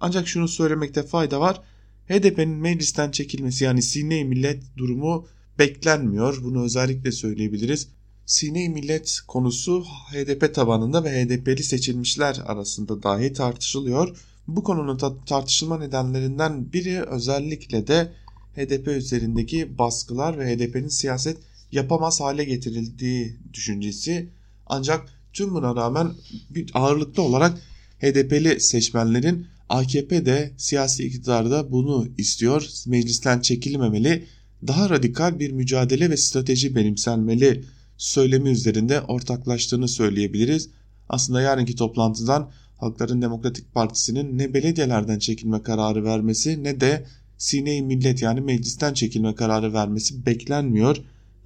Ancak 0.00 0.28
şunu 0.28 0.48
söylemekte 0.48 1.02
fayda 1.02 1.40
var. 1.40 1.60
HDP'nin 2.08 2.56
meclisten 2.56 3.10
çekilmesi 3.10 3.64
yani 3.64 3.82
sine 3.82 4.24
millet 4.24 4.62
durumu 4.76 5.26
beklenmiyor. 5.58 6.44
Bunu 6.44 6.64
özellikle 6.64 7.12
söyleyebiliriz. 7.12 7.88
sine 8.26 8.68
millet 8.68 9.20
konusu 9.28 9.84
HDP 9.84 10.54
tabanında 10.54 11.04
ve 11.04 11.24
HDP'li 11.24 11.62
seçilmişler 11.62 12.42
arasında 12.46 13.02
dahi 13.02 13.32
tartışılıyor. 13.32 14.16
Bu 14.48 14.62
konunun 14.62 14.98
tartışılma 15.26 15.78
nedenlerinden 15.78 16.72
biri 16.72 17.02
özellikle 17.02 17.86
de 17.86 18.12
HDP 18.56 18.88
üzerindeki 18.88 19.78
baskılar 19.78 20.38
ve 20.38 20.56
HDP'nin 20.56 20.88
siyaset 20.88 21.38
yapamaz 21.72 22.20
hale 22.20 22.44
getirildiği 22.44 23.36
düşüncesi. 23.52 24.28
Ancak 24.66 25.08
tüm 25.32 25.54
buna 25.54 25.76
rağmen 25.76 26.10
bir 26.50 26.70
ağırlıklı 26.74 27.22
olarak 27.22 27.58
HDP'li 27.98 28.60
seçmenlerin 28.60 29.46
AKP'de 29.68 30.52
siyasi 30.56 31.04
iktidarda 31.04 31.72
bunu 31.72 32.08
istiyor. 32.18 32.68
Meclisten 32.86 33.40
çekilmemeli, 33.40 34.26
daha 34.66 34.90
radikal 34.90 35.38
bir 35.38 35.52
mücadele 35.52 36.10
ve 36.10 36.16
strateji 36.16 36.74
benimsenmeli 36.76 37.64
söylemi 37.96 38.50
üzerinde 38.50 39.00
ortaklaştığını 39.00 39.88
söyleyebiliriz. 39.88 40.68
Aslında 41.08 41.40
yarınki 41.40 41.76
toplantıdan 41.76 42.50
Halkların 42.76 43.22
Demokratik 43.22 43.74
Partisi'nin 43.74 44.38
ne 44.38 44.54
belediyelerden 44.54 45.18
çekilme 45.18 45.62
kararı 45.62 46.04
vermesi 46.04 46.64
ne 46.64 46.80
de 46.80 47.06
sine 47.42 47.80
millet 47.80 48.22
yani 48.22 48.40
meclisten 48.40 48.94
çekilme 48.94 49.34
kararı 49.34 49.72
vermesi 49.72 50.26
beklenmiyor. 50.26 50.96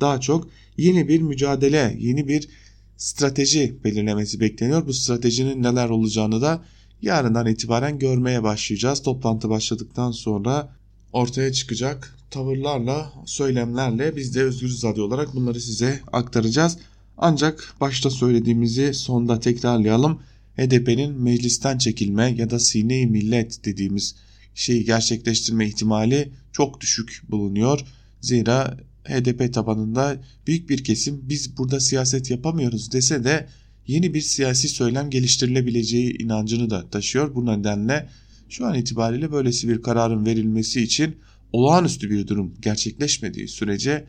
Daha 0.01 0.21
çok 0.21 0.49
yeni 0.77 1.09
bir 1.09 1.21
mücadele, 1.21 1.97
yeni 1.99 2.29
bir 2.29 2.49
strateji 2.97 3.77
belirlemesi 3.85 4.41
bekleniyor. 4.41 4.87
Bu 4.87 4.93
stratejinin 4.93 5.63
neler 5.63 5.89
olacağını 5.89 6.43
da 6.43 6.65
yarından 7.03 7.47
itibaren 7.47 7.99
görmeye 7.99 8.43
başlayacağız. 8.43 9.03
Toplantı 9.03 9.49
başladıktan 9.49 10.11
sonra 10.11 10.73
ortaya 11.13 11.53
çıkacak 11.53 12.17
tavırlarla, 12.31 13.13
söylemlerle 13.27 14.17
biz 14.17 14.35
de 14.35 14.43
Özgür 14.43 14.79
Radyo 14.85 15.05
olarak 15.05 15.35
bunları 15.35 15.61
size 15.61 16.01
aktaracağız. 16.13 16.79
Ancak 17.19 17.75
başta 17.81 18.11
söylediğimizi 18.11 18.95
sonda 18.95 19.41
tekrarlayalım. 19.41 20.21
HDP'nin 20.57 21.21
meclisten 21.21 21.79
çekilme 21.79 22.35
ya 22.39 22.51
da 22.51 22.59
sine 22.59 23.07
millet 23.07 23.65
dediğimiz 23.65 24.15
şeyi 24.57 24.85
gerçekleştirme 24.85 25.67
ihtimali 25.67 26.33
çok 26.53 26.81
düşük 26.81 27.23
bulunuyor. 27.29 27.81
Zira 28.21 28.77
HDP 29.05 29.55
tabanında 29.55 30.17
büyük 30.47 30.71
bir 30.71 30.85
kesim 30.85 31.21
biz 31.23 31.59
burada 31.59 31.81
siyaset 31.81 32.31
yapamıyoruz 32.31 32.93
dese 32.93 33.25
de 33.25 33.49
yeni 33.87 34.15
bir 34.15 34.21
siyasi 34.21 34.69
söylem 34.69 35.11
geliştirilebileceği 35.11 36.23
inancını 36.23 36.71
da 36.71 36.91
taşıyor. 36.91 37.35
Bu 37.35 37.47
nedenle 37.47 38.09
şu 38.49 38.67
an 38.67 38.75
itibariyle 38.75 39.33
böylesi 39.33 39.69
bir 39.69 39.83
kararın 39.83 40.27
verilmesi 40.27 40.83
için 40.83 41.17
olağanüstü 41.53 42.11
bir 42.11 42.27
durum 42.27 42.55
gerçekleşmediği 42.61 43.49
sürece 43.49 44.05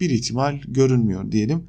bir 0.00 0.10
ihtimal 0.10 0.60
görünmüyor 0.68 1.32
diyelim. 1.32 1.66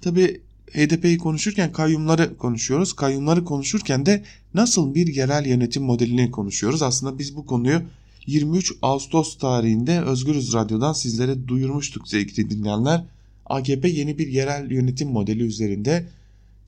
Tabi 0.00 0.40
HDP'yi 0.74 1.18
konuşurken 1.18 1.72
kayyumları 1.72 2.36
konuşuyoruz. 2.36 2.92
Kayyumları 2.92 3.44
konuşurken 3.44 4.06
de 4.06 4.24
nasıl 4.54 4.94
bir 4.94 5.06
yerel 5.06 5.46
yönetim 5.46 5.82
modelini 5.82 6.30
konuşuyoruz. 6.30 6.82
Aslında 6.82 7.18
biz 7.18 7.36
bu 7.36 7.46
konuyu 7.46 7.82
23 8.26 8.72
Ağustos 8.82 9.38
tarihinde 9.38 10.00
Özgürüz 10.00 10.54
Radyo'dan 10.54 10.92
sizlere 10.92 11.48
duyurmuştuk 11.48 12.08
sevgili 12.08 12.50
dinleyenler. 12.50 13.04
AKP 13.46 13.88
yeni 13.88 14.18
bir 14.18 14.26
yerel 14.26 14.70
yönetim 14.70 15.08
modeli 15.08 15.42
üzerinde 15.42 16.08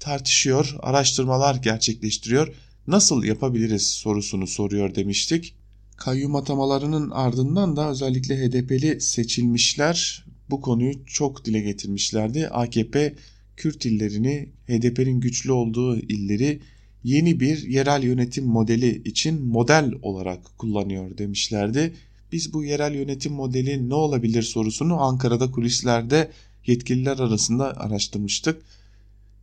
tartışıyor, 0.01 0.77
araştırmalar 0.83 1.55
gerçekleştiriyor. 1.55 2.55
Nasıl 2.87 3.25
yapabiliriz 3.25 3.87
sorusunu 3.87 4.47
soruyor 4.47 4.95
demiştik. 4.95 5.55
Kayyum 5.97 6.37
atamalarının 6.37 7.11
ardından 7.11 7.77
da 7.77 7.91
özellikle 7.91 8.37
HDP'li 8.37 9.01
seçilmişler 9.01 10.25
bu 10.51 10.61
konuyu 10.61 11.07
çok 11.07 11.45
dile 11.45 11.61
getirmişlerdi. 11.61 12.49
AKP 12.49 13.15
Kürt 13.57 13.87
illerini, 13.87 14.49
HDP'nin 14.69 15.21
güçlü 15.21 15.53
olduğu 15.53 15.99
illeri 15.99 16.61
yeni 17.05 17.41
bir 17.41 17.69
yerel 17.69 18.03
yönetim 18.03 18.47
modeli 18.47 19.03
için 19.09 19.47
model 19.47 19.93
olarak 20.03 20.59
kullanıyor 20.59 21.19
demişlerdi. 21.19 21.95
Biz 22.33 22.53
bu 22.53 22.65
yerel 22.65 22.95
yönetim 22.95 23.33
modeli 23.33 23.89
ne 23.89 23.95
olabilir 23.95 24.43
sorusunu 24.43 25.01
Ankara'da 25.01 25.51
kulislerde 25.51 26.31
yetkililer 26.67 27.19
arasında 27.19 27.77
araştırmıştık. 27.77 28.63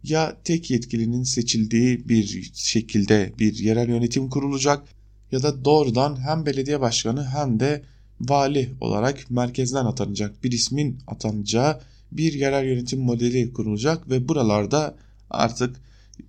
Ya 0.03 0.37
tek 0.43 0.71
yetkilinin 0.71 1.23
seçildiği 1.23 2.09
bir 2.09 2.51
şekilde 2.53 3.33
bir 3.39 3.55
yerel 3.55 3.89
yönetim 3.89 4.29
kurulacak 4.29 4.83
ya 5.31 5.43
da 5.43 5.65
doğrudan 5.65 6.27
hem 6.27 6.45
belediye 6.45 6.81
başkanı 6.81 7.25
hem 7.25 7.59
de 7.59 7.81
vali 8.19 8.69
olarak 8.81 9.31
merkezden 9.31 9.85
atanacak 9.85 10.43
bir 10.43 10.51
ismin 10.51 10.99
atanacağı 11.07 11.81
bir 12.11 12.33
yerel 12.33 12.65
yönetim 12.65 12.99
modeli 12.99 13.53
kurulacak 13.53 14.09
ve 14.09 14.27
buralarda 14.27 14.97
artık 15.29 15.81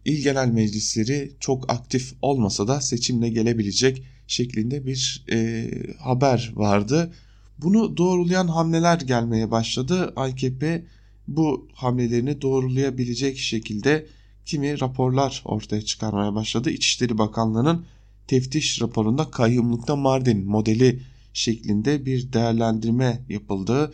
il 0.05 0.23
genel 0.23 0.49
meclisleri 0.49 1.33
çok 1.41 1.73
aktif 1.73 2.15
olmasa 2.23 2.69
da 2.69 2.81
seçimle 2.81 3.29
gelebilecek 3.29 4.03
şeklinde 4.27 4.87
bir 4.87 5.25
e, 5.33 5.71
haber 5.99 6.53
vardı. 6.55 7.13
Bunu 7.59 7.97
doğrulayan 7.97 8.49
hamleler 8.49 9.01
gelmeye 9.01 9.51
başladı. 9.51 10.13
AKP 10.17 10.85
bu 11.29 11.69
hamlelerini 11.75 12.43
doğrulayabilecek 12.43 13.39
şekilde 13.39 14.07
kimi 14.47 14.81
raporlar 14.81 15.43
ortaya 15.45 15.83
çıkarmaya 15.83 16.35
başladı. 16.35 16.71
İçişleri 16.71 17.19
Bakanlığı'nın 17.19 17.85
teftiş 18.27 18.83
raporunda 18.83 19.31
kayyumlukta 19.31 19.97
Mardin 19.97 20.45
modeli 20.45 21.01
şeklinde 21.33 22.07
bir 22.07 22.33
değerlendirme 22.33 23.21
yapıldı 23.29 23.93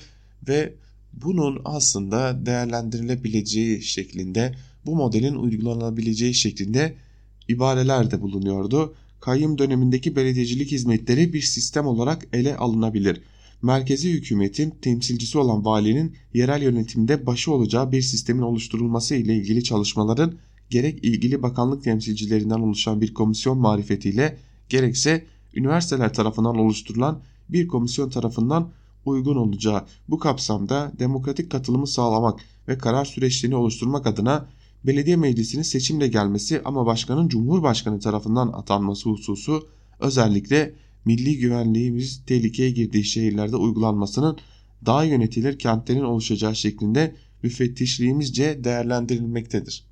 ve 0.49 0.75
bunun 1.23 1.61
aslında 1.65 2.47
değerlendirilebileceği 2.47 3.83
şeklinde 3.83 4.55
bu 4.87 4.97
modelin 4.97 5.35
uygulanabileceği 5.35 6.35
şeklinde 6.35 6.95
ibareler 7.49 8.11
de 8.11 8.21
bulunuyordu. 8.21 8.95
Kayyum 9.21 9.59
dönemindeki 9.59 10.17
belediyecilik 10.17 10.71
hizmetleri 10.71 11.33
bir 11.33 11.41
sistem 11.41 11.87
olarak 11.87 12.27
ele 12.33 12.57
alınabilir. 12.57 13.21
Merkezi 13.63 14.11
hükümetin 14.11 14.71
temsilcisi 14.71 15.39
olan 15.39 15.65
valinin 15.65 16.17
yerel 16.35 16.63
yönetimde 16.63 17.27
başı 17.27 17.53
olacağı 17.53 17.93
bir 17.93 18.03
sistemin 18.03 18.43
oluşturulması 18.43 19.15
ile 19.15 19.37
ilgili 19.37 19.65
çalışmaların 19.65 20.35
gerek 20.71 21.05
ilgili 21.05 21.43
bakanlık 21.43 21.85
temsilcilerinden 21.85 22.61
oluşan 22.61 23.01
bir 23.01 23.15
komisyon 23.15 23.59
marifetiyle 23.59 24.37
gerekse 24.69 25.25
üniversiteler 25.55 26.15
tarafından 26.15 26.59
oluşturulan 26.59 27.23
bir 27.49 27.69
komisyon 27.69 28.11
tarafından 28.11 28.71
uygun 29.09 29.37
olacağı 29.37 29.85
bu 30.09 30.19
kapsamda 30.19 30.93
demokratik 30.99 31.51
katılımı 31.51 31.87
sağlamak 31.87 32.41
ve 32.69 32.79
karar 32.79 33.05
süreçlerini 33.05 33.57
oluşturmak 33.57 34.07
adına 34.07 34.49
belediye 34.85 35.17
meclisinin 35.17 35.63
seçimle 35.63 36.09
gelmesi 36.09 36.63
ama 36.65 36.87
başkanın 36.87 37.29
cumhurbaşkanı 37.29 38.01
tarafından 38.01 38.49
atanması 38.49 39.11
hususu 39.11 39.69
özellikle 40.01 40.75
milli 41.05 41.39
güvenliğimiz 41.39 42.25
tehlikeye 42.27 42.71
girdiği 42.71 43.05
şehirlerde 43.05 43.57
uygulanmasının 43.57 44.39
daha 44.87 45.05
yönetilir 45.05 45.59
kentlerin 45.59 46.05
oluşacağı 46.05 46.57
şeklinde 46.57 47.15
müfettişliğimizce 47.43 48.65
değerlendirilmektedir. 48.65 49.85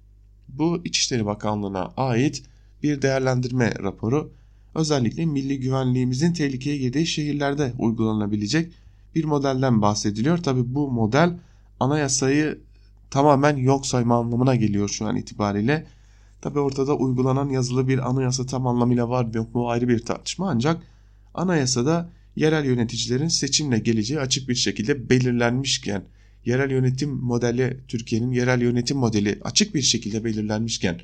Bu 0.49 0.81
İçişleri 0.85 1.27
Bakanlığı'na 1.27 1.93
ait 1.97 2.43
bir 2.83 3.03
değerlendirme 3.03 3.75
raporu 3.83 4.33
özellikle 4.75 5.27
milli 5.27 5.61
güvenliğimizin 5.61 6.33
tehlikeye 6.33 6.79
girdiği 6.79 7.07
şehirlerde 7.07 7.73
uygulanabilecek 7.79 8.73
bir 9.17 9.25
modelden 9.25 9.83
bahsediliyor. 9.83 10.39
Tabi 10.39 10.75
bu 10.75 10.91
model 10.91 11.39
anayasayı 11.81 12.59
tamamen 13.11 13.57
yok 13.57 13.87
sayma 13.87 14.19
anlamına 14.19 14.57
geliyor 14.57 14.89
şu 14.89 15.07
an 15.07 15.17
itibariyle. 15.17 15.87
Tabi 16.41 16.59
ortada 16.59 16.97
uygulanan 16.97 17.49
yazılı 17.49 17.89
bir 17.89 18.11
anayasa 18.11 18.47
tam 18.47 18.67
anlamıyla 18.67 19.09
var 19.09 19.35
yok 19.35 19.55
mu 19.55 19.71
ayrı 19.71 19.89
bir 19.89 19.99
tartışma 19.99 20.51
ancak 20.51 20.83
anayasada 21.35 22.11
yerel 22.37 22.65
yöneticilerin 22.65 23.29
seçimle 23.29 23.79
geleceği 23.79 24.21
açık 24.21 24.49
bir 24.49 24.55
şekilde 24.55 25.11
belirlenmişken 25.11 26.05
yerel 26.45 26.71
yönetim 26.71 27.11
modeli 27.11 27.81
Türkiye'nin 27.89 28.33
yerel 28.33 28.61
yönetim 28.63 28.97
modeli 28.97 29.41
açık 29.45 29.75
bir 29.75 29.83
şekilde 29.83 30.25
belirlenmişken 30.25 31.01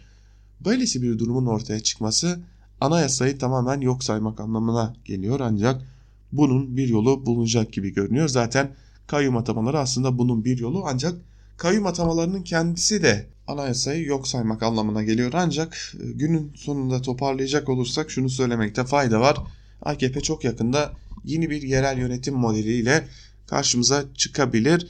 böylesi 0.64 1.02
bir 1.02 1.18
durumun 1.18 1.46
ortaya 1.46 1.80
çıkması 1.80 2.40
anayasayı 2.80 3.38
tamamen 3.38 3.80
yok 3.80 4.04
saymak 4.04 4.40
anlamına 4.40 4.94
geliyor 5.04 5.40
ancak 5.40 5.91
bunun 6.32 6.76
bir 6.76 6.88
yolu 6.88 7.26
bulunacak 7.26 7.72
gibi 7.72 7.94
görünüyor. 7.94 8.28
Zaten 8.28 8.70
kayyum 9.06 9.36
atamaları 9.36 9.78
aslında 9.78 10.18
bunun 10.18 10.44
bir 10.44 10.58
yolu 10.58 10.82
ancak 10.86 11.14
kayyum 11.56 11.86
atamalarının 11.86 12.42
kendisi 12.42 13.02
de 13.02 13.26
anayasayı 13.46 14.04
yok 14.06 14.28
saymak 14.28 14.62
anlamına 14.62 15.02
geliyor. 15.02 15.30
Ancak 15.34 15.94
e, 15.94 16.12
günün 16.12 16.52
sonunda 16.54 17.02
toparlayacak 17.02 17.68
olursak 17.68 18.10
şunu 18.10 18.30
söylemekte 18.30 18.84
fayda 18.84 19.20
var. 19.20 19.36
AKP 19.82 20.20
çok 20.20 20.44
yakında 20.44 20.92
yeni 21.24 21.50
bir 21.50 21.62
yerel 21.62 21.98
yönetim 21.98 22.34
modeliyle 22.34 23.08
karşımıza 23.46 24.04
çıkabilir. 24.14 24.86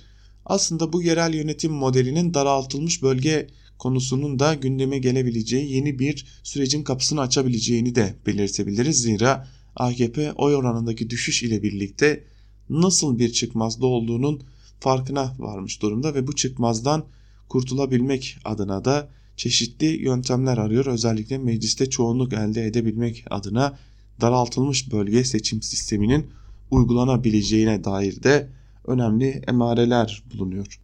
Aslında 0.46 0.92
bu 0.92 1.02
yerel 1.02 1.34
yönetim 1.34 1.72
modelinin 1.72 2.34
daraltılmış 2.34 3.02
bölge 3.02 3.46
konusunun 3.78 4.38
da 4.38 4.54
gündeme 4.54 4.98
gelebileceği 4.98 5.72
yeni 5.72 5.98
bir 5.98 6.26
sürecin 6.42 6.82
kapısını 6.82 7.20
açabileceğini 7.20 7.94
de 7.94 8.14
belirtebiliriz. 8.26 9.02
Zira 9.02 9.48
AKP 9.76 10.32
oy 10.32 10.54
oranındaki 10.54 11.10
düşüş 11.10 11.42
ile 11.42 11.62
birlikte 11.62 12.24
nasıl 12.68 13.18
bir 13.18 13.32
çıkmazda 13.32 13.86
olduğunun 13.86 14.42
farkına 14.80 15.34
varmış 15.38 15.82
durumda 15.82 16.14
ve 16.14 16.26
bu 16.26 16.36
çıkmazdan 16.36 17.04
kurtulabilmek 17.48 18.38
adına 18.44 18.84
da 18.84 19.08
çeşitli 19.36 19.86
yöntemler 19.86 20.58
arıyor. 20.58 20.86
Özellikle 20.86 21.38
mecliste 21.38 21.90
çoğunluk 21.90 22.32
elde 22.32 22.66
edebilmek 22.66 23.24
adına 23.30 23.78
daraltılmış 24.20 24.92
bölge 24.92 25.24
seçim 25.24 25.62
sisteminin 25.62 26.26
uygulanabileceğine 26.70 27.84
dair 27.84 28.22
de 28.22 28.48
önemli 28.86 29.42
emareler 29.48 30.22
bulunuyor. 30.32 30.80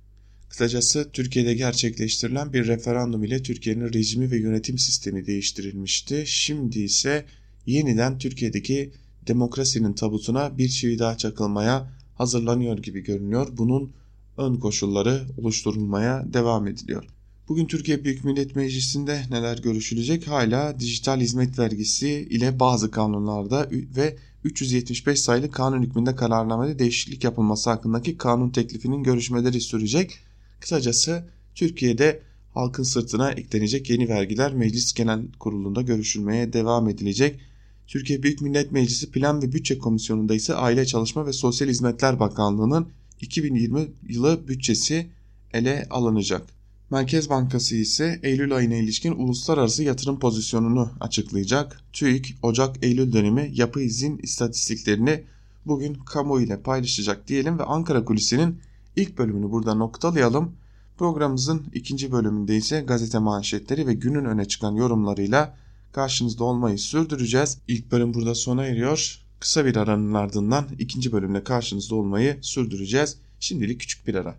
Kısacası 0.49 1.11
Türkiye'de 1.12 1.55
gerçekleştirilen 1.55 2.53
bir 2.53 2.66
referandum 2.66 3.24
ile 3.24 3.43
Türkiye'nin 3.43 3.93
rejimi 3.93 4.30
ve 4.30 4.39
yönetim 4.39 4.78
sistemi 4.78 5.26
değiştirilmişti. 5.26 6.24
Şimdi 6.26 6.80
ise 6.80 7.24
yeniden 7.72 8.18
Türkiye'deki 8.18 8.92
demokrasinin 9.26 9.92
tabutuna 9.92 10.58
bir 10.58 10.68
çivi 10.68 10.98
daha 10.98 11.16
çakılmaya 11.16 11.90
hazırlanıyor 12.14 12.78
gibi 12.78 13.00
görünüyor. 13.00 13.48
Bunun 13.52 13.90
ön 14.38 14.56
koşulları 14.56 15.26
oluşturulmaya 15.38 16.24
devam 16.32 16.66
ediliyor. 16.66 17.04
Bugün 17.48 17.66
Türkiye 17.66 18.04
Büyük 18.04 18.24
Millet 18.24 18.56
Meclisi'nde 18.56 19.22
neler 19.30 19.58
görüşülecek? 19.58 20.28
Hala 20.28 20.80
dijital 20.80 21.20
hizmet 21.20 21.58
vergisi 21.58 22.08
ile 22.10 22.60
bazı 22.60 22.90
kanunlarda 22.90 23.68
ve 23.70 24.16
375 24.44 25.20
sayılı 25.20 25.50
kanun 25.50 25.82
hükmünde 25.82 26.16
kararnamede 26.16 26.78
değişiklik 26.78 27.24
yapılması 27.24 27.70
hakkındaki 27.70 28.16
kanun 28.18 28.50
teklifinin 28.50 29.02
görüşmeleri 29.02 29.60
sürecek. 29.60 30.18
Kısacası 30.60 31.24
Türkiye'de 31.54 32.20
halkın 32.54 32.82
sırtına 32.82 33.30
eklenecek 33.30 33.90
yeni 33.90 34.08
vergiler 34.08 34.54
Meclis 34.54 34.92
Genel 34.92 35.20
Kurulu'nda 35.38 35.82
görüşülmeye 35.82 36.52
devam 36.52 36.88
edilecek. 36.88 37.40
Türkiye 37.89 38.22
Büyük 38.22 38.41
Millet 38.41 38.72
Meclisi 38.72 39.11
Plan 39.11 39.43
ve 39.43 39.53
Bütçe 39.53 39.78
Komisyonu'nda 39.78 40.34
ise 40.34 40.55
Aile 40.55 40.86
Çalışma 40.86 41.26
ve 41.26 41.32
Sosyal 41.32 41.68
Hizmetler 41.68 42.20
Bakanlığı'nın 42.20 42.89
2020 43.20 43.89
yılı 44.09 44.49
bütçesi 44.49 45.07
ele 45.53 45.86
alınacak. 45.91 46.47
Merkez 46.91 47.30
Bankası 47.30 47.76
ise 47.76 48.20
Eylül 48.22 48.57
ayına 48.57 48.74
ilişkin 48.74 49.12
uluslararası 49.12 49.82
yatırım 49.82 50.18
pozisyonunu 50.18 50.91
açıklayacak. 51.01 51.80
TÜİK 51.93 52.34
Ocak-Eylül 52.43 53.12
dönemi 53.12 53.51
yapı 53.55 53.80
izin 53.80 54.18
istatistiklerini 54.18 55.24
bugün 55.66 55.95
kamu 55.95 56.41
ile 56.41 56.61
paylaşacak 56.61 57.28
diyelim 57.28 57.59
ve 57.59 57.62
Ankara 57.62 58.05
Kulisi'nin 58.05 58.59
ilk 58.97 59.18
bölümünü 59.18 59.51
burada 59.51 59.74
noktalayalım. 59.74 60.53
Programımızın 60.99 61.66
ikinci 61.74 62.12
bölümünde 62.12 62.57
ise 62.57 62.80
gazete 62.80 63.18
manşetleri 63.18 63.86
ve 63.86 63.95
günün 63.95 64.24
öne 64.24 64.45
çıkan 64.45 64.74
yorumlarıyla 64.74 65.57
karşınızda 65.99 66.44
olmayı 66.44 66.78
sürdüreceğiz. 66.78 67.59
İlk 67.68 67.92
bölüm 67.92 68.14
burada 68.14 68.34
sona 68.34 68.66
eriyor. 68.66 69.18
Kısa 69.40 69.64
bir 69.64 69.76
aranın 69.76 70.14
ardından 70.14 70.66
ikinci 70.78 71.12
bölümde 71.12 71.44
karşınızda 71.44 71.94
olmayı 71.94 72.38
sürdüreceğiz. 72.40 73.16
Şimdilik 73.40 73.80
küçük 73.80 74.07
bir 74.07 74.14
ara. 74.14 74.36